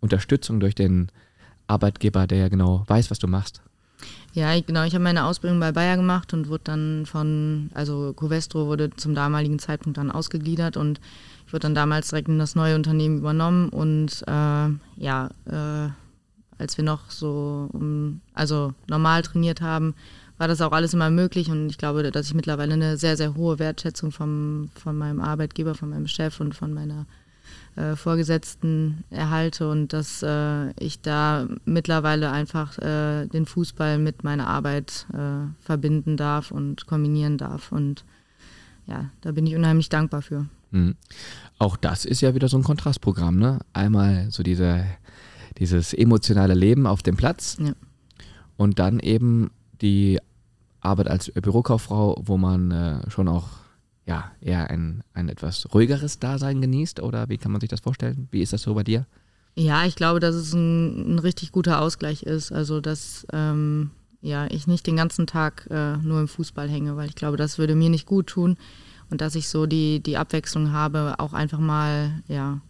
Unterstützung 0.00 0.58
durch 0.58 0.74
den 0.74 1.08
Arbeitgeber, 1.66 2.26
der 2.26 2.38
ja 2.38 2.48
genau 2.48 2.84
weiß, 2.86 3.10
was 3.10 3.18
du 3.18 3.26
machst? 3.26 3.60
Ja, 4.32 4.54
ich, 4.54 4.64
genau. 4.64 4.84
Ich 4.84 4.94
habe 4.94 5.04
meine 5.04 5.24
Ausbildung 5.24 5.60
bei 5.60 5.72
Bayer 5.72 5.96
gemacht 5.96 6.32
und 6.32 6.48
wurde 6.48 6.64
dann 6.64 7.04
von, 7.04 7.70
also 7.74 8.14
Covestro 8.14 8.66
wurde 8.66 8.88
zum 8.96 9.14
damaligen 9.14 9.58
Zeitpunkt 9.58 9.98
dann 9.98 10.10
ausgegliedert 10.10 10.78
und 10.78 10.98
wurde 11.52 11.60
dann 11.60 11.74
damals 11.74 12.08
direkt 12.08 12.28
in 12.28 12.38
das 12.38 12.54
neue 12.54 12.74
Unternehmen 12.74 13.18
übernommen 13.18 13.68
und 13.68 14.22
äh, 14.26 14.68
ja, 14.96 15.30
äh, 15.46 15.90
als 16.58 16.76
wir 16.76 16.84
noch 16.84 17.10
so 17.10 17.68
um, 17.72 18.20
also 18.32 18.74
normal 18.88 19.22
trainiert 19.22 19.60
haben, 19.60 19.94
war 20.38 20.48
das 20.48 20.60
auch 20.60 20.72
alles 20.72 20.94
immer 20.94 21.10
möglich 21.10 21.50
und 21.50 21.68
ich 21.68 21.78
glaube, 21.78 22.10
dass 22.10 22.26
ich 22.26 22.34
mittlerweile 22.34 22.74
eine 22.74 22.96
sehr, 22.96 23.16
sehr 23.16 23.34
hohe 23.34 23.58
Wertschätzung 23.58 24.10
vom, 24.10 24.70
von 24.74 24.96
meinem 24.96 25.20
Arbeitgeber, 25.20 25.74
von 25.74 25.90
meinem 25.90 26.08
Chef 26.08 26.40
und 26.40 26.54
von 26.54 26.72
meiner 26.72 27.06
äh, 27.76 27.96
Vorgesetzten 27.96 29.04
erhalte 29.10 29.68
und 29.68 29.92
dass 29.92 30.22
äh, 30.22 30.70
ich 30.82 31.00
da 31.00 31.46
mittlerweile 31.64 32.30
einfach 32.30 32.78
äh, 32.78 33.26
den 33.26 33.46
Fußball 33.46 33.98
mit 33.98 34.24
meiner 34.24 34.48
Arbeit 34.48 35.06
äh, 35.12 35.46
verbinden 35.60 36.16
darf 36.16 36.50
und 36.50 36.86
kombinieren 36.86 37.38
darf 37.38 37.72
und 37.72 38.04
ja, 38.86 39.10
da 39.22 39.32
bin 39.32 39.46
ich 39.46 39.56
unheimlich 39.56 39.88
dankbar 39.88 40.22
für. 40.22 40.46
Mhm. 40.74 40.96
Auch 41.58 41.76
das 41.76 42.04
ist 42.04 42.20
ja 42.20 42.34
wieder 42.34 42.48
so 42.48 42.58
ein 42.58 42.64
Kontrastprogramm, 42.64 43.38
ne? 43.38 43.60
Einmal 43.72 44.30
so 44.30 44.42
diese, 44.42 44.84
dieses 45.58 45.94
emotionale 45.94 46.54
Leben 46.54 46.86
auf 46.86 47.02
dem 47.02 47.16
Platz 47.16 47.56
ja. 47.60 47.72
und 48.56 48.78
dann 48.78 48.98
eben 48.98 49.50
die 49.80 50.18
Arbeit 50.80 51.08
als 51.08 51.30
Bürokauffrau, 51.30 52.20
wo 52.24 52.36
man 52.36 52.70
äh, 52.70 53.10
schon 53.10 53.28
auch 53.28 53.48
ja, 54.04 54.32
eher 54.40 54.68
ein, 54.68 55.02
ein 55.14 55.28
etwas 55.28 55.72
ruhigeres 55.72 56.18
Dasein 56.18 56.60
genießt 56.60 57.00
oder 57.00 57.28
wie 57.28 57.38
kann 57.38 57.52
man 57.52 57.60
sich 57.60 57.70
das 57.70 57.80
vorstellen? 57.80 58.28
Wie 58.30 58.42
ist 58.42 58.52
das 58.52 58.62
so 58.62 58.74
bei 58.74 58.82
dir? 58.82 59.06
Ja, 59.54 59.86
ich 59.86 59.94
glaube, 59.94 60.20
dass 60.20 60.34
es 60.34 60.52
ein, 60.52 61.14
ein 61.14 61.18
richtig 61.20 61.52
guter 61.52 61.80
Ausgleich 61.80 62.24
ist. 62.24 62.50
Also, 62.50 62.80
dass 62.80 63.26
ähm, 63.32 63.92
ja, 64.20 64.46
ich 64.50 64.66
nicht 64.66 64.86
den 64.86 64.96
ganzen 64.96 65.26
Tag 65.26 65.68
äh, 65.70 65.96
nur 65.98 66.20
im 66.20 66.28
Fußball 66.28 66.68
hänge, 66.68 66.96
weil 66.96 67.08
ich 67.08 67.14
glaube, 67.14 67.36
das 67.36 67.58
würde 67.58 67.76
mir 67.76 67.88
nicht 67.88 68.06
gut 68.06 68.26
tun. 68.26 68.56
Und 69.10 69.20
dass 69.20 69.34
ich 69.34 69.48
so 69.48 69.66
die, 69.66 70.00
die 70.00 70.16
Abwechslung 70.16 70.72
habe, 70.72 71.14
auch 71.18 71.32
einfach 71.32 71.58
mal, 71.58 72.22
ja, 72.28 72.60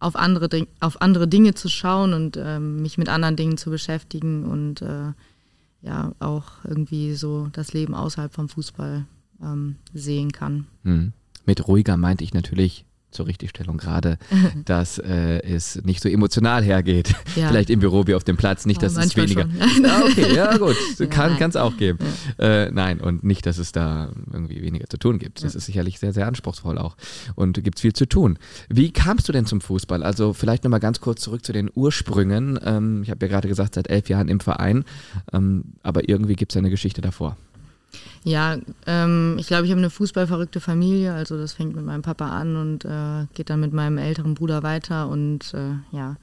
auf 0.00 0.16
andere, 0.16 0.66
auf 0.80 1.00
andere 1.00 1.26
Dinge 1.26 1.54
zu 1.54 1.68
schauen 1.68 2.12
und 2.12 2.36
ähm, 2.36 2.82
mich 2.82 2.98
mit 2.98 3.08
anderen 3.08 3.36
Dingen 3.36 3.58
zu 3.58 3.70
beschäftigen 3.70 4.44
und 4.44 4.82
äh, 4.82 5.12
ja, 5.82 6.12
auch 6.20 6.44
irgendwie 6.64 7.14
so 7.14 7.48
das 7.52 7.72
Leben 7.72 7.94
außerhalb 7.94 8.32
vom 8.32 8.48
Fußball 8.48 9.06
ähm, 9.42 9.76
sehen 9.94 10.32
kann. 10.32 10.66
Hm. 10.84 11.12
Mit 11.46 11.66
ruhiger 11.66 11.96
meinte 11.96 12.24
ich 12.24 12.34
natürlich 12.34 12.84
zur 13.10 13.26
Richtigstellung 13.26 13.78
gerade, 13.78 14.18
dass 14.64 14.98
äh, 14.98 15.40
es 15.42 15.82
nicht 15.84 16.02
so 16.02 16.08
emotional 16.08 16.62
hergeht. 16.62 17.14
Ja. 17.36 17.48
Vielleicht 17.48 17.70
im 17.70 17.80
Büro 17.80 18.06
wie 18.06 18.14
auf 18.14 18.24
dem 18.24 18.36
Platz, 18.36 18.66
nicht, 18.66 18.82
dass 18.82 18.96
oh, 18.96 19.00
es 19.00 19.16
weniger. 19.16 19.48
ah, 19.84 20.02
okay, 20.04 20.34
ja 20.34 20.56
gut, 20.56 20.76
ja, 20.98 21.06
kann 21.06 21.50
es 21.50 21.56
auch 21.56 21.76
geben. 21.76 21.98
Ja. 22.38 22.64
Äh, 22.64 22.70
nein, 22.70 23.00
und 23.00 23.24
nicht, 23.24 23.46
dass 23.46 23.58
es 23.58 23.72
da 23.72 24.10
irgendwie 24.32 24.60
weniger 24.62 24.88
zu 24.88 24.98
tun 24.98 25.18
gibt. 25.18 25.42
Das 25.42 25.54
ist 25.54 25.66
sicherlich 25.66 25.98
sehr, 25.98 26.12
sehr 26.12 26.26
anspruchsvoll 26.26 26.78
auch. 26.78 26.96
Und 27.34 27.62
gibt 27.62 27.78
es 27.78 27.82
viel 27.82 27.92
zu 27.92 28.06
tun. 28.06 28.38
Wie 28.68 28.92
kamst 28.92 29.28
du 29.28 29.32
denn 29.32 29.46
zum 29.46 29.60
Fußball? 29.60 30.02
Also 30.02 30.32
vielleicht 30.32 30.64
nochmal 30.64 30.80
ganz 30.80 31.00
kurz 31.00 31.22
zurück 31.22 31.44
zu 31.44 31.52
den 31.52 31.70
Ursprüngen. 31.74 32.58
Ähm, 32.64 33.02
ich 33.02 33.10
habe 33.10 33.24
ja 33.26 33.30
gerade 33.30 33.48
gesagt, 33.48 33.74
seit 33.74 33.88
elf 33.88 34.08
Jahren 34.08 34.28
im 34.28 34.40
Verein. 34.40 34.84
Ähm, 35.32 35.64
aber 35.82 36.08
irgendwie 36.08 36.36
gibt 36.36 36.52
es 36.52 36.56
eine 36.56 36.70
Geschichte 36.70 37.00
davor. 37.00 37.36
Ja, 38.24 38.58
ähm, 38.86 39.36
ich 39.38 39.46
glaube, 39.46 39.64
ich 39.64 39.70
habe 39.70 39.80
eine 39.80 39.90
fußballverrückte 39.90 40.60
Familie. 40.60 41.14
Also 41.14 41.38
das 41.38 41.52
fängt 41.52 41.74
mit 41.74 41.84
meinem 41.84 42.02
Papa 42.02 42.28
an 42.28 42.56
und 42.56 42.84
äh, 42.84 43.26
geht 43.34 43.50
dann 43.50 43.60
mit 43.60 43.72
meinem 43.72 43.98
älteren 43.98 44.34
Bruder 44.34 44.62
weiter. 44.62 45.08
Und 45.08 45.54
äh, 45.54 45.96
ja, 45.96 46.16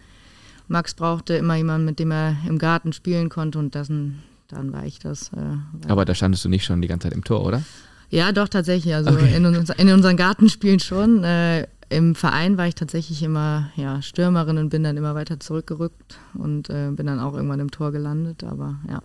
Max 0.67 0.93
brauchte 0.93 1.35
immer 1.35 1.55
jemanden, 1.55 1.85
mit 1.85 1.99
dem 1.99 2.11
er 2.11 2.35
im 2.47 2.57
Garten 2.57 2.93
spielen 2.93 3.29
konnte 3.29 3.59
und 3.59 3.75
das, 3.75 3.87
dann 3.87 4.73
war 4.73 4.85
ich 4.85 4.99
das. 4.99 5.31
Äh, 5.33 5.89
Aber 5.89 6.05
da 6.05 6.13
standest 6.13 6.45
du 6.45 6.49
nicht 6.49 6.65
schon 6.65 6.81
die 6.81 6.87
ganze 6.87 7.07
Zeit 7.07 7.13
im 7.13 7.23
Tor, 7.23 7.43
oder? 7.43 7.63
Ja, 8.09 8.31
doch, 8.31 8.49
tatsächlich. 8.49 8.93
Also 8.93 9.11
okay. 9.11 9.35
in, 9.35 9.45
uns, 9.45 9.69
in, 9.71 9.89
unseren 9.89 10.17
Gartenspielen 10.17 10.79
schon. 10.79 11.23
Äh, 11.23 11.65
Im 11.89 12.13
Verein 12.13 12.57
war 12.57 12.67
ich 12.67 12.75
tatsächlich 12.75 13.23
immer 13.23 13.71
ja, 13.75 14.01
Stürmerin 14.01 14.57
und 14.57 14.69
bin 14.69 14.83
dann 14.83 14.97
immer 14.97 15.15
weiter 15.15 15.39
zurückgerückt 15.39 16.19
und 16.35 16.69
äh, 16.69 16.91
bin 16.91 17.07
dann 17.07 17.19
auch 17.19 17.33
irgendwann 17.33 17.59
im 17.59 17.71
Tor 17.71 17.91
gelandet. 17.91 18.43
Aber 18.43 18.75
ja. 18.87 19.01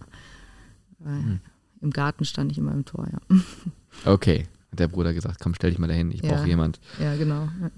Hm 1.02 1.40
im 1.80 1.90
Garten 1.90 2.24
stand 2.24 2.52
ich 2.52 2.58
immer 2.58 2.72
im 2.72 2.84
Tor, 2.84 3.08
ja. 3.10 3.38
Okay, 4.04 4.46
hat 4.70 4.78
der 4.78 4.88
Bruder 4.88 5.12
gesagt, 5.12 5.40
komm, 5.40 5.54
stell 5.54 5.70
dich 5.70 5.78
mal 5.78 5.88
dahin, 5.88 6.10
ich 6.10 6.22
ja. 6.22 6.34
brauche 6.34 6.46
jemand. 6.46 6.80
Ja, 7.00 7.16
genau. 7.16 7.48
Ja. 7.60 7.70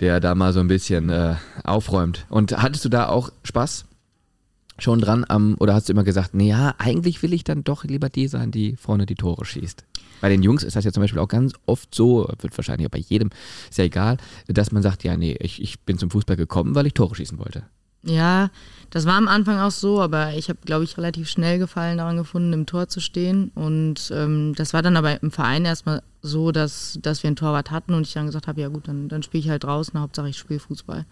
Der 0.00 0.20
da 0.20 0.34
mal 0.34 0.52
so 0.52 0.60
ein 0.60 0.68
bisschen 0.68 1.10
äh, 1.10 1.34
aufräumt. 1.64 2.26
Und 2.28 2.56
hattest 2.56 2.84
du 2.84 2.88
da 2.88 3.08
auch 3.08 3.30
Spaß 3.42 3.86
schon 4.78 5.00
dran 5.00 5.24
am, 5.28 5.56
oder 5.58 5.74
hast 5.74 5.88
du 5.88 5.92
immer 5.92 6.04
gesagt, 6.04 6.34
naja, 6.34 6.74
eigentlich 6.78 7.22
will 7.22 7.32
ich 7.32 7.44
dann 7.44 7.64
doch 7.64 7.84
lieber 7.84 8.08
die 8.08 8.28
sein, 8.28 8.50
die 8.50 8.76
vorne 8.76 9.06
die 9.06 9.16
Tore 9.16 9.44
schießt? 9.44 9.84
Bei 10.20 10.28
den 10.28 10.42
Jungs 10.42 10.62
ist 10.62 10.76
das 10.76 10.84
ja 10.84 10.92
zum 10.92 11.02
Beispiel 11.02 11.20
auch 11.20 11.28
ganz 11.28 11.52
oft 11.66 11.94
so, 11.94 12.28
wird 12.40 12.56
wahrscheinlich 12.56 12.86
auch 12.86 12.92
bei 12.92 12.98
jedem, 12.98 13.30
ist 13.68 13.78
ja 13.78 13.84
egal, 13.84 14.18
dass 14.46 14.72
man 14.72 14.82
sagt, 14.82 15.04
ja, 15.04 15.16
nee, 15.16 15.36
ich, 15.40 15.60
ich 15.62 15.80
bin 15.80 15.98
zum 15.98 16.10
Fußball 16.10 16.36
gekommen, 16.36 16.74
weil 16.74 16.86
ich 16.86 16.94
Tore 16.94 17.14
schießen 17.14 17.38
wollte. 17.38 17.64
Ja, 18.08 18.50
das 18.90 19.04
war 19.04 19.16
am 19.16 19.28
Anfang 19.28 19.58
auch 19.58 19.70
so, 19.70 20.00
aber 20.00 20.32
ich 20.34 20.48
habe, 20.48 20.58
glaube 20.64 20.84
ich, 20.84 20.96
relativ 20.96 21.28
schnell 21.28 21.58
Gefallen 21.58 21.98
daran 21.98 22.16
gefunden, 22.16 22.54
im 22.54 22.64
Tor 22.64 22.88
zu 22.88 23.00
stehen. 23.00 23.50
Und 23.54 24.10
ähm, 24.14 24.54
das 24.56 24.72
war 24.72 24.82
dann 24.82 24.96
aber 24.96 25.22
im 25.22 25.30
Verein 25.30 25.66
erstmal 25.66 26.02
so, 26.22 26.52
dass, 26.52 26.98
dass 27.02 27.22
wir 27.22 27.28
einen 27.28 27.36
Torwart 27.36 27.70
hatten 27.70 27.92
und 27.92 28.06
ich 28.06 28.14
dann 28.14 28.26
gesagt 28.26 28.48
habe, 28.48 28.60
ja 28.60 28.68
gut, 28.68 28.88
dann, 28.88 29.08
dann 29.08 29.22
spiele 29.22 29.44
ich 29.44 29.50
halt 29.50 29.64
draußen, 29.64 30.00
Hauptsache 30.00 30.30
ich 30.30 30.38
spiele 30.38 30.60
Fußball. 30.60 31.04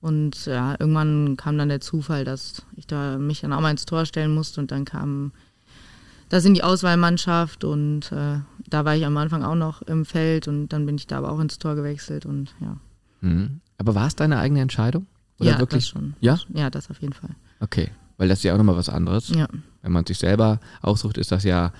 Und 0.00 0.46
ja, 0.46 0.76
irgendwann 0.78 1.36
kam 1.36 1.58
dann 1.58 1.68
der 1.68 1.80
Zufall, 1.80 2.24
dass 2.24 2.62
ich 2.76 2.86
da 2.86 3.18
mich 3.18 3.40
dann 3.40 3.52
auch 3.52 3.60
mal 3.60 3.70
ins 3.70 3.86
Tor 3.86 4.04
stellen 4.04 4.34
musste 4.34 4.60
und 4.60 4.70
dann 4.70 4.84
kam 4.84 5.32
das 6.28 6.44
in 6.44 6.54
die 6.54 6.62
Auswahlmannschaft 6.62 7.64
und 7.64 8.10
äh, 8.12 8.40
da 8.68 8.84
war 8.84 8.96
ich 8.96 9.06
am 9.06 9.16
Anfang 9.16 9.42
auch 9.42 9.54
noch 9.54 9.82
im 9.82 10.04
Feld 10.04 10.48
und 10.48 10.68
dann 10.68 10.84
bin 10.86 10.96
ich 10.96 11.06
da 11.06 11.18
aber 11.18 11.30
auch 11.30 11.40
ins 11.40 11.58
Tor 11.58 11.76
gewechselt 11.76 12.26
und 12.26 12.54
ja. 12.60 12.76
Mhm. 13.20 13.60
Aber 13.78 13.94
war 13.94 14.06
es 14.06 14.16
deine 14.16 14.38
eigene 14.38 14.60
Entscheidung? 14.60 15.06
Oder 15.38 15.52
ja, 15.52 15.58
wirklich? 15.58 15.84
das 15.84 15.88
schon. 15.88 16.14
Ja? 16.20 16.38
Ja, 16.52 16.70
das 16.70 16.90
auf 16.90 17.00
jeden 17.00 17.12
Fall. 17.12 17.30
Okay, 17.60 17.90
weil 18.16 18.28
das 18.28 18.38
ist 18.38 18.44
ja 18.44 18.54
auch 18.54 18.58
nochmal 18.58 18.76
was 18.76 18.88
anderes. 18.88 19.28
Ja. 19.30 19.48
Wenn 19.82 19.92
man 19.92 20.06
sich 20.06 20.18
selber 20.18 20.60
aussucht, 20.82 21.18
ist 21.18 21.32
das 21.32 21.44
ja 21.44 21.72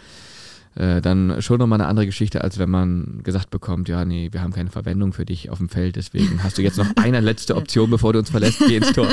äh, 0.76 1.00
dann 1.00 1.40
schon 1.40 1.58
nochmal 1.58 1.80
eine 1.80 1.88
andere 1.88 2.06
Geschichte, 2.06 2.44
als 2.44 2.58
wenn 2.58 2.68
man 2.68 3.22
gesagt 3.22 3.50
bekommt, 3.50 3.88
ja, 3.88 4.04
nee, 4.04 4.28
wir 4.32 4.42
haben 4.42 4.52
keine 4.52 4.70
Verwendung 4.70 5.12
für 5.14 5.24
dich 5.24 5.50
auf 5.50 5.58
dem 5.58 5.70
Feld, 5.70 5.96
deswegen 5.96 6.42
hast 6.42 6.58
du 6.58 6.62
jetzt 6.62 6.76
noch 6.76 6.86
eine 6.96 7.20
letzte 7.20 7.56
Option, 7.56 7.90
bevor 7.90 8.12
du 8.12 8.18
uns 8.18 8.30
verlässt, 8.30 8.58
geh 8.58 8.76
ins 8.76 8.92
Tor. 8.92 9.08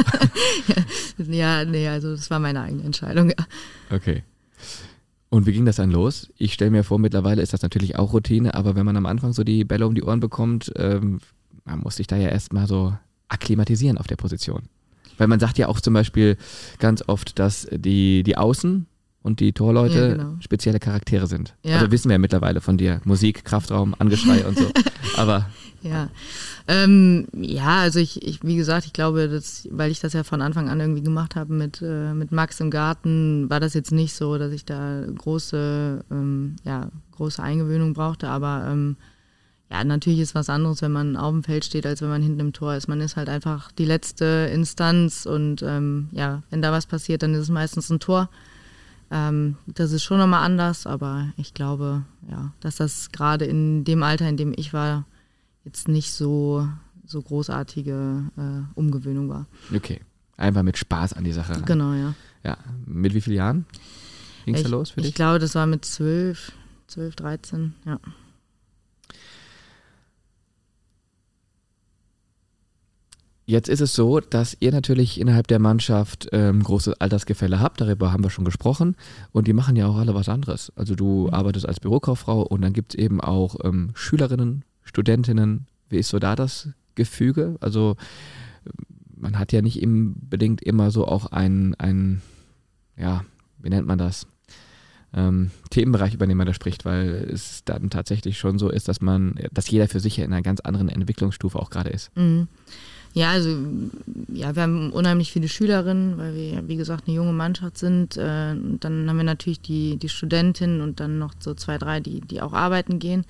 ja, 1.18 1.64
nee, 1.64 1.88
also 1.88 2.12
das 2.12 2.30
war 2.30 2.40
meine 2.40 2.62
eigene 2.62 2.84
Entscheidung, 2.84 3.30
ja. 3.30 3.46
Okay. 3.90 4.24
Und 5.30 5.48
wie 5.48 5.54
ging 5.54 5.66
das 5.66 5.78
dann 5.78 5.90
los? 5.90 6.32
Ich 6.38 6.54
stelle 6.54 6.70
mir 6.70 6.84
vor, 6.84 7.00
mittlerweile 7.00 7.42
ist 7.42 7.54
das 7.54 7.62
natürlich 7.62 7.98
auch 7.98 8.14
Routine, 8.14 8.54
aber 8.54 8.76
wenn 8.76 8.86
man 8.86 8.98
am 8.98 9.06
Anfang 9.06 9.34
so 9.34 9.44
die 9.44 9.64
Bälle 9.64 9.88
um 9.88 9.96
die 9.96 10.04
Ohren 10.04 10.20
bekommt, 10.20 10.72
ähm, 10.76 11.20
man 11.66 11.80
muss 11.80 11.96
sich 11.96 12.08
da 12.08 12.18
ja 12.18 12.28
erstmal 12.28 12.68
so 12.68 12.94
akklimatisieren 13.34 13.98
auf 13.98 14.08
der 14.08 14.16
Position. 14.16 14.64
Weil 15.18 15.28
man 15.28 15.40
sagt 15.40 15.58
ja 15.58 15.68
auch 15.68 15.80
zum 15.80 15.94
Beispiel 15.94 16.38
ganz 16.80 17.04
oft, 17.08 17.38
dass 17.38 17.68
die, 17.72 18.24
die 18.24 18.38
Außen 18.38 18.88
und 19.24 19.40
die 19.40 19.54
Torleute 19.54 20.00
ja, 20.00 20.08
genau. 20.16 20.36
spezielle 20.40 20.80
Charaktere 20.80 21.28
sind. 21.28 21.56
Ja. 21.64 21.76
Also 21.76 21.92
wissen 21.92 22.10
wir 22.10 22.16
ja 22.16 22.20
mittlerweile 22.20 22.62
von 22.62 22.78
dir. 22.78 23.02
Musik, 23.06 23.46
Kraftraum, 23.46 23.96
Angeschrei 23.98 24.46
und 24.46 24.58
so. 24.58 24.70
Aber. 25.18 25.50
Ja. 25.82 26.10
Ähm, 26.68 27.28
ja, 27.34 27.80
also 27.80 28.00
ich, 28.00 28.26
ich, 28.26 28.44
wie 28.44 28.56
gesagt, 28.56 28.86
ich 28.86 28.94
glaube, 28.94 29.28
dass, 29.30 29.68
weil 29.72 29.92
ich 29.92 30.00
das 30.00 30.14
ja 30.14 30.24
von 30.24 30.42
Anfang 30.42 30.70
an 30.70 30.80
irgendwie 30.80 31.04
gemacht 31.04 31.36
habe 31.36 31.54
mit, 31.54 31.82
äh, 31.82 32.14
mit 32.14 32.32
Max 32.32 32.60
im 32.60 32.72
Garten, 32.72 33.50
war 33.50 33.60
das 33.60 33.74
jetzt 33.74 33.92
nicht 33.92 34.14
so, 34.14 34.38
dass 34.38 34.52
ich 34.54 34.66
da 34.66 35.04
große, 35.06 36.06
ähm, 36.10 36.56
ja, 36.64 36.90
große 37.12 37.44
Eingewöhnung 37.44 37.94
brauchte, 37.94 38.30
aber 38.30 38.66
ähm, 38.70 38.98
ja, 39.74 39.84
natürlich 39.84 40.20
ist 40.20 40.36
was 40.36 40.50
anderes, 40.50 40.84
wenn 40.84 40.92
man 40.92 41.18
auf 41.18 41.32
dem 41.32 41.44
Feld 41.44 41.66
steht, 41.66 41.88
als 41.88 42.00
wenn 42.04 42.10
man 42.10 42.22
hinten 42.22 42.40
im 42.42 42.54
Tor 42.54 42.76
ist. 42.76 42.88
Man 42.88 43.02
ist 43.02 43.16
halt 43.16 43.28
einfach 43.28 43.72
die 43.72 43.86
letzte 43.86 44.48
Instanz 44.54 45.26
und 45.26 45.64
ähm, 45.64 46.10
ja, 46.12 46.44
wenn 46.52 46.62
da 46.62 46.72
was 46.72 46.86
passiert, 46.86 47.24
dann 47.24 47.34
ist 47.34 47.40
es 47.40 47.50
meistens 47.50 47.90
ein 47.90 48.00
Tor. 48.00 48.30
Ähm, 49.10 49.58
das 49.66 49.92
ist 49.92 50.04
schon 50.04 50.20
nochmal 50.20 50.46
anders, 50.46 50.86
aber 50.86 51.34
ich 51.38 51.56
glaube, 51.56 52.04
ja, 52.30 52.54
dass 52.60 52.76
das 52.76 53.12
gerade 53.12 53.46
in 53.46 53.84
dem 53.84 54.04
Alter, 54.04 54.30
in 54.30 54.38
dem 54.38 54.54
ich 54.56 54.74
war, 54.74 55.08
jetzt 55.66 55.88
nicht 55.88 56.12
so, 56.14 56.70
so 57.04 57.24
großartige 57.24 58.26
äh, 58.38 58.80
Umgewöhnung 58.80 59.28
war. 59.30 59.48
Okay, 59.76 60.02
einfach 60.38 60.62
mit 60.62 60.78
Spaß 60.78 61.14
an 61.14 61.24
die 61.24 61.34
Sache 61.34 61.56
ran. 61.56 61.66
Genau, 61.66 61.94
ja. 61.94 62.14
Ja, 62.44 62.58
mit 62.86 63.16
wie 63.16 63.22
vielen 63.22 63.38
Jahren 63.38 63.66
ging 64.46 64.54
es 64.54 64.62
da 64.62 64.70
los 64.70 64.92
für 64.92 65.02
dich? 65.02 65.10
Ich 65.10 65.16
glaube, 65.16 65.40
das 65.40 65.56
war 65.56 65.66
mit 65.66 65.84
zwölf, 65.84 66.52
zwölf, 66.86 67.16
dreizehn, 67.16 67.74
ja. 67.88 68.00
Jetzt 73.46 73.68
ist 73.68 73.82
es 73.82 73.94
so, 73.94 74.22
dass 74.22 74.56
ihr 74.62 74.72
natürlich 74.72 75.20
innerhalb 75.20 75.48
der 75.48 75.60
Mannschaft 75.60 76.30
ähm, 76.32 76.64
großes 76.64 77.02
Altersgefälle 77.02 77.60
habt, 77.60 77.82
darüber 77.82 78.14
haben 78.14 78.24
wir 78.24 78.30
schon 78.30 78.46
gesprochen. 78.46 78.96
Und 79.32 79.48
die 79.48 79.54
machen 79.54 79.76
ja 79.76 79.88
auch 79.88 79.98
alle 79.98 80.16
was 80.16 80.30
anderes. 80.30 80.72
Also 80.76 80.96
du 80.96 81.28
mhm. 81.28 81.34
arbeitest 81.34 81.68
als 81.68 81.82
Bürokauffrau 81.82 82.42
und 82.42 82.62
dann 82.62 82.74
gibt 82.74 82.94
es 82.94 83.00
eben 83.00 83.20
auch 83.20 83.58
ähm, 83.64 83.92
Schülerinnen, 83.96 84.64
Studentinnen. 84.84 85.68
Wie 85.90 85.98
ist 85.98 86.10
so 86.10 86.20
da 86.20 86.36
das 86.36 86.70
Gefüge? 86.96 87.58
Also 87.60 87.98
man 89.16 89.38
hat 89.38 89.52
ja 89.52 89.62
nicht 89.62 89.84
unbedingt 89.84 90.62
immer 90.62 90.92
so 90.92 91.06
auch 91.08 91.26
ein, 91.28 91.76
ein 91.76 92.22
ja, 92.96 93.26
wie 93.60 93.70
nennt 93.70 93.88
man 93.88 93.98
das? 93.98 94.26
Ähm, 95.16 95.52
Themenbereich, 95.70 96.14
über 96.16 96.26
den 96.26 96.38
man 96.38 96.48
da 96.48 96.54
spricht, 96.54 96.86
weil 96.86 97.30
es 97.32 97.64
dann 97.66 97.90
tatsächlich 97.90 98.38
schon 98.38 98.58
so 98.58 98.70
ist, 98.70 98.88
dass 98.88 99.02
man, 99.02 99.36
dass 99.52 99.70
jeder 99.70 99.88
für 99.88 100.00
sich 100.00 100.18
ja 100.18 100.26
in 100.26 100.34
einer 100.34 100.42
ganz 100.42 100.60
anderen 100.62 100.90
Entwicklungsstufe 100.90 101.60
auch 101.60 101.70
gerade 101.70 101.90
ist. 101.90 102.16
Mhm. 102.16 102.48
Ja, 103.14 103.32
also 103.32 103.56
ja, 104.34 104.56
wir 104.56 104.64
haben 104.64 104.92
unheimlich 104.92 105.32
viele 105.32 105.48
Schülerinnen, 105.48 106.18
weil 106.18 106.36
wir, 106.36 106.68
wie 106.68 106.78
gesagt, 106.78 107.04
eine 107.08 107.16
junge 107.16 107.34
Mannschaft 107.34 107.78
sind. 107.78 108.18
Äh, 108.18 108.56
dann 108.80 109.08
haben 109.08 109.18
wir 109.18 109.24
natürlich 109.24 109.62
die, 109.62 109.98
die 109.98 110.10
Studentinnen 110.10 110.82
und 110.82 111.00
dann 111.00 111.20
noch 111.20 111.34
so 111.40 111.54
zwei, 111.54 111.78
drei, 111.78 112.00
die, 112.00 112.22
die 112.22 112.42
auch 112.42 112.54
arbeiten 112.54 112.98
gehen. 112.98 113.26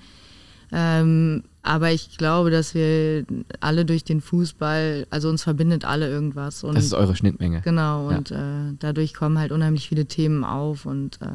Ähm, 0.72 1.44
aber 1.62 1.92
ich 1.92 2.16
glaube, 2.16 2.50
dass 2.50 2.74
wir 2.74 3.24
alle 3.60 3.84
durch 3.84 4.04
den 4.04 4.22
Fußball, 4.22 5.06
also 5.10 5.28
uns 5.28 5.42
verbindet 5.42 5.84
alle 5.84 6.08
irgendwas. 6.08 6.64
Und, 6.64 6.76
das 6.76 6.84
ist 6.84 6.94
eure 6.94 7.14
Schnittmenge. 7.14 7.60
Genau, 7.62 8.08
und 8.08 8.30
ja. 8.30 8.68
äh, 8.68 8.72
dadurch 8.78 9.12
kommen 9.12 9.38
halt 9.38 9.52
unheimlich 9.52 9.88
viele 9.88 10.06
Themen 10.06 10.44
auf 10.44 10.86
und 10.86 11.20
äh, 11.20 11.26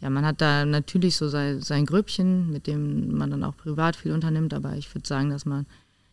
ja, 0.00 0.10
man 0.10 0.26
hat 0.26 0.40
da 0.40 0.64
natürlich 0.64 1.16
so 1.16 1.28
sein, 1.28 1.60
sein 1.60 1.86
Grüppchen, 1.86 2.50
mit 2.50 2.66
dem 2.66 3.16
man 3.16 3.30
dann 3.30 3.44
auch 3.44 3.56
privat 3.56 3.94
viel 3.94 4.12
unternimmt, 4.12 4.52
aber 4.52 4.74
ich 4.76 4.92
würde 4.92 5.06
sagen, 5.06 5.30
dass 5.30 5.46
man 5.46 5.64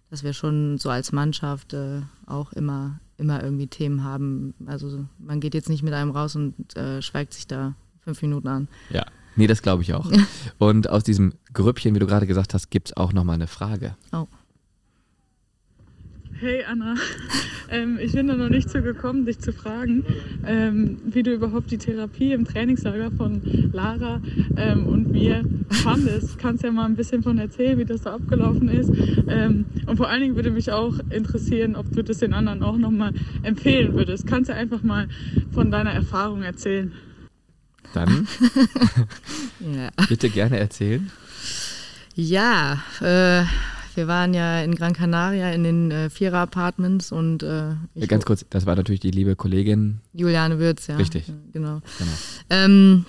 dass 0.10 0.24
wir 0.24 0.34
schon 0.34 0.78
so 0.78 0.89
als 0.89 1.12
Mannschaft 1.12 1.74
äh, 1.74 2.01
auch 2.26 2.51
immer, 2.53 2.99
immer 3.18 3.43
irgendwie 3.43 3.68
Themen 3.68 4.03
haben. 4.03 4.53
Also 4.66 5.05
man 5.20 5.39
geht 5.39 5.53
jetzt 5.53 5.70
nicht 5.70 5.84
mit 5.84 5.93
einem 5.93 6.12
raus 6.12 6.36
und 6.36 6.76
äh, 6.76 7.01
schweigt 7.01 7.34
sich 7.34 7.47
da 7.47 7.76
fünf 8.01 8.22
Minuten 8.22 8.47
an. 8.47 8.68
Ja, 8.89 9.05
nee, 9.36 9.47
das 9.47 9.62
glaube 9.62 9.84
ich 9.84 9.93
auch. 9.93 10.10
und 10.57 10.89
aus 10.89 11.03
diesem 11.03 11.34
Grüppchen, 11.53 11.93
wie 11.95 11.99
du 11.99 12.07
gerade 12.07 12.28
gesagt 12.28 12.53
hast, 12.53 12.70
gibt 12.70 12.89
es 12.89 12.97
auch 12.97 13.14
nochmal 13.14 13.36
eine 13.36 13.47
Frage. 13.47 13.95
Oh. 14.12 14.28
Hey 16.42 16.64
Anna, 16.64 16.96
ähm, 17.70 18.00
ich 18.02 18.14
bin 18.14 18.28
da 18.28 18.36
noch 18.36 18.48
nicht 18.48 18.70
zu 18.70 18.82
gekommen, 18.82 19.26
dich 19.26 19.40
zu 19.40 19.52
fragen, 19.52 20.06
ähm, 20.48 20.98
wie 21.04 21.22
du 21.22 21.34
überhaupt 21.34 21.70
die 21.70 21.78
Therapie 21.78 22.32
im 22.32 22.46
Trainingslager 22.46 23.12
von 23.12 23.42
Lara 23.74 24.22
ähm, 24.56 24.88
und 24.88 25.12
mir 25.12 25.44
fandest. 25.70 26.40
Kannst 26.40 26.64
ja 26.64 26.72
mal 26.72 26.86
ein 26.86 26.96
bisschen 26.96 27.24
von 27.24 27.38
erzählen, 27.40 27.78
wie 27.78 27.84
das 27.84 28.04
da 28.04 28.14
abgelaufen 28.16 28.70
ist. 28.70 28.90
Ähm, 29.28 29.66
und 29.86 29.98
vor 29.98 30.08
allen 30.08 30.22
Dingen 30.22 30.36
würde 30.38 30.52
mich 30.52 30.72
auch 30.72 30.98
interessieren, 31.10 31.76
ob 31.76 31.92
du 31.92 32.06
das 32.06 32.20
den 32.20 32.34
anderen 32.34 32.64
auch 32.64 32.78
nochmal 32.78 33.12
empfehlen 33.44 33.94
würdest. 33.94 34.26
Kannst 34.26 34.50
du 34.50 34.56
einfach 34.56 34.82
mal 34.82 35.10
von 35.52 35.72
deiner 35.72 35.92
Erfahrung 35.92 36.44
erzählen? 36.44 36.94
Dann 37.94 38.28
ja. 39.60 39.90
bitte 40.08 40.30
gerne 40.30 40.58
erzählen. 40.58 41.12
Ja, 42.16 42.82
äh, 43.02 43.44
wir 44.00 44.08
waren 44.08 44.34
ja 44.34 44.62
in 44.62 44.76
Gran 44.76 44.93
Canaria 44.93 45.52
in 45.52 45.66
den 45.66 45.91
äh, 45.91 46.10
Vierer-Apartments 46.10 47.12
und 47.12 47.43
äh, 47.43 47.72
ja, 47.95 48.06
ganz 48.08 48.24
kurz, 48.24 48.45
das 48.50 48.66
war 48.66 48.78
natürlich 48.78 49.02
die 49.02 49.12
liebe 49.12 49.36
Kollegin 49.36 50.00
Juliane 50.14 50.58
Würz, 50.58 50.88
ja. 50.88 50.95
Richtig. 50.95 51.26
Genau. 51.52 51.82
genau. 51.97 52.12
Ähm, 52.50 53.06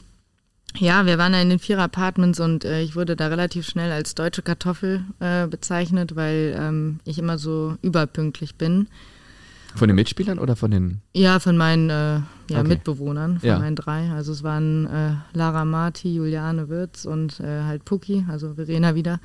ja, 0.76 1.06
wir 1.06 1.16
waren 1.16 1.32
ja 1.32 1.40
in 1.40 1.48
den 1.48 1.60
Vierer-Apartments 1.60 2.40
und 2.40 2.64
äh, 2.64 2.82
ich 2.82 2.96
wurde 2.96 3.14
da 3.14 3.28
relativ 3.28 3.66
schnell 3.66 3.92
als 3.92 4.16
deutsche 4.16 4.42
Kartoffel 4.42 5.04
äh, 5.20 5.46
bezeichnet, 5.46 6.16
weil 6.16 6.56
ähm, 6.58 6.98
ich 7.04 7.20
immer 7.20 7.38
so 7.38 7.76
überpünktlich 7.82 8.56
bin. 8.56 8.88
Von 9.76 9.86
den 9.86 9.94
Mitspielern 9.94 10.40
oder 10.40 10.56
von 10.56 10.72
den? 10.72 11.02
Ja, 11.14 11.38
von 11.38 11.56
meinen 11.56 11.88
äh, 11.88 11.92
ja, 11.92 12.24
okay. 12.50 12.64
Mitbewohnern, 12.64 13.38
von 13.38 13.48
ja. 13.48 13.60
meinen 13.60 13.76
drei. 13.76 14.10
Also 14.10 14.32
es 14.32 14.42
waren 14.42 14.86
äh, 14.86 15.12
Lara 15.34 15.64
Marti, 15.64 16.12
Juliane 16.12 16.68
Würz 16.68 17.04
und 17.04 17.38
äh, 17.38 17.62
halt 17.62 17.84
Puki, 17.84 18.24
also 18.28 18.54
Verena 18.54 18.96
wieder. 18.96 19.20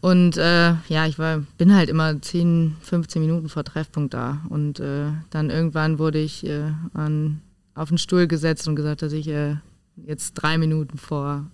Und 0.00 0.36
äh, 0.36 0.74
ja, 0.88 1.06
ich 1.06 1.18
war, 1.18 1.42
bin 1.58 1.74
halt 1.74 1.88
immer 1.88 2.20
10, 2.20 2.76
15 2.80 3.20
Minuten 3.20 3.48
vor 3.48 3.64
Treffpunkt 3.64 4.14
da. 4.14 4.42
Und 4.48 4.80
äh, 4.80 5.08
dann 5.30 5.50
irgendwann 5.50 5.98
wurde 5.98 6.18
ich 6.18 6.46
äh, 6.46 6.70
an, 6.94 7.40
auf 7.74 7.88
den 7.88 7.98
Stuhl 7.98 8.26
gesetzt 8.26 8.68
und 8.68 8.76
gesagt, 8.76 9.02
dass 9.02 9.12
ich 9.12 9.26
jetzt 9.26 10.34
drei 10.34 10.58
Minuten 10.58 10.98
vor, 10.98 11.46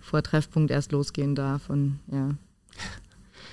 vor 0.00 0.22
Treffpunkt 0.22 0.70
erst 0.70 0.92
losgehen 0.92 1.34
darf. 1.34 1.70
Und 1.70 2.00
ja, 2.10 2.30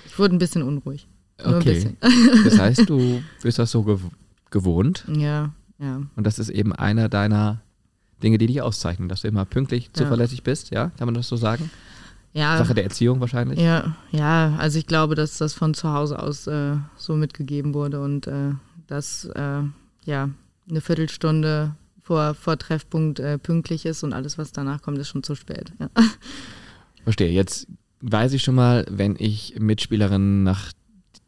ich 0.05 0.17
wurde 0.17 0.35
ein 0.35 0.39
bisschen 0.39 0.63
unruhig. 0.63 1.07
Okay. 1.43 1.95
das 2.43 2.59
heißt, 2.59 2.89
du 2.89 3.23
bist 3.41 3.59
das 3.59 3.71
so 3.71 3.83
gew 3.83 3.99
gewohnt. 4.49 5.05
Ja, 5.07 5.53
ja. 5.79 6.01
Und 6.15 6.27
das 6.27 6.37
ist 6.37 6.49
eben 6.49 6.73
einer 6.73 7.07
deiner 7.07 7.61
Dinge, 8.21 8.37
die 8.37 8.47
dich 8.47 8.61
auszeichnen, 8.61 9.07
dass 9.07 9.21
du 9.21 9.29
immer 9.29 9.45
pünktlich, 9.45 9.91
zuverlässig 9.93 10.39
ja. 10.39 10.43
bist, 10.43 10.71
ja? 10.71 10.91
Kann 10.97 11.07
man 11.07 11.15
das 11.15 11.29
so 11.29 11.37
sagen? 11.37 11.71
Ja. 12.33 12.57
Sache 12.57 12.73
der 12.73 12.85
Erziehung 12.85 13.19
wahrscheinlich? 13.19 13.59
Ja, 13.59 13.95
ja, 14.11 14.55
also 14.57 14.79
ich 14.79 14.87
glaube, 14.87 15.15
dass 15.15 15.37
das 15.37 15.53
von 15.53 15.73
zu 15.73 15.91
Hause 15.91 16.19
aus 16.19 16.47
äh, 16.47 16.77
so 16.95 17.15
mitgegeben 17.15 17.73
wurde 17.73 18.01
und 18.01 18.27
äh, 18.27 18.53
dass 18.87 19.25
äh, 19.25 19.63
ja 20.05 20.29
eine 20.69 20.81
Viertelstunde 20.81 21.75
vor, 22.01 22.33
vor 22.33 22.57
Treffpunkt 22.57 23.19
äh, 23.19 23.37
pünktlich 23.37 23.85
ist 23.85 24.03
und 24.03 24.13
alles, 24.13 24.37
was 24.37 24.51
danach 24.51 24.81
kommt, 24.81 24.97
ist 24.97 25.09
schon 25.09 25.23
zu 25.23 25.35
spät. 25.35 25.73
Ja. 25.79 25.89
Verstehe. 27.03 27.31
Jetzt 27.31 27.67
weiß 28.01 28.33
ich 28.33 28.43
schon 28.43 28.55
mal, 28.55 28.85
wenn 28.89 29.15
ich 29.17 29.55
Mitspielerinnen 29.59 30.43
nach 30.43 30.71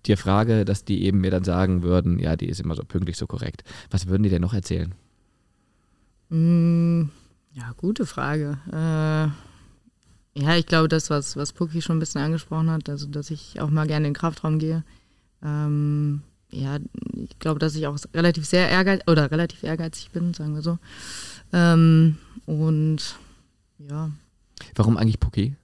dir 0.06 0.18
frage, 0.18 0.66
dass 0.66 0.86
die 0.86 1.04
eben 1.04 1.22
mir 1.22 1.32
dann 1.32 1.43
sagen 1.43 1.84
würden, 1.84 2.20
ja, 2.20 2.36
die 2.36 2.47
ist 2.47 2.60
immer 2.60 2.76
so 2.76 2.84
pünktlich, 2.84 3.18
so 3.18 3.28
korrekt. 3.28 3.64
Was 3.91 4.08
würden 4.08 4.24
die 4.24 4.30
denn 4.30 4.41
noch 4.41 4.54
erzählen? 4.54 4.93
Mm, 6.30 7.10
ja, 7.54 7.72
gute 7.78 8.06
Frage. 8.06 8.58
Äh, 8.72 9.53
ja, 10.36 10.56
ich 10.58 10.66
glaube, 10.66 10.88
das, 10.88 11.10
was, 11.10 11.38
was 11.38 11.54
Puki 11.54 11.82
schon 11.82 11.98
ein 11.98 12.00
bisschen 12.00 12.22
angesprochen 12.22 12.72
hat, 12.72 12.90
also 12.90 13.08
dass 13.08 13.30
ich 13.30 13.62
auch 13.62 13.70
mal 13.70 13.88
gerne 13.88 14.08
in 14.08 14.14
den 14.14 14.20
Kraftraum 14.20 14.58
gehe. 14.60 14.84
Ähm, 15.44 16.22
ja, 16.50 16.78
ich 17.16 17.40
glaube, 17.40 17.60
dass 17.60 17.76
ich 17.76 17.88
auch 17.88 17.98
relativ 18.14 18.46
sehr 18.46 18.70
ehrgeizig 18.70 19.08
oder 19.08 19.32
relativ 19.32 19.64
ehrgeizig 19.64 20.12
bin, 20.12 20.34
sagen 20.34 20.56
wir 20.56 20.62
so. 20.62 20.78
Ähm, 21.52 22.18
und 22.46 23.16
ja. 23.78 24.12
Warum 24.76 24.98
eigentlich 24.98 25.20
Puki? 25.20 25.56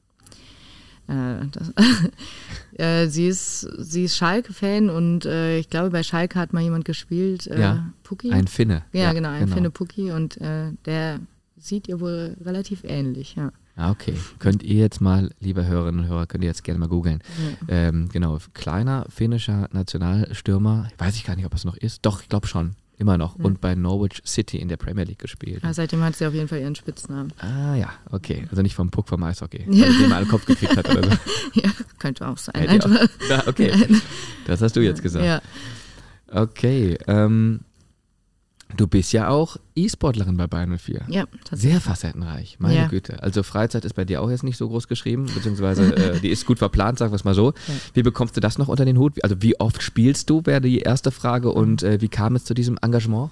Äh, 1.07 1.47
das, 1.51 1.73
äh, 2.77 3.07
sie 3.07 3.27
ist, 3.27 3.61
sie 3.61 4.03
ist 4.03 4.17
Schalke-Fan 4.17 4.89
und 4.91 5.25
äh, 5.25 5.57
ich 5.57 5.69
glaube, 5.69 5.89
bei 5.89 6.03
Schalke 6.03 6.37
hat 6.37 6.53
mal 6.53 6.61
jemand 6.61 6.85
gespielt, 6.85 7.47
äh, 7.47 7.59
ja, 7.59 7.93
Puki. 8.03 8.31
Ein 8.31 8.47
Finne. 8.47 8.83
Ja, 8.93 9.03
ja 9.03 9.13
genau, 9.13 9.29
ein 9.29 9.45
genau. 9.45 9.55
Finne 9.55 9.69
Puki 9.71 10.11
und 10.11 10.39
äh, 10.41 10.71
der 10.85 11.19
sieht 11.57 11.87
ihr 11.87 11.99
wohl 11.99 12.37
relativ 12.45 12.83
ähnlich, 12.83 13.35
ja. 13.35 13.51
Ah, 13.79 13.91
okay. 13.91 14.13
Könnt 14.39 14.61
ihr 14.61 14.75
jetzt 14.75 14.99
mal, 14.99 15.31
liebe 15.39 15.65
Hörerinnen 15.65 16.01
und 16.01 16.07
Hörer, 16.09 16.27
könnt 16.27 16.43
ihr 16.43 16.49
jetzt 16.49 16.65
gerne 16.65 16.79
mal 16.79 16.89
googeln. 16.89 17.23
Ja. 17.69 17.87
Ähm, 17.87 18.09
genau, 18.11 18.37
kleiner 18.53 19.05
finnischer 19.07 19.69
Nationalstürmer. 19.71 20.89
Weiß 20.97 21.15
ich 21.15 21.23
gar 21.23 21.37
nicht, 21.37 21.45
ob 21.45 21.53
es 21.53 21.63
noch 21.63 21.77
ist. 21.77 22.05
Doch, 22.05 22.21
ich 22.21 22.27
glaube 22.27 22.45
schon. 22.47 22.75
Immer 22.97 23.17
noch. 23.17 23.39
Ja. 23.39 23.45
Und 23.45 23.61
bei 23.61 23.75
Norwich 23.75 24.21
City 24.25 24.57
in 24.57 24.67
der 24.67 24.75
Premier 24.75 25.05
League 25.05 25.19
gespielt. 25.19 25.63
Ja, 25.63 25.73
seitdem 25.73 26.03
hat 26.03 26.17
sie 26.17 26.25
auf 26.25 26.33
jeden 26.33 26.49
Fall 26.49 26.59
ihren 26.59 26.75
Spitznamen. 26.75 27.31
Ah 27.37 27.75
ja, 27.75 27.93
okay. 28.11 28.45
Also 28.49 28.61
nicht 28.61 28.75
vom 28.75 28.91
Puck 28.91 29.07
vom 29.07 29.23
Eishockey, 29.23 29.63
ja. 29.69 29.85
weil 29.87 29.97
den 29.97 30.09
mal 30.09 30.17
einen 30.17 30.27
Kopf 30.27 30.45
gekriegt 30.45 30.75
hat 30.75 30.89
oder 30.89 31.03
so. 31.03 31.17
ja, 31.53 31.69
könnte 31.99 32.27
auch 32.27 32.37
sein. 32.37 32.81
Auch. 32.81 32.89
Ja, 33.29 33.47
okay, 33.47 33.71
das 34.45 34.61
hast 34.61 34.75
du 34.75 34.81
jetzt 34.81 35.01
gesagt. 35.01 35.23
Ja. 35.23 35.41
Okay, 36.27 36.97
ähm, 37.07 37.61
Du 38.77 38.85
bist 38.87 39.11
ja 39.13 39.29
auch 39.29 39.57
E-Sportlerin 39.75 40.37
bei 40.37 40.45
Bayern 40.45 40.77
04. 40.77 41.05
Ja, 41.07 41.25
tatsächlich. 41.43 41.71
Sehr 41.71 41.81
facettenreich, 41.81 42.57
meine 42.59 42.75
ja. 42.75 42.87
Güte. 42.87 43.21
Also 43.23 43.41
Freizeit 43.41 43.83
ist 43.83 43.93
bei 43.93 44.05
dir 44.05 44.21
auch 44.21 44.29
jetzt 44.29 44.43
nicht 44.43 44.57
so 44.57 44.69
groß 44.69 44.87
geschrieben, 44.87 45.25
beziehungsweise 45.33 45.95
äh, 45.95 46.19
die 46.21 46.29
ist 46.29 46.45
gut 46.45 46.59
verplant, 46.59 46.99
sagen 46.99 47.11
wir 47.11 47.15
es 47.15 47.23
mal 47.23 47.33
so. 47.33 47.53
Ja. 47.67 47.73
Wie 47.95 48.03
bekommst 48.03 48.37
du 48.37 48.41
das 48.41 48.57
noch 48.57 48.67
unter 48.67 48.85
den 48.85 48.97
Hut? 48.97 49.23
Also 49.23 49.41
wie 49.41 49.59
oft 49.59 49.81
spielst 49.81 50.29
du, 50.29 50.45
wäre 50.45 50.61
die 50.61 50.79
erste 50.79 51.09
Frage. 51.11 51.51
Und 51.51 51.81
äh, 51.81 51.99
wie 51.99 52.09
kam 52.09 52.35
es 52.35 52.45
zu 52.45 52.53
diesem 52.53 52.77
Engagement? 52.81 53.31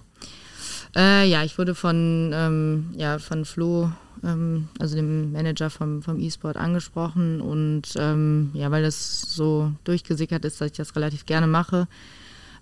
Äh, 0.96 1.30
ja, 1.30 1.44
ich 1.44 1.58
wurde 1.60 1.76
von, 1.76 2.32
ähm, 2.34 2.88
ja, 2.98 3.20
von 3.20 3.46
Flo, 3.46 3.92
ähm, 4.24 4.70
also 4.80 4.96
dem 4.96 5.32
Manager 5.32 5.70
vom, 5.70 6.02
vom 6.02 6.20
E-Sport, 6.20 6.58
angesprochen. 6.58 7.42
Und 7.42 7.94
ähm, 7.98 8.50
ja, 8.54 8.72
weil 8.72 8.82
das 8.82 9.22
so 9.22 9.72
durchgesickert 9.84 10.46
ist, 10.46 10.60
dass 10.60 10.72
ich 10.72 10.78
das 10.78 10.96
relativ 10.96 11.28
gerne 11.28 11.46
mache, 11.46 11.88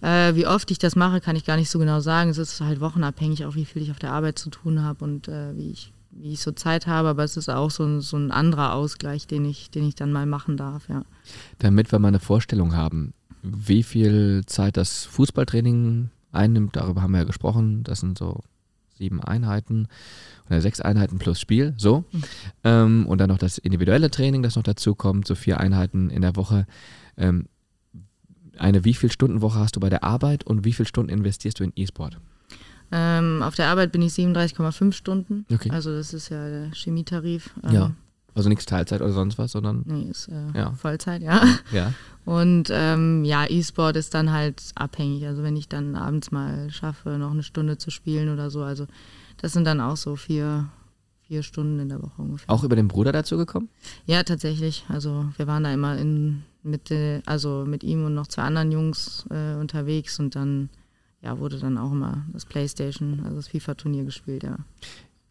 äh, 0.06 0.36
wie 0.36 0.46
oft 0.46 0.70
ich 0.70 0.78
das 0.78 0.96
mache, 0.96 1.20
kann 1.20 1.36
ich 1.36 1.46
gar 1.46 1.58
nicht 1.58 1.72
so 1.72 1.80
genau 1.80 2.00
sagen. 2.00 2.30
Es 2.30 2.38
ist 2.38 2.62
halt 2.62 2.80
wochenabhängig, 2.80 3.46
auch 3.46 3.56
wie 3.56 3.66
viel 3.66 3.82
ich 3.82 3.90
auf 3.90 3.98
der 3.98 4.12
Arbeit 4.12 4.38
zu 4.38 4.52
tun 4.52 4.84
habe 4.84 5.04
und 5.04 5.28
äh, 5.28 5.58
wie, 5.58 5.72
ich, 5.72 5.94
wie 6.12 6.34
ich 6.34 6.42
so 6.42 6.52
Zeit 6.52 6.86
habe. 6.86 7.10
Aber 7.10 7.24
es 7.24 7.38
ist 7.38 7.50
auch 7.50 7.72
so 7.72 7.84
ein, 7.84 8.02
so 8.02 8.16
ein 8.16 8.30
anderer 8.30 8.74
Ausgleich, 8.74 9.26
den 9.26 9.46
ich, 9.46 9.72
den 9.72 9.88
ich 9.88 9.96
dann 9.96 10.12
mal 10.12 10.28
machen 10.28 10.58
darf, 10.58 10.88
ja. 10.90 11.04
Damit 11.58 11.92
wir 11.92 11.98
mal 11.98 12.10
eine 12.10 12.20
Vorstellung 12.20 12.76
haben, 12.76 13.14
wie 13.42 13.82
viel 13.82 14.44
Zeit 14.46 14.78
das 14.78 15.06
Fußballtraining 15.06 16.12
einnimmt, 16.32 16.76
darüber 16.76 17.02
haben 17.02 17.12
wir 17.12 17.20
ja 17.20 17.24
gesprochen. 17.24 17.84
Das 17.84 18.02
sind 18.02 18.18
so 18.18 18.42
sieben 18.98 19.22
Einheiten 19.24 19.88
oder 20.48 20.62
sechs 20.62 20.82
Einheiten 20.82 21.18
plus 21.18 21.40
Spiel, 21.40 21.74
so. 21.78 22.06
Mhm. 22.12 22.24
Ähm, 22.64 23.06
und 23.08 23.18
dann 23.20 23.30
noch 23.30 23.40
das 23.40 23.58
individuelle 23.58 24.12
Training, 24.12 24.44
das 24.44 24.56
noch 24.56 24.64
dazu 24.64 24.94
kommt, 24.94 25.26
so 25.26 25.34
vier 25.34 25.60
Einheiten 25.60 26.12
in 26.12 26.22
der 26.22 26.36
Woche. 26.36 26.68
Ähm, 27.18 27.48
eine 28.60 28.86
wie 28.86 28.94
viel 28.94 29.12
Stunden 29.12 29.42
Woche 29.42 29.60
hast 29.60 29.76
du 29.76 29.80
bei 29.80 29.90
der 29.90 30.04
Arbeit 30.04 30.44
und 30.46 30.66
wie 30.66 30.74
viele 30.74 30.88
Stunden 30.88 31.10
investierst 31.10 31.60
du 31.60 31.64
in 31.64 31.74
E-Sport? 31.76 32.18
Ähm, 32.92 33.42
auf 33.42 33.56
der 33.56 33.68
Arbeit 33.68 33.92
bin 33.92 34.02
ich 34.02 34.14
37,5 34.14 34.94
Stunden. 34.94 35.46
Okay. 35.52 35.70
Also 35.72 35.92
das 35.92 36.14
ist 36.14 36.30
ja 36.30 36.48
der 36.48 36.72
Chemietarif. 36.72 37.52
Ähm, 37.64 37.74
ja. 37.74 37.92
Also 38.36 38.50
nichts 38.50 38.66
Teilzeit 38.66 39.02
oder 39.02 39.14
sonst 39.14 39.38
was, 39.38 39.54
sondern. 39.54 39.84
Nee, 39.86 40.10
ist 40.10 40.28
äh, 40.28 40.58
ja. 40.58 40.74
Vollzeit, 40.74 41.22
ja. 41.22 41.42
Ja. 41.72 41.94
Und 42.26 42.70
ähm, 42.72 43.24
ja, 43.24 43.46
E-Sport 43.48 43.96
ist 43.96 44.14
dann 44.14 44.32
halt 44.32 44.62
abhängig. 44.76 45.26
Also 45.26 45.42
wenn 45.42 45.56
ich 45.56 45.70
dann 45.70 45.96
abends 45.96 46.32
mal 46.32 46.70
schaffe, 46.70 47.18
noch 47.18 47.32
eine 47.32 47.44
Stunde 47.44 47.78
zu 47.78 47.92
spielen 47.92 48.30
oder 48.30 48.50
so, 48.50 48.62
also 48.62 48.88
das 49.38 49.54
sind 49.54 49.66
dann 49.66 49.80
auch 49.80 49.96
so 49.96 50.16
vier, 50.16 50.68
vier 51.28 51.44
Stunden 51.44 51.80
in 51.80 51.90
der 51.90 52.02
Woche 52.02 52.22
ungefähr. 52.22 52.50
Auch 52.50 52.64
über 52.64 52.76
den 52.76 52.88
Bruder 52.88 53.12
dazu 53.12 53.38
gekommen? 53.38 53.70
Ja, 54.06 54.24
tatsächlich. 54.24 54.86
Also 54.90 55.26
wir 55.38 55.48
waren 55.48 55.64
da 55.64 55.74
immer 55.74 55.98
in 55.98 56.44
mit, 56.66 56.94
also 57.26 57.66
mit 57.66 57.84
ihm 57.84 58.06
und 58.06 58.14
noch 58.14 58.28
zwei 58.28 58.44
anderen 58.44 58.72
Jungs 58.72 59.26
äh, 59.30 59.56
unterwegs 59.56 60.20
und 60.20 60.36
dann 60.36 60.70
ja, 61.26 61.40
wurde 61.40 61.60
dann 61.60 61.78
auch 61.78 61.92
immer 61.92 62.26
das 62.34 62.46
Playstation, 62.46 63.22
also 63.24 63.38
das 63.38 63.48
FIFA-Turnier 63.48 64.06
gespielt, 64.06 64.44
ja. 64.44 64.58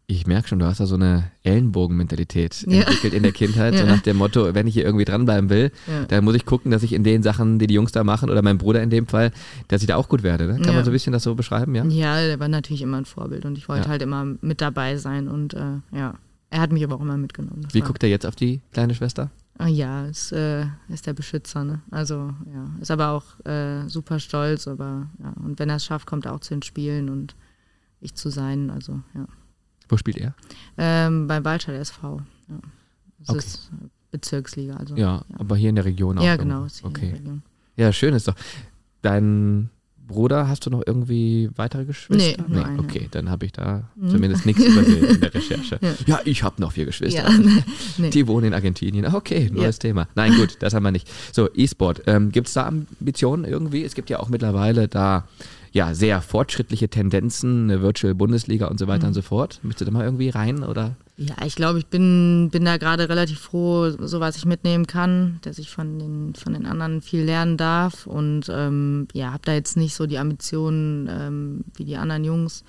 Ich 0.07 0.27
merke 0.27 0.47
schon, 0.47 0.59
du 0.59 0.67
hast 0.67 0.79
da 0.79 0.85
so 0.85 0.95
eine 0.95 1.31
Ellenbogenmentalität 1.41 2.63
ja. 2.67 2.81
entwickelt 2.81 3.13
in 3.15 3.23
der 3.23 3.31
Kindheit, 3.31 3.73
ja. 3.75 3.79
so 3.79 3.85
nach 3.87 4.01
dem 4.01 4.17
Motto, 4.17 4.53
wenn 4.53 4.67
ich 4.67 4.75
hier 4.75 4.83
irgendwie 4.83 5.05
dranbleiben 5.05 5.49
will, 5.49 5.71
ja. 5.87 6.05
dann 6.05 6.23
muss 6.23 6.35
ich 6.35 6.45
gucken, 6.45 6.69
dass 6.69 6.83
ich 6.83 6.93
in 6.93 7.03
den 7.03 7.23
Sachen, 7.23 7.57
die 7.57 7.65
die 7.65 7.73
Jungs 7.73 7.91
da 7.91 8.03
machen, 8.03 8.29
oder 8.29 8.43
mein 8.43 8.59
Bruder 8.59 8.83
in 8.83 8.91
dem 8.91 9.07
Fall, 9.07 9.31
dass 9.67 9.81
ich 9.81 9.87
da 9.87 9.95
auch 9.95 10.07
gut 10.07 10.21
werde. 10.21 10.45
Ne? 10.45 10.59
Kann 10.59 10.75
man 10.75 10.83
so 10.83 10.91
ein 10.91 10.93
bisschen 10.93 11.13
das 11.13 11.23
so 11.23 11.33
beschreiben, 11.33 11.73
ja? 11.73 11.85
Ja, 11.85 12.21
der 12.21 12.39
war 12.39 12.49
natürlich 12.49 12.83
immer 12.83 12.97
ein 12.97 13.05
Vorbild 13.05 13.45
und 13.45 13.57
ich 13.57 13.67
wollte 13.67 13.87
halt 13.87 14.03
immer 14.03 14.25
mit 14.41 14.61
dabei 14.61 14.97
sein 14.97 15.27
und 15.27 15.55
äh, 15.55 15.79
ja, 15.91 16.13
er 16.51 16.61
hat 16.61 16.71
mich 16.71 16.83
aber 16.83 16.95
auch 16.95 17.01
immer 17.01 17.17
mitgenommen. 17.17 17.63
Das 17.63 17.73
Wie 17.73 17.81
guckt 17.81 18.03
er 18.03 18.09
jetzt 18.09 18.27
auf 18.27 18.35
die 18.35 18.61
kleine 18.73 18.93
Schwester? 18.93 19.31
Ah, 19.57 19.67
ja, 19.67 20.05
ist, 20.05 20.33
äh, 20.33 20.65
ist 20.89 21.07
der 21.07 21.13
Beschützer, 21.13 21.63
ne? 21.63 21.81
Also, 21.89 22.33
ja. 22.53 22.69
Ist 22.81 22.91
aber 22.91 23.09
auch 23.09 23.45
äh, 23.45 23.87
super 23.87 24.19
stolz, 24.19 24.67
aber 24.67 25.07
ja. 25.19 25.33
Und 25.43 25.59
wenn 25.59 25.69
er 25.69 25.77
es 25.77 25.85
schafft, 25.85 26.07
kommt 26.07 26.25
er 26.25 26.33
auch 26.33 26.41
zu 26.41 26.53
den 26.53 26.61
Spielen 26.61 27.09
und 27.09 27.35
ich 28.01 28.13
zu 28.15 28.29
sein, 28.29 28.69
also, 28.69 29.01
ja. 29.13 29.25
Wo 29.87 29.97
spielt 29.97 30.17
er? 30.17 30.35
Ähm, 30.77 31.27
beim 31.27 31.45
Waldstadt 31.45 31.75
SV, 31.75 32.21
ja. 32.49 32.59
Das 33.19 33.29
okay. 33.29 33.37
ist 33.39 33.71
Bezirksliga, 34.11 34.75
also. 34.75 34.95
Ja, 34.95 35.23
ja, 35.29 35.39
aber 35.39 35.55
hier 35.55 35.69
in 35.69 35.75
der 35.75 35.85
Region 35.85 36.17
auch. 36.17 36.23
Ja, 36.23 36.35
genau. 36.35 36.67
okay. 36.83 37.21
Ja, 37.77 37.93
schön 37.93 38.13
ist 38.13 38.27
doch. 38.27 38.35
dein 39.01 39.69
Bruder, 40.07 40.47
hast 40.47 40.65
du 40.65 40.69
noch 40.69 40.83
irgendwie 40.85 41.49
weitere 41.55 41.85
Geschwister? 41.85 42.43
Nee, 42.47 42.53
nur 42.53 42.65
eine. 42.65 42.79
Okay, 42.79 43.07
dann 43.11 43.29
habe 43.29 43.45
ich 43.45 43.51
da 43.51 43.89
zumindest 44.07 44.45
nichts 44.45 44.63
übersehen 44.63 45.05
in 45.05 45.21
der 45.21 45.33
Recherche. 45.33 45.79
Ja, 45.85 45.93
ja 46.05 46.19
ich 46.25 46.43
habe 46.43 46.61
noch 46.61 46.71
vier 46.71 46.85
Geschwister. 46.85 47.23
Ja, 47.23 47.37
nee, 47.37 47.63
nee. 47.97 48.09
Die 48.09 48.27
wohnen 48.27 48.47
in 48.47 48.53
Argentinien. 48.53 49.13
Okay, 49.13 49.49
neues 49.51 49.79
Thema. 49.79 50.07
Nein, 50.15 50.35
gut, 50.35 50.57
das 50.59 50.73
haben 50.73 50.83
wir 50.83 50.91
nicht. 50.91 51.09
So, 51.31 51.49
E-Sport. 51.53 52.03
Ähm, 52.07 52.31
Gibt 52.31 52.47
es 52.47 52.53
da 52.53 52.67
Ambitionen 52.67 53.45
irgendwie? 53.45 53.83
Es 53.83 53.95
gibt 53.95 54.09
ja 54.09 54.19
auch 54.19 54.29
mittlerweile 54.29 54.87
da 54.87 55.27
ja, 55.75 55.93
sehr 55.93 56.21
fortschrittliche 56.21 56.87
Tendenzen, 56.87 57.65
eine 57.69 57.81
Virtual 57.81 58.15
Bundesliga 58.15 58.67
und 58.67 58.79
so 58.79 58.87
weiter 58.87 59.03
Mhm. 59.03 59.07
und 59.09 59.13
so 59.13 59.21
fort. 59.21 59.59
Möchtest 59.61 59.81
du 59.81 59.85
da 59.85 59.91
mal 59.91 60.05
irgendwie 60.05 60.29
rein 60.29 60.63
oder? 60.63 60.95
Ja, 61.17 61.35
ich 61.45 61.55
glaube, 61.55 61.79
ich 61.79 61.85
bin, 61.87 62.49
bin 62.49 62.63
da 62.63 62.77
gerade 62.77 63.09
relativ 63.09 63.39
froh, 63.39 63.89
so 63.89 64.21
was 64.21 64.37
ich 64.37 64.45
mitnehmen 64.45 64.87
kann, 64.87 65.39
dass 65.41 65.57
ich 65.59 65.69
von 65.69 65.99
den, 65.99 66.33
von 66.33 66.53
den 66.53 66.65
anderen 66.65 67.01
viel 67.01 67.23
lernen 67.23 67.57
darf 67.57 68.07
und 68.07 68.45
ähm, 68.49 69.09
ja, 69.13 69.33
habe 69.33 69.43
da 69.43 69.53
jetzt 69.53 69.75
nicht 69.75 69.95
so 69.95 70.07
die 70.07 70.17
Ambitionen 70.17 71.09
ähm, 71.11 71.65
wie 71.75 71.83
die 71.83 71.97
anderen 71.97 72.23
Jungs, 72.23 72.63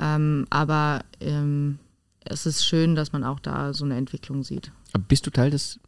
ähm, 0.00 0.44
aber 0.50 1.04
ähm, 1.20 1.78
es 2.24 2.44
ist 2.44 2.64
schön, 2.66 2.96
dass 2.96 3.12
man 3.12 3.22
auch 3.22 3.38
da 3.38 3.72
so 3.72 3.84
eine 3.84 3.96
Entwicklung 3.96 4.42
sieht. 4.42 4.72
Aber 4.92 5.04
Bist 5.06 5.26
du 5.26 5.30
Teil 5.30 5.50
des 5.50 5.78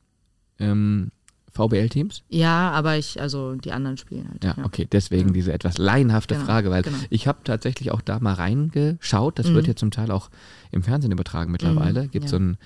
ähm, 0.60 1.10
VBL-Teams? 1.52 2.22
Ja, 2.28 2.70
aber 2.70 2.96
ich, 2.96 3.20
also 3.20 3.54
die 3.56 3.72
anderen 3.72 3.96
spielen 3.96 4.28
halt. 4.30 4.44
Ja, 4.44 4.56
okay, 4.64 4.86
deswegen 4.90 5.28
Ja. 5.28 5.32
diese 5.34 5.52
etwas 5.52 5.78
laienhafte 5.78 6.34
Genau, 6.34 6.46
Frage, 6.46 6.70
weil 6.70 6.82
genau. 6.82 6.96
ich 7.10 7.26
habe 7.26 7.38
tatsächlich 7.44 7.90
auch 7.90 8.00
da 8.00 8.18
mal 8.20 8.34
reingeschaut. 8.34 9.38
Das 9.38 9.48
Mhm. 9.48 9.54
wird 9.54 9.66
ja 9.66 9.76
zum 9.76 9.90
Teil 9.90 10.10
auch 10.10 10.30
im 10.72 10.82
Fernsehen 10.82 11.10
übertragen 11.12 11.50
mittlerweile. 11.50 12.04
Mhm, 12.04 12.10
Gibt 12.12 12.26
ja. 12.26 12.30
so 12.30 12.36
einen 12.36 12.56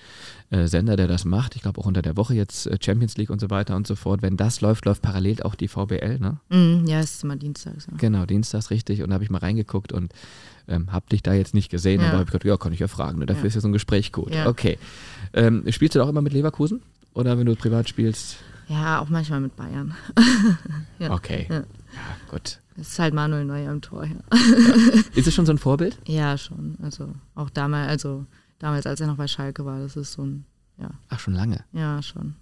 äh, 0.51 0.66
Sender, 0.68 0.97
der 0.97 1.09
das 1.09 1.24
macht. 1.24 1.57
Ich 1.57 1.62
glaube 1.62 1.80
auch 1.80 1.87
unter 1.87 2.03
der 2.03 2.16
Woche 2.16 2.35
jetzt 2.35 2.66
äh, 2.66 2.76
Champions 2.80 3.16
League 3.16 3.30
und 3.30 3.41
so 3.41 3.49
weiter 3.51 3.74
und 3.76 3.87
so 3.87 3.97
fort. 3.97 4.20
Wenn 4.22 4.37
das 4.37 4.61
läuft, 4.61 4.85
läuft 4.85 5.03
parallel 5.03 5.43
auch 5.43 5.55
die 5.55 5.68
VBL, 5.68 6.18
ne? 6.20 6.37
Mhm, 6.51 6.87
ja, 6.87 7.01
es 7.01 7.14
ist 7.14 7.24
immer 7.24 7.37
dienstags. 7.37 7.87
Ja. 7.91 7.97
Genau, 7.97 8.26
dienstags 8.26 8.70
richtig. 8.70 9.03
Und 9.03 9.09
da 9.11 9.14
habe 9.14 9.24
ich 9.24 9.30
mal 9.30 9.39
reingeguckt 9.39 9.93
und 9.93 10.12
ähm, 10.68 10.93
habe 10.93 11.07
dich 11.11 11.22
da 11.22 11.32
jetzt 11.32 11.55
nicht 11.55 11.70
gesehen. 11.70 12.01
Ja. 12.03 12.09
Aber 12.09 12.18
habe 12.18 12.24
ich 12.24 12.30
gedacht, 12.30 12.45
ja, 12.45 12.57
kann 12.59 12.72
ich 12.72 12.78
ja 12.80 12.89
fragen. 12.89 13.18
Ne? 13.18 13.26
Dafür 13.26 13.45
Ja. 13.45 13.49
ist 13.49 13.55
ja 13.55 13.61
so 13.62 13.68
ein 13.68 13.72
Gespräch 13.72 14.12
gut. 14.12 14.35
Ja. 14.35 14.47
Okay. 14.47 14.78
Ähm, 15.32 15.64
spielst 15.70 15.95
du 15.95 15.99
da 15.99 16.05
auch 16.05 16.09
immer 16.11 16.22
mit 16.22 16.32
Leverkusen? 16.35 16.82
Oder 17.14 17.39
wenn 17.39 17.47
du 17.47 17.55
privat 17.57 17.89
spielst? 17.89 18.37
Ja, 18.68 19.00
auch 19.00 19.08
manchmal 19.08 19.40
mit 19.40 19.56
Bayern. 19.56 19.94
Ja. 20.98 21.10
Okay. 21.12 21.46
Ja. 21.50 21.56
Ja, 21.56 21.64
gut. 22.30 22.60
Es 22.76 22.88
ist 22.90 22.98
halt 22.98 23.14
Manuel 23.14 23.44
Neuer 23.44 23.70
im 23.70 23.80
Tor, 23.82 24.04
ja. 24.04 24.16
Ist 25.14 25.26
es 25.26 25.34
schon 25.34 25.44
so 25.44 25.52
ein 25.52 25.58
Vorbild? 25.58 25.98
Ja, 26.06 26.38
schon. 26.38 26.76
Also 26.82 27.12
auch 27.34 27.50
damals, 27.50 27.88
also 27.88 28.26
damals, 28.58 28.86
als 28.86 29.00
er 29.00 29.08
noch 29.08 29.16
bei 29.16 29.26
Schalke 29.26 29.64
war, 29.64 29.80
das 29.80 29.96
ist 29.96 30.12
so 30.12 30.22
ein, 30.24 30.44
ja, 30.78 30.90
Ach, 31.08 31.18
schon 31.20 31.34
lange. 31.34 31.64
ja, 31.72 32.00
schon. 32.02 32.36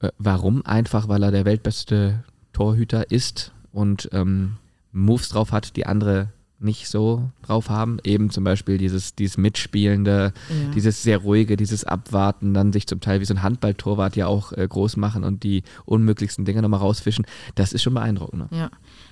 Äh, 0.00 0.10
warum? 0.18 0.64
Einfach, 0.64 1.08
weil 1.08 1.22
er 1.22 1.30
der 1.32 1.44
weltbeste 1.44 2.24
Torhüter 2.52 3.10
ist 3.10 3.52
und 3.72 4.08
ähm, 4.12 4.56
Moves 4.92 5.28
drauf 5.28 5.52
hat, 5.52 5.76
die 5.76 5.86
andere 5.86 6.32
nicht 6.64 6.88
so 6.88 7.30
drauf 7.42 7.68
haben. 7.68 7.98
Eben 8.04 8.30
zum 8.30 8.44
Beispiel 8.44 8.78
dieses, 8.78 9.14
dieses 9.14 9.36
Mitspielende, 9.36 10.32
Ja. 10.48 10.70
dieses 10.74 11.02
sehr 11.02 11.18
ruhige, 11.18 11.56
dieses 11.56 11.84
Abwarten, 11.84 12.54
dann 12.54 12.72
sich 12.72 12.86
zum 12.86 13.00
Teil 13.00 13.20
wie 13.20 13.24
so 13.24 13.34
ein 13.34 13.42
Handballtorwart 13.42 14.16
ja 14.16 14.26
auch 14.26 14.52
äh, 14.52 14.66
groß 14.66 14.96
machen 14.96 15.24
und 15.24 15.42
die 15.42 15.62
unmöglichsten 15.84 16.44
Dinge 16.44 16.62
nochmal 16.62 16.80
rausfischen. 16.80 17.26
Das 17.54 17.72
ist 17.72 17.82
schon 17.82 17.94
beeindruckend. 17.94 18.50
Ne? 18.50 18.58
Ja, 18.58 18.70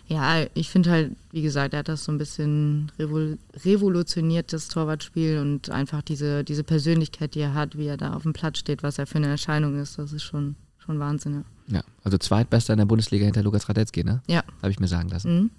ja 0.09 0.47
ich 0.55 0.71
finde 0.71 0.91
halt, 0.91 1.13
wie 1.31 1.43
gesagt, 1.43 1.75
er 1.75 1.81
hat 1.81 1.89
das 1.89 2.05
so 2.05 2.13
ein 2.13 2.19
bisschen 2.19 2.91
revol 2.99 3.39
revolutioniert, 3.65 4.53
das 4.53 4.69
Torwartspiel 4.69 5.39
und 5.39 5.71
einfach 5.71 6.03
diese, 6.03 6.45
diese 6.45 6.65
Persönlichkeit, 6.65 7.35
die 7.35 7.41
er 7.41 7.55
hat, 7.55 7.77
wie 7.79 7.87
er 7.87 7.97
da 7.97 8.15
auf 8.15 8.23
dem 8.23 8.33
Platz 8.33 8.59
steht, 8.59 8.83
was 8.83 8.99
er 8.99 9.07
für 9.07 9.19
eine 9.19 9.29
Erscheinung 9.29 9.79
ist, 9.79 9.99
das 9.99 10.13
ist 10.13 10.23
schon, 10.23 10.57
schon 10.79 10.99
Wahnsinn, 10.99 11.35
ja. 11.35 11.43
Ja, 11.69 11.85
also 12.03 12.19
zweitbester 12.19 12.75
in 12.75 12.79
der 12.79 12.87
Bundesliga 12.87 13.25
hinter 13.25 13.43
Lukas 13.43 13.69
Radetzky, 13.69 14.05
ne? 14.05 14.21
Ja. 14.27 14.43
Habe 14.63 14.71
ich 14.71 14.81
mir 14.81 14.89
sagen 14.89 15.09
lassen. 15.09 15.35
Mhm. 15.43 15.51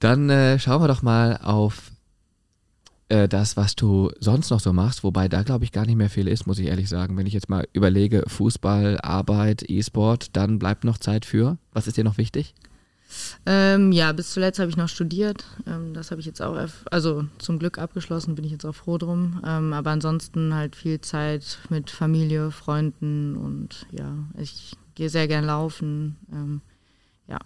Dann 0.00 0.30
äh, 0.30 0.58
schauen 0.58 0.82
wir 0.82 0.88
doch 0.88 1.02
mal 1.02 1.38
auf 1.42 1.92
äh, 3.10 3.28
das, 3.28 3.56
was 3.56 3.76
du 3.76 4.10
sonst 4.18 4.50
noch 4.50 4.60
so 4.60 4.72
machst, 4.72 5.04
wobei 5.04 5.28
da 5.28 5.42
glaube 5.42 5.64
ich 5.64 5.72
gar 5.72 5.84
nicht 5.84 5.96
mehr 5.96 6.10
viel 6.10 6.28
ist, 6.28 6.46
muss 6.46 6.58
ich 6.58 6.66
ehrlich 6.66 6.88
sagen. 6.88 7.16
Wenn 7.16 7.26
ich 7.26 7.34
jetzt 7.34 7.48
mal 7.48 7.68
überlege, 7.72 8.24
Fußball, 8.26 8.98
Arbeit, 9.00 9.68
E-Sport, 9.68 10.36
dann 10.36 10.58
bleibt 10.58 10.84
noch 10.84 10.96
Zeit 10.98 11.26
für. 11.26 11.58
Was 11.72 11.86
ist 11.86 11.96
dir 11.96 12.04
noch 12.04 12.18
wichtig? 12.18 12.54
Ähm, 13.44 13.90
ja, 13.90 14.12
bis 14.12 14.32
zuletzt 14.32 14.60
habe 14.60 14.70
ich 14.70 14.76
noch 14.76 14.88
studiert. 14.88 15.44
Ähm, 15.66 15.92
das 15.92 16.10
habe 16.10 16.20
ich 16.20 16.26
jetzt 16.26 16.40
auch, 16.40 16.56
also 16.90 17.24
zum 17.38 17.58
Glück 17.58 17.78
abgeschlossen, 17.78 18.36
bin 18.36 18.44
ich 18.44 18.52
jetzt 18.52 18.64
auch 18.64 18.74
froh 18.74 18.96
drum. 18.96 19.42
Ähm, 19.44 19.72
aber 19.72 19.90
ansonsten 19.90 20.54
halt 20.54 20.76
viel 20.76 21.00
Zeit 21.00 21.58
mit 21.68 21.90
Familie, 21.90 22.52
Freunden 22.52 23.36
und 23.36 23.86
ja, 23.90 24.14
ich 24.38 24.76
gehe 24.94 25.10
sehr 25.10 25.28
gern 25.28 25.44
laufen. 25.44 26.16
Ähm, 26.32 26.60
ja. 27.26 27.38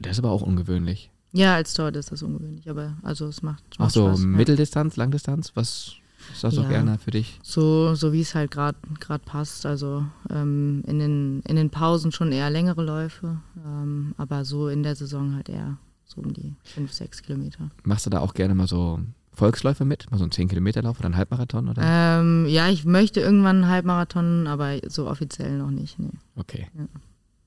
Das 0.00 0.12
ist 0.12 0.18
aber 0.20 0.30
auch 0.30 0.42
ungewöhnlich. 0.42 1.10
Ja, 1.36 1.54
als 1.54 1.74
Torwart 1.74 1.96
ist 1.96 2.10
das 2.12 2.22
ungewöhnlich, 2.22 2.68
aber 2.70 2.96
also 3.02 3.26
es 3.26 3.42
macht, 3.42 3.62
Ach 3.74 3.78
macht 3.80 3.92
so, 3.92 4.08
Spaß. 4.08 4.20
ja. 4.20 4.26
Mitteldistanz, 4.26 4.96
Langdistanz, 4.96 5.52
was 5.54 5.92
ist 6.32 6.42
das 6.42 6.54
so 6.54 6.62
Ja. 6.62 6.68
gerne 6.68 6.98
für 6.98 7.10
dich? 7.12 7.38
So, 7.42 7.94
so 7.94 8.12
wie 8.12 8.20
es 8.22 8.34
halt 8.34 8.50
gerade 8.50 8.76
passt. 9.24 9.64
Also 9.66 10.04
ähm, 10.30 10.82
in, 10.86 10.98
den, 10.98 11.40
in 11.42 11.56
den 11.56 11.70
Pausen 11.70 12.10
schon 12.12 12.32
eher 12.32 12.50
längere 12.50 12.82
Läufe, 12.82 13.38
ähm, 13.64 14.14
aber 14.16 14.44
so 14.44 14.68
in 14.68 14.82
der 14.82 14.96
Saison 14.96 15.34
halt 15.36 15.48
eher 15.48 15.76
so 16.04 16.20
um 16.20 16.32
die 16.32 16.54
fünf, 16.64 16.92
sechs 16.92 17.22
Kilometer. 17.22 17.70
Machst 17.84 18.06
du 18.06 18.10
da 18.10 18.20
auch 18.20 18.34
gerne 18.34 18.54
mal 18.54 18.66
so 18.68 19.00
Volksläufe 19.32 19.84
mit? 19.84 20.10
Mal 20.10 20.16
so 20.18 20.24
einen 20.24 20.32
10-Kilometer-Lauf 20.32 20.98
oder 20.98 21.06
einen 21.06 21.16
Halbmarathon? 21.16 21.68
Oder? 21.68 21.82
Ähm, 21.84 22.46
ja, 22.48 22.68
ich 22.70 22.84
möchte 22.86 23.20
irgendwann 23.20 23.56
einen 23.62 23.68
Halbmarathon, 23.68 24.46
aber 24.46 24.78
so 24.88 25.08
offiziell 25.08 25.58
noch 25.58 25.70
nicht. 25.70 25.98
Nee. 25.98 26.10
Okay. 26.36 26.68
Ja. 26.76 26.86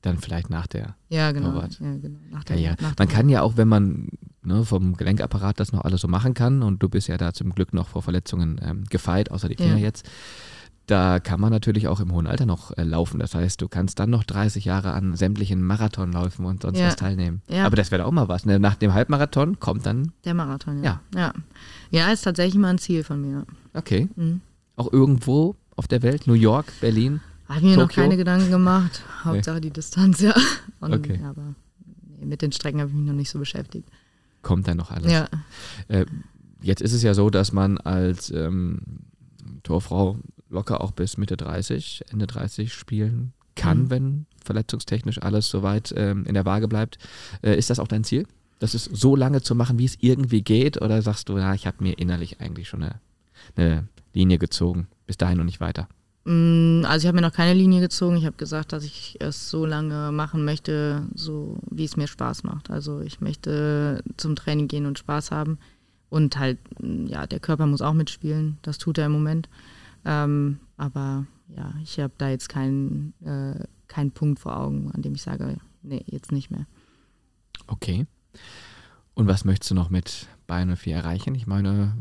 Dann 0.01 0.17
vielleicht 0.17 0.49
nach 0.49 0.65
der 0.67 0.95
Ja, 1.09 1.31
genau. 1.33 1.51
Torwart. 1.51 1.79
Ja, 1.81 1.93
genau. 1.97 2.19
Nach 2.31 2.43
der, 2.45 2.57
ja. 2.57 2.71
Nach 2.79 2.95
der 2.95 3.05
Man 3.05 3.07
kann 3.13 3.27
ja 3.29 3.41
auch, 3.41 3.57
wenn 3.57 3.67
man 3.67 4.07
ne, 4.43 4.63
vom 4.63 4.95
Gelenkapparat 4.95 5.59
das 5.59 5.73
noch 5.73 5.83
alles 5.83 6.01
so 6.01 6.07
machen 6.07 6.33
kann 6.33 6.63
und 6.63 6.81
du 6.81 6.87
bist 6.87 7.07
ja 7.09 7.17
da 7.17 7.33
zum 7.33 7.53
Glück 7.53 7.73
noch 7.73 7.87
vor 7.89 8.01
Verletzungen 8.01 8.59
ähm, 8.63 8.85
gefeit, 8.89 9.29
außer 9.31 9.49
die 9.49 9.55
Finger 9.57 9.75
Ja. 9.75 9.83
jetzt, 9.83 10.09
da 10.85 11.19
kann 11.19 11.39
man 11.39 11.51
natürlich 11.51 11.87
auch 11.87 11.99
im 11.99 12.11
hohen 12.13 12.25
Alter 12.25 12.45
noch 12.47 12.75
äh, 12.77 12.83
laufen. 12.83 13.19
Das 13.19 13.35
heißt, 13.35 13.61
du 13.61 13.67
kannst 13.67 13.99
dann 13.99 14.09
noch 14.09 14.23
30 14.23 14.65
Jahre 14.65 14.93
an 14.93 15.15
sämtlichen 15.15 15.61
Marathonläufen 15.61 16.45
und 16.45 16.61
sonst 16.63 16.79
Ja. 16.79 16.87
was 16.87 16.95
teilnehmen. 16.95 17.41
Ja. 17.49 17.65
Aber 17.65 17.75
das 17.75 17.91
wäre 17.91 18.05
auch 18.05 18.11
mal 18.11 18.27
was. 18.29 18.45
Ne? 18.45 18.57
Nach 18.59 18.75
dem 18.75 18.93
Halbmarathon 18.93 19.59
kommt 19.59 19.85
dann, 19.85 20.13
Der 20.25 20.33
Marathon, 20.33 20.81
Ja. 20.83 21.01
ja. 21.13 21.19
Ja, 21.19 21.33
ja 22.07 22.11
ist 22.13 22.21
tatsächlich 22.21 22.57
mal 22.59 22.69
ein 22.69 22.77
Ziel 22.79 23.03
von 23.03 23.21
mir. 23.21 23.45
okay, 23.73 24.07
Mhm. 24.15 24.41
auch 24.77 24.91
irgendwo 24.91 25.55
auf 25.75 25.87
der 25.87 26.01
Welt, 26.01 26.25
New 26.25 26.33
York, 26.33 26.71
Berlin. 26.81 27.19
Habe 27.49 27.65
mir 27.65 27.75
noch 27.77 27.83
Tokio? 27.89 28.03
keine 28.03 28.17
Gedanken 28.17 28.49
gemacht. 28.51 29.03
Hauptsache 29.23 29.59
die 29.61 29.71
Distanz, 29.71 30.21
ja. 30.21 30.33
Und, 30.79 30.93
Okay. 30.93 31.19
Aber 31.23 31.55
nee, 32.19 32.25
mit 32.25 32.41
den 32.41 32.51
Strecken 32.51 32.79
habe 32.79 32.89
ich 32.91 32.95
mich 32.95 33.05
noch 33.07 33.13
nicht 33.13 33.29
so 33.29 33.39
beschäftigt. 33.39 33.89
Kommt 34.41 34.67
dann 34.67 34.77
noch 34.77 34.91
alles. 34.91 35.11
Ja. 35.11 35.27
Äh, 35.89 36.05
jetzt 36.61 36.81
ist 36.81 36.93
es 36.93 37.03
ja 37.03 37.13
so, 37.13 37.29
dass 37.29 37.51
man 37.51 37.77
als 37.77 38.29
ähm, 38.31 38.81
Torfrau 39.63 40.17
locker 40.49 40.81
auch 40.81 40.91
bis 40.91 41.17
Mitte 41.17 41.35
30, 41.37 42.03
Ende 42.11 42.27
30 42.27 42.73
spielen 42.73 43.33
kann, 43.55 43.83
Mhm. 43.83 43.89
wenn 43.89 44.25
verletzungstechnisch 44.45 45.21
alles 45.21 45.49
soweit 45.49 45.93
ähm, 45.97 46.25
in 46.25 46.33
der 46.35 46.45
Waage 46.45 46.67
bleibt. 46.67 46.97
Äh, 47.41 47.57
ist 47.57 47.69
das 47.69 47.79
auch 47.79 47.87
dein 47.87 48.03
Ziel? 48.03 48.25
Das 48.59 48.73
ist 48.75 48.85
so 48.85 49.15
lange 49.15 49.41
zu 49.41 49.55
machen, 49.55 49.77
wie 49.79 49.85
es 49.85 49.97
irgendwie 49.99 50.41
geht? 50.41 50.81
Oder 50.81 51.01
sagst 51.01 51.29
du, 51.29 51.33
na, 51.37 51.53
ich 51.55 51.65
habe 51.67 51.77
mir 51.83 51.97
innerlich 51.97 52.39
eigentlich 52.41 52.67
schon 52.69 52.83
eine, 52.83 52.95
eine 53.55 53.87
Linie 54.13 54.37
gezogen, 54.37 54.87
bis 55.07 55.17
dahin 55.17 55.39
und 55.39 55.45
nicht 55.45 55.59
weiter? 55.61 55.87
Mm, 56.29 56.85
Also 56.85 57.03
ich 57.03 57.07
habe 57.07 57.15
mir 57.15 57.27
noch 57.27 57.33
keine 57.33 57.55
Linie 57.55 57.81
gezogen. 57.81 58.15
Ich 58.17 58.25
habe 58.25 58.37
gesagt, 58.37 58.71
dass 58.71 58.83
ich 58.83 59.17
es 59.19 59.49
so 59.49 59.65
lange 59.65 60.11
machen 60.11 60.45
möchte, 60.45 61.07
so 61.15 61.57
wie 61.71 61.85
es 61.85 61.97
mir 61.97 62.07
Spaß 62.07 62.43
macht. 62.43 62.69
Also 62.69 63.01
ich 63.01 63.19
möchte 63.19 64.03
zum 64.17 64.35
Training 64.35 64.67
gehen 64.67 64.85
und 64.85 64.99
Spaß 64.99 65.31
haben. 65.31 65.57
Und 66.09 66.37
halt, 66.37 66.59
mm, 66.79 67.07
ja, 67.07 67.25
der 67.25 67.39
Körper 67.39 67.65
muss 67.65 67.81
auch 67.81 67.93
mitspielen. 67.93 68.59
Das 68.61 68.77
tut 68.77 68.99
er 68.99 69.07
im 69.07 69.11
Moment. 69.11 69.49
Ähm, 70.05 70.59
aber 70.77 71.25
ja, 71.47 71.73
ich 71.81 71.99
habe 71.99 72.13
da 72.19 72.29
jetzt 72.29 72.47
keinen, 72.47 73.13
äh, 73.25 73.63
keinen 73.87 74.11
Punkt 74.11 74.39
vor 74.39 74.55
Augen, 74.55 74.91
an 74.91 75.01
dem 75.01 75.15
ich 75.15 75.23
sage, 75.23 75.57
nee, 75.81 76.03
jetzt 76.05 76.31
nicht 76.31 76.51
mehr. 76.51 76.67
Okay. 77.65 78.05
Und 79.15 79.27
was 79.27 79.45
möchtest 79.45 79.71
du 79.71 79.75
noch 79.75 79.89
mit 79.89 80.27
Bayern 80.45 80.75
04 80.75 80.95
erreichen? 80.95 81.33
Ich 81.33 81.47
meine, 81.47 81.97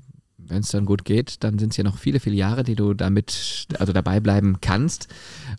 wenn 0.48 0.60
es 0.60 0.68
dann 0.70 0.86
gut 0.86 1.04
geht, 1.04 1.44
dann 1.44 1.58
sind 1.58 1.70
es 1.70 1.76
ja 1.76 1.84
noch 1.84 1.98
viele, 1.98 2.20
viele 2.20 2.36
Jahre, 2.36 2.64
die 2.64 2.74
du 2.74 2.94
damit, 2.94 3.66
also 3.78 3.92
dabei 3.92 4.20
bleiben 4.20 4.58
kannst. 4.60 5.08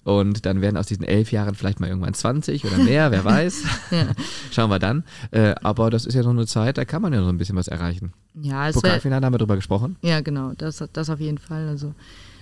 Und 0.04 0.46
dann 0.46 0.62
werden 0.62 0.78
aus 0.78 0.88
diesen 0.88 1.04
elf 1.04 1.32
Jahren 1.32 1.56
vielleicht 1.56 1.80
mal 1.80 1.88
irgendwann 1.88 2.14
20 2.14 2.66
oder 2.66 2.78
mehr, 2.78 3.12
wer 3.12 3.24
weiß. 3.26 3.64
Ja, 3.92 4.08
Schauen 4.52 4.70
wir 4.70 4.80
dann. 4.80 5.04
Äh, 5.32 5.56
aber 5.62 5.90
das 5.90 6.06
ist 6.06 6.16
ja 6.16 6.24
so 6.24 6.30
eine 6.30 6.46
Zeit, 6.46 6.78
da 6.78 6.86
kann 6.86 7.02
man 7.02 7.14
ja 7.14 7.22
noch 7.22 7.30
ein 7.30 7.38
bisschen 7.38 7.56
was 7.56 7.68
erreichen. 7.68 8.14
ja 8.34 8.70
es 8.70 8.76
Pokalfinale 8.76 9.26
haben 9.26 9.34
wir 9.34 9.40
drüber 9.40 9.56
gesprochen. 9.56 9.98
Ja, 10.02 10.22
genau, 10.22 10.54
das, 10.58 10.84
das 10.94 11.10
auf 11.10 11.20
jeden 11.20 11.38
Fall. 11.38 11.68
Also 11.68 11.94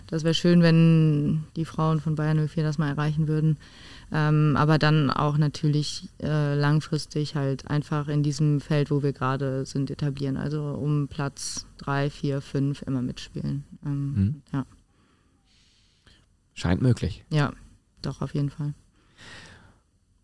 das 0.07 0.23
wäre 0.23 0.33
schön, 0.33 0.61
wenn 0.61 1.43
die 1.55 1.65
Frauen 1.65 1.99
von 1.99 2.15
Bayern 2.15 2.47
04 2.47 2.63
das 2.63 2.77
mal 2.77 2.89
erreichen 2.89 3.27
würden. 3.27 3.57
Ähm, 4.11 4.55
aber 4.57 4.77
dann 4.77 5.09
auch 5.11 5.37
natürlich 5.37 6.07
äh, 6.23 6.55
langfristig 6.55 7.35
halt 7.35 7.69
einfach 7.69 8.07
in 8.07 8.23
diesem 8.23 8.61
Feld, 8.61 8.89
wo 8.89 9.03
wir 9.03 9.11
gerade 9.13 9.65
sind, 9.65 9.91
etablieren. 9.91 10.37
Also 10.37 10.63
um 10.63 11.07
Platz 11.07 11.65
drei, 11.77 12.09
vier, 12.09 12.41
fünf 12.41 12.81
immer 12.83 13.01
mitspielen. 13.01 13.63
Ähm, 13.85 14.13
Mhm. 14.13 14.41
ja. 14.53 14.65
Scheint 16.53 16.81
möglich. 16.81 17.23
ja, 17.29 17.51
doch, 18.01 18.21
auf 18.21 18.33
jeden 18.33 18.49
Fall. 18.49 18.73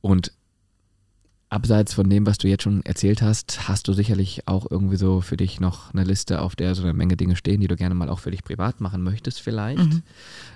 Und 0.02 0.32
abseits 1.50 1.94
von 1.94 2.10
dem, 2.10 2.26
was 2.26 2.40
du 2.40 2.48
jetzt 2.48 2.64
schon 2.64 2.84
erzählt 2.84 3.22
hast, 3.22 3.68
hast 3.68 3.88
du 3.88 3.94
sicherlich 3.94 4.48
auch 4.48 4.66
irgendwie 4.70 4.96
so 4.96 5.22
für 5.22 5.38
dich 5.38 5.60
noch 5.60 5.94
eine 5.94 6.04
Liste, 6.04 6.42
auf 6.42 6.56
der 6.56 6.74
so 6.74 6.82
eine 6.82 6.94
Menge 6.94 7.16
Dinge 7.16 7.36
stehen, 7.36 7.62
die 7.62 7.68
du 7.68 7.76
gerne 7.76 7.94
mal 7.94 8.10
auch 8.10 8.20
für 8.20 8.32
dich 8.32 8.44
privat 8.44 8.82
machen 8.82 9.04
möchtest 9.04 9.42
vielleicht. 9.42 9.78
Mhm. 9.94 10.02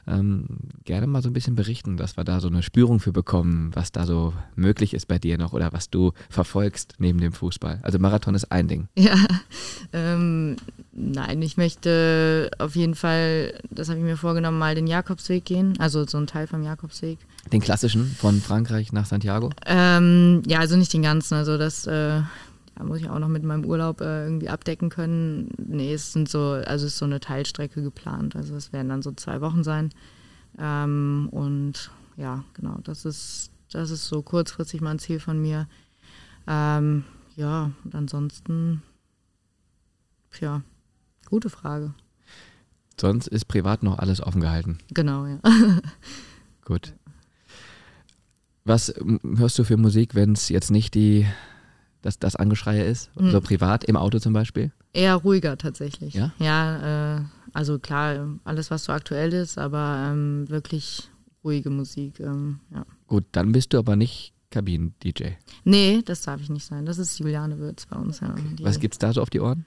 Ähm, 0.08 0.46
gerne 0.86 1.08
mal 1.08 1.22
so 1.22 1.30
ein 1.30 1.34
bisschen 1.34 1.56
berichten, 1.56 1.98
dass 1.98 2.18
wir 2.18 2.24
da 2.24 2.40
so 2.40 2.48
eine 2.48 2.64
Spürung 2.64 3.00
für 3.00 3.12
bekommen, 3.12 3.72
was 3.74 3.92
da 3.92 4.06
so 4.06 4.34
möglich 4.56 4.94
ist 4.94 5.08
bei 5.08 5.20
dir 5.20 5.38
noch 5.38 5.54
oder 5.54 5.74
was 5.74 5.90
du 5.90 6.14
verfolgst 6.30 6.94
neben 6.98 7.20
dem 7.20 7.34
Fußball. 7.34 7.80
Also 7.82 8.00
Marathon 8.00 8.36
ist 8.36 8.52
ein 8.52 8.68
Ding. 8.68 8.88
Ja, 8.96 9.16
ähm, 9.94 10.56
nein, 10.94 11.42
ich 11.42 11.58
möchte 11.58 12.50
auf 12.58 12.76
jeden 12.76 12.96
Fall, 12.96 13.54
das 13.70 13.90
habe 13.90 14.00
ich 14.00 14.06
mir 14.06 14.18
vorgenommen, 14.18 14.58
mal 14.58 14.76
den 14.76 14.88
Jakobsweg 14.88 15.44
gehen, 15.44 15.74
also 15.80 16.06
so 16.06 16.18
ein 16.18 16.28
Teil 16.28 16.48
vom 16.48 16.64
Jakobsweg. 16.64 17.20
Den 17.52 17.62
klassischen 17.62 18.06
von 18.06 18.42
Frankreich 18.42 18.92
nach 18.92 19.06
Santiago? 19.06 19.52
Ähm, 19.66 20.42
ja, 20.46 20.60
also 20.60 20.76
nicht 20.76 20.92
den 20.94 21.02
ganzen. 21.02 21.36
Also 21.36 21.58
das 21.58 21.88
äh, 21.88 22.22
ja, 22.78 22.84
muss 22.84 23.00
ich 23.00 23.10
auch 23.10 23.20
noch 23.20 23.28
mit 23.28 23.44
meinem 23.44 23.66
Urlaub 23.66 24.02
äh, 24.02 24.26
irgendwie 24.26 24.50
abdecken 24.50 24.90
können. 24.90 25.50
Nee, 25.58 25.94
es 25.94 26.14
sind 26.14 26.30
so, 26.30 26.52
also 26.52 26.86
es 26.86 26.94
ist 26.94 26.98
so 26.98 27.06
eine 27.06 27.20
Teilstrecke 27.20 27.82
geplant. 27.82 28.36
Also 28.36 28.56
es 28.56 28.74
werden 28.74 28.90
dann 28.90 29.02
so 29.02 29.12
zwei 29.12 29.42
Wochen 29.42 29.64
sein. 29.64 29.90
Ähm, 30.58 31.30
und 31.32 31.92
ja, 32.18 32.44
genau, 32.54 32.80
das 32.84 33.06
ist, 33.06 33.52
das 33.72 33.92
ist 33.92 34.08
so 34.08 34.22
kurzfristig 34.22 34.82
mal 34.82 34.92
ein 34.92 35.00
Ziel 35.00 35.20
von 35.20 35.42
mir. 35.42 35.68
Ähm, 36.48 37.04
ja, 37.36 37.72
und 37.84 37.96
ansonsten, 37.96 38.82
ja, 40.40 40.62
gute 41.26 41.50
Frage. 41.50 41.94
Sonst 43.00 43.28
ist 43.28 43.46
privat 43.46 43.84
noch 43.84 44.00
alles 44.00 44.22
offen 44.22 44.42
gehalten. 44.42 44.80
Genau, 44.94 45.26
ja. 45.28 45.40
Gut. 46.66 46.94
Was 48.66 48.94
hörst 49.38 49.58
du 49.60 49.64
für 49.64 49.78
Musik, 49.78 50.16
wenn 50.16 50.34
es 50.34 50.50
jetzt 50.50 50.72
nicht 50.72 50.96
die, 50.96 51.26
das, 52.08 52.20
das 52.20 52.36
Angeschreie 52.38 52.84
ist? 52.84 53.12
Hm. 53.18 53.32
So 53.32 53.42
privat, 53.42 53.84
im 53.84 53.98
Auto 53.98 54.20
zum 54.20 54.34
Beispiel? 54.34 54.72
Eher 54.94 55.16
ruhiger 55.16 55.58
tatsächlich. 55.58 56.14
Ja? 56.14 56.32
Ja, 56.40 57.18
äh, 57.18 57.22
also 57.54 57.78
klar, 57.80 58.40
alles, 58.46 58.72
was 58.72 58.86
so 58.86 58.94
aktuell 58.94 59.34
ist, 59.34 59.58
aber 59.58 60.10
ähm, 60.10 60.50
wirklich 60.50 61.10
ruhige 61.44 61.70
Musik. 61.70 62.20
Ähm, 62.22 62.62
ja. 62.74 62.86
Gut, 63.08 63.26
dann 63.34 63.52
bist 63.52 63.74
du 63.74 63.78
aber 63.78 63.96
nicht 63.96 64.34
Kabinen-DJ. 64.52 65.32
Nee, 65.66 66.02
das 66.06 66.22
darf 66.22 66.40
ich 66.40 66.50
nicht 66.50 66.66
sein. 66.66 66.86
Das 66.86 66.98
ist 66.98 67.20
Juliane 67.20 67.60
Würz 67.60 67.86
bei 67.86 67.98
uns. 67.98 68.22
Ja. 68.22 68.32
Okay. 68.32 68.56
Was 68.62 68.80
gibt's 68.80 68.98
da 68.98 69.12
so 69.12 69.22
auf 69.22 69.30
die 69.30 69.42
Ohren? 69.42 69.66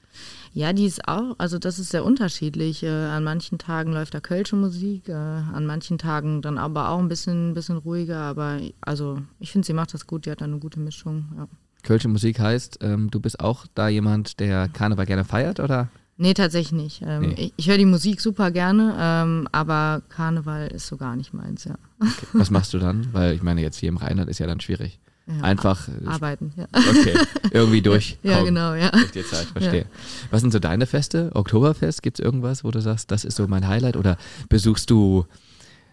Ja, 0.54 0.72
die 0.72 0.86
ist 0.86 1.06
auch, 1.06 1.34
also 1.36 1.58
das 1.58 1.78
ist 1.78 1.90
sehr 1.90 2.04
unterschiedlich. 2.04 2.82
Äh, 2.82 2.88
an 2.88 3.22
manchen 3.22 3.58
Tagen 3.58 3.92
läuft 3.92 4.14
da 4.14 4.20
Kölsche 4.20 4.56
Musik, 4.56 5.10
äh, 5.10 5.12
an 5.12 5.66
manchen 5.66 5.98
Tagen 5.98 6.40
dann 6.40 6.56
aber 6.56 6.88
auch 6.88 6.98
ein 6.98 7.08
bisschen, 7.08 7.52
bisschen 7.52 7.76
ruhiger. 7.76 8.20
Aber 8.20 8.60
also 8.80 9.20
ich 9.38 9.52
finde, 9.52 9.66
sie 9.66 9.74
macht 9.74 9.92
das 9.92 10.06
gut, 10.06 10.24
die 10.24 10.30
hat 10.30 10.40
da 10.40 10.46
eine 10.46 10.58
gute 10.58 10.80
Mischung. 10.80 11.26
Ja. 11.36 11.48
Kölsche 11.82 12.08
Musik 12.08 12.38
heißt, 12.38 12.78
ähm, 12.82 13.10
du 13.10 13.20
bist 13.20 13.40
auch 13.40 13.66
da 13.74 13.88
jemand, 13.88 14.40
der 14.40 14.68
Karneval 14.68 15.06
gerne 15.06 15.24
feiert, 15.24 15.60
oder? 15.60 15.88
Nee, 16.16 16.34
tatsächlich 16.34 16.72
nicht. 16.72 17.02
Ähm, 17.06 17.22
nee. 17.22 17.34
Ich, 17.36 17.52
ich 17.56 17.68
höre 17.68 17.78
die 17.78 17.86
Musik 17.86 18.20
super 18.20 18.50
gerne, 18.50 18.94
ähm, 18.98 19.48
aber 19.52 20.02
Karneval 20.10 20.68
ist 20.68 20.86
so 20.86 20.98
gar 20.98 21.16
nicht 21.16 21.32
meins, 21.32 21.64
ja. 21.64 21.76
Okay. 21.98 22.26
Was 22.34 22.50
machst 22.50 22.74
du 22.74 22.78
dann? 22.78 23.08
Weil 23.12 23.34
ich 23.34 23.42
meine, 23.42 23.62
jetzt 23.62 23.78
hier 23.78 23.88
im 23.88 23.96
Rheinland 23.96 24.28
ist 24.28 24.38
ja 24.38 24.46
dann 24.46 24.60
schwierig. 24.60 25.00
Ja, 25.26 25.44
Einfach 25.44 25.88
arbeiten, 26.04 26.52
ja. 26.56 26.66
Okay, 26.72 27.14
irgendwie 27.52 27.82
durch. 27.82 28.18
ja, 28.22 28.42
genau, 28.42 28.74
ja. 28.74 28.90
Durch 28.90 29.12
die 29.12 29.24
Zeit, 29.24 29.46
verstehe. 29.46 29.82
Ja. 29.82 29.86
Was 30.30 30.40
sind 30.40 30.52
so 30.52 30.58
deine 30.58 30.86
Feste? 30.86 31.30
Oktoberfest, 31.34 32.02
gibt 32.02 32.18
es 32.18 32.24
irgendwas, 32.24 32.64
wo 32.64 32.70
du 32.70 32.80
sagst, 32.80 33.10
das 33.10 33.24
ist 33.24 33.36
so 33.36 33.46
mein 33.46 33.66
Highlight? 33.66 33.96
Oder 33.96 34.18
besuchst 34.48 34.90
du, 34.90 35.24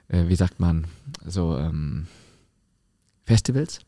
äh, 0.08 0.28
wie 0.28 0.36
sagt 0.36 0.60
man, 0.60 0.88
so 1.26 1.56
ähm, 1.56 2.08
Festivals? 3.26 3.80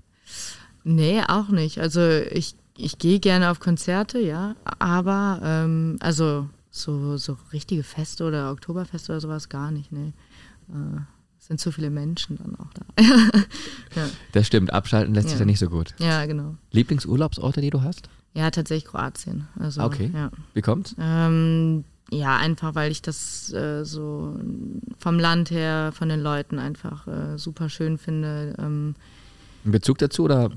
Nee, 0.83 1.21
auch 1.27 1.49
nicht. 1.49 1.79
Also 1.79 2.01
ich 2.31 2.55
ich 2.79 2.97
gehe 2.97 3.19
gerne 3.19 3.51
auf 3.51 3.59
Konzerte, 3.59 4.19
ja, 4.19 4.55
aber 4.79 5.41
ähm, 5.43 5.97
also 5.99 6.47
so, 6.71 7.17
so 7.17 7.37
richtige 7.51 7.83
Feste 7.83 8.23
oder 8.23 8.51
Oktoberfeste 8.51 9.11
oder 9.11 9.21
sowas 9.21 9.49
gar 9.49 9.71
nicht, 9.71 9.91
ne. 9.91 10.13
Äh, 10.69 11.01
sind 11.39 11.59
zu 11.59 11.71
viele 11.71 11.89
Menschen 11.89 12.37
dann 12.37 12.55
auch 12.57 12.71
da. 12.73 13.03
ja. 13.95 14.07
Das 14.33 14.45
stimmt, 14.47 14.71
abschalten 14.71 15.15
lässt 15.15 15.27
ja. 15.27 15.31
sich 15.31 15.39
ja 15.39 15.45
nicht 15.45 15.59
so 15.59 15.69
gut. 15.69 15.95
Ja, 15.97 16.25
genau. 16.25 16.55
Lieblingsurlaubsorte, 16.71 17.59
die 17.59 17.71
du 17.71 17.81
hast? 17.81 18.07
Ja, 18.33 18.51
tatsächlich 18.51 18.85
Kroatien. 18.85 19.47
Also, 19.57 19.81
okay. 19.81 20.11
Ja. 20.13 20.31
Wie 20.53 20.61
kommt's? 20.61 20.95
Ähm, 20.99 21.85
ja, 22.11 22.37
einfach 22.37 22.75
weil 22.75 22.91
ich 22.91 23.01
das 23.01 23.51
äh, 23.51 23.83
so 23.83 24.39
vom 24.99 25.17
Land 25.17 25.49
her, 25.49 25.91
von 25.93 26.07
den 26.09 26.19
Leuten 26.19 26.59
einfach 26.59 27.07
äh, 27.07 27.37
super 27.37 27.69
schön 27.69 27.97
finde. 27.97 28.55
Ähm, 28.59 28.95
In 29.65 29.71
Bezug 29.71 29.97
dazu 29.97 30.23
oder 30.23 30.51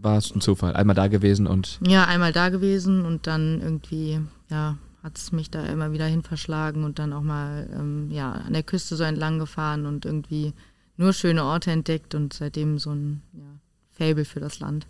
war 0.00 0.18
es 0.18 0.34
ein 0.34 0.40
Zufall? 0.40 0.74
Einmal 0.74 0.96
da 0.96 1.08
gewesen 1.08 1.46
und. 1.46 1.78
Ja, 1.86 2.04
einmal 2.04 2.32
da 2.32 2.48
gewesen 2.48 3.04
und 3.04 3.26
dann 3.26 3.60
irgendwie, 3.60 4.20
ja, 4.50 4.78
hat 5.02 5.18
es 5.18 5.32
mich 5.32 5.50
da 5.50 5.64
immer 5.66 5.92
wieder 5.92 6.06
hin 6.06 6.22
verschlagen 6.22 6.84
und 6.84 6.98
dann 6.98 7.12
auch 7.12 7.22
mal 7.22 7.68
ähm, 7.74 8.10
ja, 8.10 8.32
an 8.32 8.52
der 8.52 8.62
Küste 8.62 8.96
so 8.96 9.04
entlang 9.04 9.38
gefahren 9.38 9.86
und 9.86 10.04
irgendwie 10.04 10.52
nur 10.96 11.12
schöne 11.12 11.44
Orte 11.44 11.72
entdeckt 11.72 12.14
und 12.14 12.32
seitdem 12.32 12.78
so 12.78 12.92
ein 12.92 13.22
ja, 13.32 13.44
Fable 13.90 14.24
für 14.24 14.40
das 14.40 14.60
Land. 14.60 14.86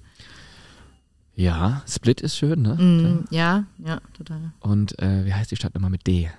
Ja, 1.35 1.83
Split 1.89 2.21
ist 2.21 2.37
schön, 2.37 2.61
ne? 2.61 2.75
Mm, 2.75 3.25
ja, 3.31 3.65
ja, 3.79 4.01
total. 4.13 4.53
Und 4.61 4.99
äh, 4.99 5.25
wie 5.25 5.33
heißt 5.33 5.51
die 5.51 5.57
Stadt 5.57 5.75
nochmal 5.75 5.91
mit 5.91 6.07
D? 6.07 6.31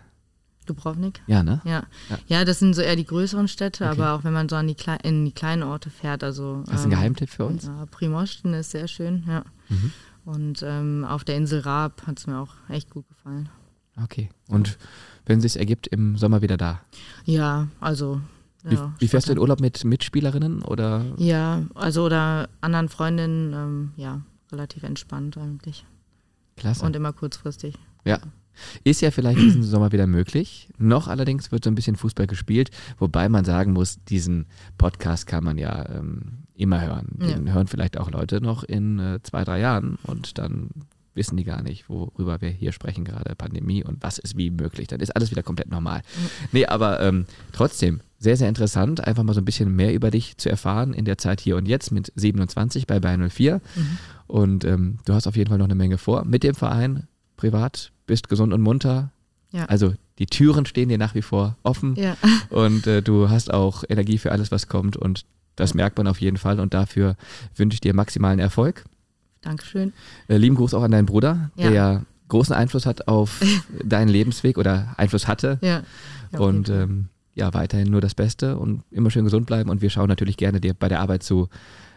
Dubrovnik? 0.65 1.21
Ja, 1.27 1.43
ne? 1.43 1.61
Ja. 1.65 1.83
ja. 2.09 2.17
ja. 2.27 2.45
das 2.45 2.59
sind 2.59 2.73
so 2.73 2.81
eher 2.81 2.95
die 2.95 3.05
größeren 3.05 3.47
Städte, 3.47 3.85
okay. 3.85 3.93
aber 3.93 4.13
auch 4.13 4.23
wenn 4.23 4.33
man 4.33 4.49
so 4.49 4.55
an 4.55 4.67
die 4.67 4.75
Kle 4.75 4.97
in 5.03 5.25
die 5.25 5.31
kleinen 5.31 5.63
Orte 5.63 5.89
fährt, 5.89 6.23
also. 6.23 6.63
Hast 6.67 6.69
du 6.69 6.73
einen 6.73 6.83
ähm, 6.83 6.89
Geheimtipp 6.91 7.29
für 7.29 7.45
uns? 7.45 7.65
Ja, 7.65 7.85
Primosten 7.89 8.53
ist 8.53 8.71
sehr 8.71 8.87
schön, 8.87 9.23
ja. 9.27 9.43
Mhm. 9.69 9.91
Und 10.25 10.63
ähm, 10.63 11.05
auf 11.07 11.23
der 11.23 11.35
Insel 11.35 11.59
Raab 11.61 12.07
hat 12.07 12.19
es 12.19 12.27
mir 12.27 12.37
auch 12.37 12.53
echt 12.69 12.89
gut 12.89 13.07
gefallen. 13.09 13.49
Okay. 14.01 14.29
Und 14.47 14.77
wenn 15.25 15.39
es 15.39 15.43
sich 15.43 15.59
ergibt, 15.59 15.87
im 15.87 16.17
Sommer 16.17 16.41
wieder 16.41 16.57
da? 16.57 16.81
Ja, 17.25 17.67
also. 17.79 18.21
Wie, 18.63 18.75
ja, 18.75 18.93
wie 18.97 19.07
fährst 19.09 19.27
du 19.27 19.33
in 19.33 19.39
Urlaub 19.39 19.59
mit 19.59 19.83
Mitspielerinnen 19.83 20.61
oder? 20.61 21.05
Ja, 21.17 21.63
also 21.75 22.05
oder 22.05 22.47
anderen 22.61 22.87
Freundinnen, 22.87 23.53
ähm, 23.53 23.91
ja, 23.97 24.21
relativ 24.53 24.83
entspannt 24.83 25.37
eigentlich. 25.37 25.85
Klasse. 26.55 26.85
Und 26.85 26.95
immer 26.95 27.11
kurzfristig. 27.11 27.75
Ja, 28.05 28.19
ist 28.83 29.01
ja 29.01 29.11
vielleicht 29.11 29.39
diesen 29.39 29.63
Sommer 29.63 29.91
wieder 29.91 30.07
möglich. 30.07 30.69
Noch 30.77 31.07
allerdings 31.07 31.51
wird 31.51 31.63
so 31.63 31.69
ein 31.69 31.75
bisschen 31.75 31.95
Fußball 31.95 32.27
gespielt, 32.27 32.71
wobei 32.97 33.29
man 33.29 33.45
sagen 33.45 33.73
muss, 33.73 34.03
diesen 34.05 34.45
Podcast 34.77 35.27
kann 35.27 35.43
man 35.43 35.57
ja 35.57 35.89
ähm, 35.89 36.43
immer 36.55 36.81
hören. 36.81 37.07
Den 37.13 37.47
ja. 37.47 37.53
hören 37.53 37.67
vielleicht 37.67 37.97
auch 37.97 38.11
Leute 38.11 38.41
noch 38.41 38.63
in 38.63 38.99
äh, 38.99 39.19
zwei, 39.23 39.43
drei 39.43 39.59
Jahren 39.59 39.97
und 40.03 40.37
dann 40.37 40.69
wissen 41.15 41.37
die 41.37 41.43
gar 41.43 41.61
nicht, 41.61 41.89
worüber 41.89 42.41
wir 42.41 42.49
hier 42.49 42.71
sprechen 42.71 43.05
gerade, 43.05 43.35
Pandemie 43.35 43.83
und 43.83 44.01
was 44.01 44.17
ist 44.17 44.37
wie 44.37 44.49
möglich. 44.49 44.87
Dann 44.87 44.99
ist 44.99 45.15
alles 45.15 45.31
wieder 45.31 45.43
komplett 45.43 45.69
normal. 45.69 46.01
Nee, 46.51 46.65
aber 46.65 46.99
ähm, 47.01 47.25
trotzdem, 47.51 48.01
sehr, 48.17 48.37
sehr 48.37 48.49
interessant, 48.49 49.05
einfach 49.05 49.23
mal 49.23 49.33
so 49.33 49.41
ein 49.41 49.45
bisschen 49.45 49.75
mehr 49.75 49.93
über 49.93 50.09
dich 50.09 50.37
zu 50.37 50.49
erfahren 50.49 50.93
in 50.93 51.05
der 51.05 51.17
Zeit 51.17 51.41
hier 51.41 51.57
und 51.57 51.67
jetzt 51.67 51.91
mit 51.91 52.11
27 52.15 52.87
bei 52.87 52.99
Bayern 52.99 53.29
04. 53.29 53.61
Mhm. 53.75 53.97
Und 54.27 54.65
ähm, 54.65 54.97
du 55.05 55.13
hast 55.13 55.27
auf 55.27 55.35
jeden 55.35 55.49
Fall 55.49 55.59
noch 55.59 55.65
eine 55.65 55.75
Menge 55.75 55.97
vor 55.97 56.25
mit 56.25 56.43
dem 56.43 56.55
Verein, 56.55 57.07
privat, 57.37 57.91
bist 58.05 58.29
gesund 58.29 58.53
und 58.53 58.61
munter. 58.61 59.11
Ja. 59.51 59.65
Also 59.65 59.93
die 60.19 60.25
Türen 60.25 60.65
stehen 60.65 60.89
dir 60.89 60.97
nach 60.97 61.15
wie 61.15 61.21
vor 61.21 61.57
offen 61.63 61.95
ja. 61.95 62.17
und 62.49 62.87
äh, 62.87 63.01
du 63.01 63.29
hast 63.29 63.53
auch 63.53 63.83
Energie 63.87 64.17
für 64.17 64.31
alles, 64.31 64.51
was 64.51 64.67
kommt 64.67 64.97
und 64.97 65.25
das 65.55 65.71
ja. 65.71 65.77
merkt 65.77 65.97
man 65.97 66.07
auf 66.07 66.21
jeden 66.21 66.37
Fall 66.37 66.59
und 66.59 66.73
dafür 66.73 67.15
wünsche 67.55 67.75
ich 67.75 67.81
dir 67.81 67.93
maximalen 67.93 68.39
Erfolg. 68.39 68.83
Dankeschön. 69.41 69.93
Äh, 70.27 70.37
lieben 70.37 70.55
Gruß 70.55 70.73
auch 70.73 70.83
an 70.83 70.91
deinen 70.91 71.05
Bruder, 71.05 71.51
der 71.57 72.03
großen 72.29 72.55
Einfluss 72.55 72.85
hat 72.85 73.07
auf 73.07 73.41
deinen 73.83 74.07
Lebensweg 74.07 74.57
oder 74.57 74.93
Einfluss 74.97 75.27
hatte. 75.27 75.59
Ja. 75.61 75.83
und 76.31 76.69
ähm, 76.69 77.09
ja, 77.35 77.53
weiterhin 77.53 77.89
nur 77.89 78.01
das 78.01 78.13
Beste 78.13 78.57
und 78.57 78.83
immer 78.91 79.09
schön 79.09 79.23
gesund 79.23 79.47
bleiben 79.47 79.69
und 79.69 79.81
wir 79.81 79.89
schauen 79.89 80.07
natürlich 80.07 80.37
gerne 80.37 80.61
dir 80.61 80.73
bei 80.73 80.87
der 80.87 80.99
Arbeit 80.99 81.23
zu 81.23 81.49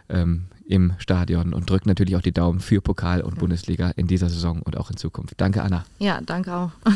ähm, 0.09 0.47
im 0.67 0.95
Stadion 0.99 1.55
und 1.55 1.71
drücken 1.71 1.89
natürlich 1.89 2.17
auch 2.17 2.23
die 2.23 2.33
Daumen 2.33 2.61
für 2.61 2.81
Pokal 2.81 3.21
und 3.21 3.35
ja. 3.35 3.41
Bundesliga 3.41 3.91
in 3.91 4.07
dieser 4.07 4.29
Saison 4.29 4.63
und 4.63 4.77
auch 4.77 4.91
in 4.91 4.97
Zukunft. 4.97 5.35
Danke, 5.37 5.63
Anna. 5.63 5.85
Ja, 5.99 6.21
danke 6.21 6.55
auch. 6.55 6.71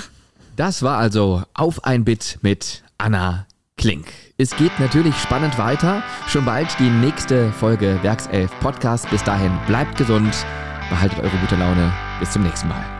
Das 0.56 0.82
war 0.82 0.98
also 0.98 1.42
Auf 1.54 1.84
ein 1.84 2.04
Bit 2.04 2.38
mit 2.42 2.82
Anna 2.98 3.46
Klink. 3.78 4.12
Es 4.36 4.54
geht 4.56 4.78
natürlich 4.78 5.14
spannend 5.16 5.56
weiter. 5.56 6.02
Schon 6.28 6.44
bald 6.44 6.68
die 6.78 6.90
nächste 6.90 7.50
Folge 7.52 7.98
Werkself 8.02 8.50
Podcast. 8.60 9.08
Bis 9.08 9.24
dahin 9.24 9.52
bleibt 9.66 9.96
gesund, 9.96 10.44
behaltet 10.90 11.18
eure 11.20 11.36
gute 11.38 11.56
Laune. 11.56 11.90
Bis 12.18 12.32
zum 12.32 12.42
nächsten 12.42 12.68
Mal. 12.68 12.99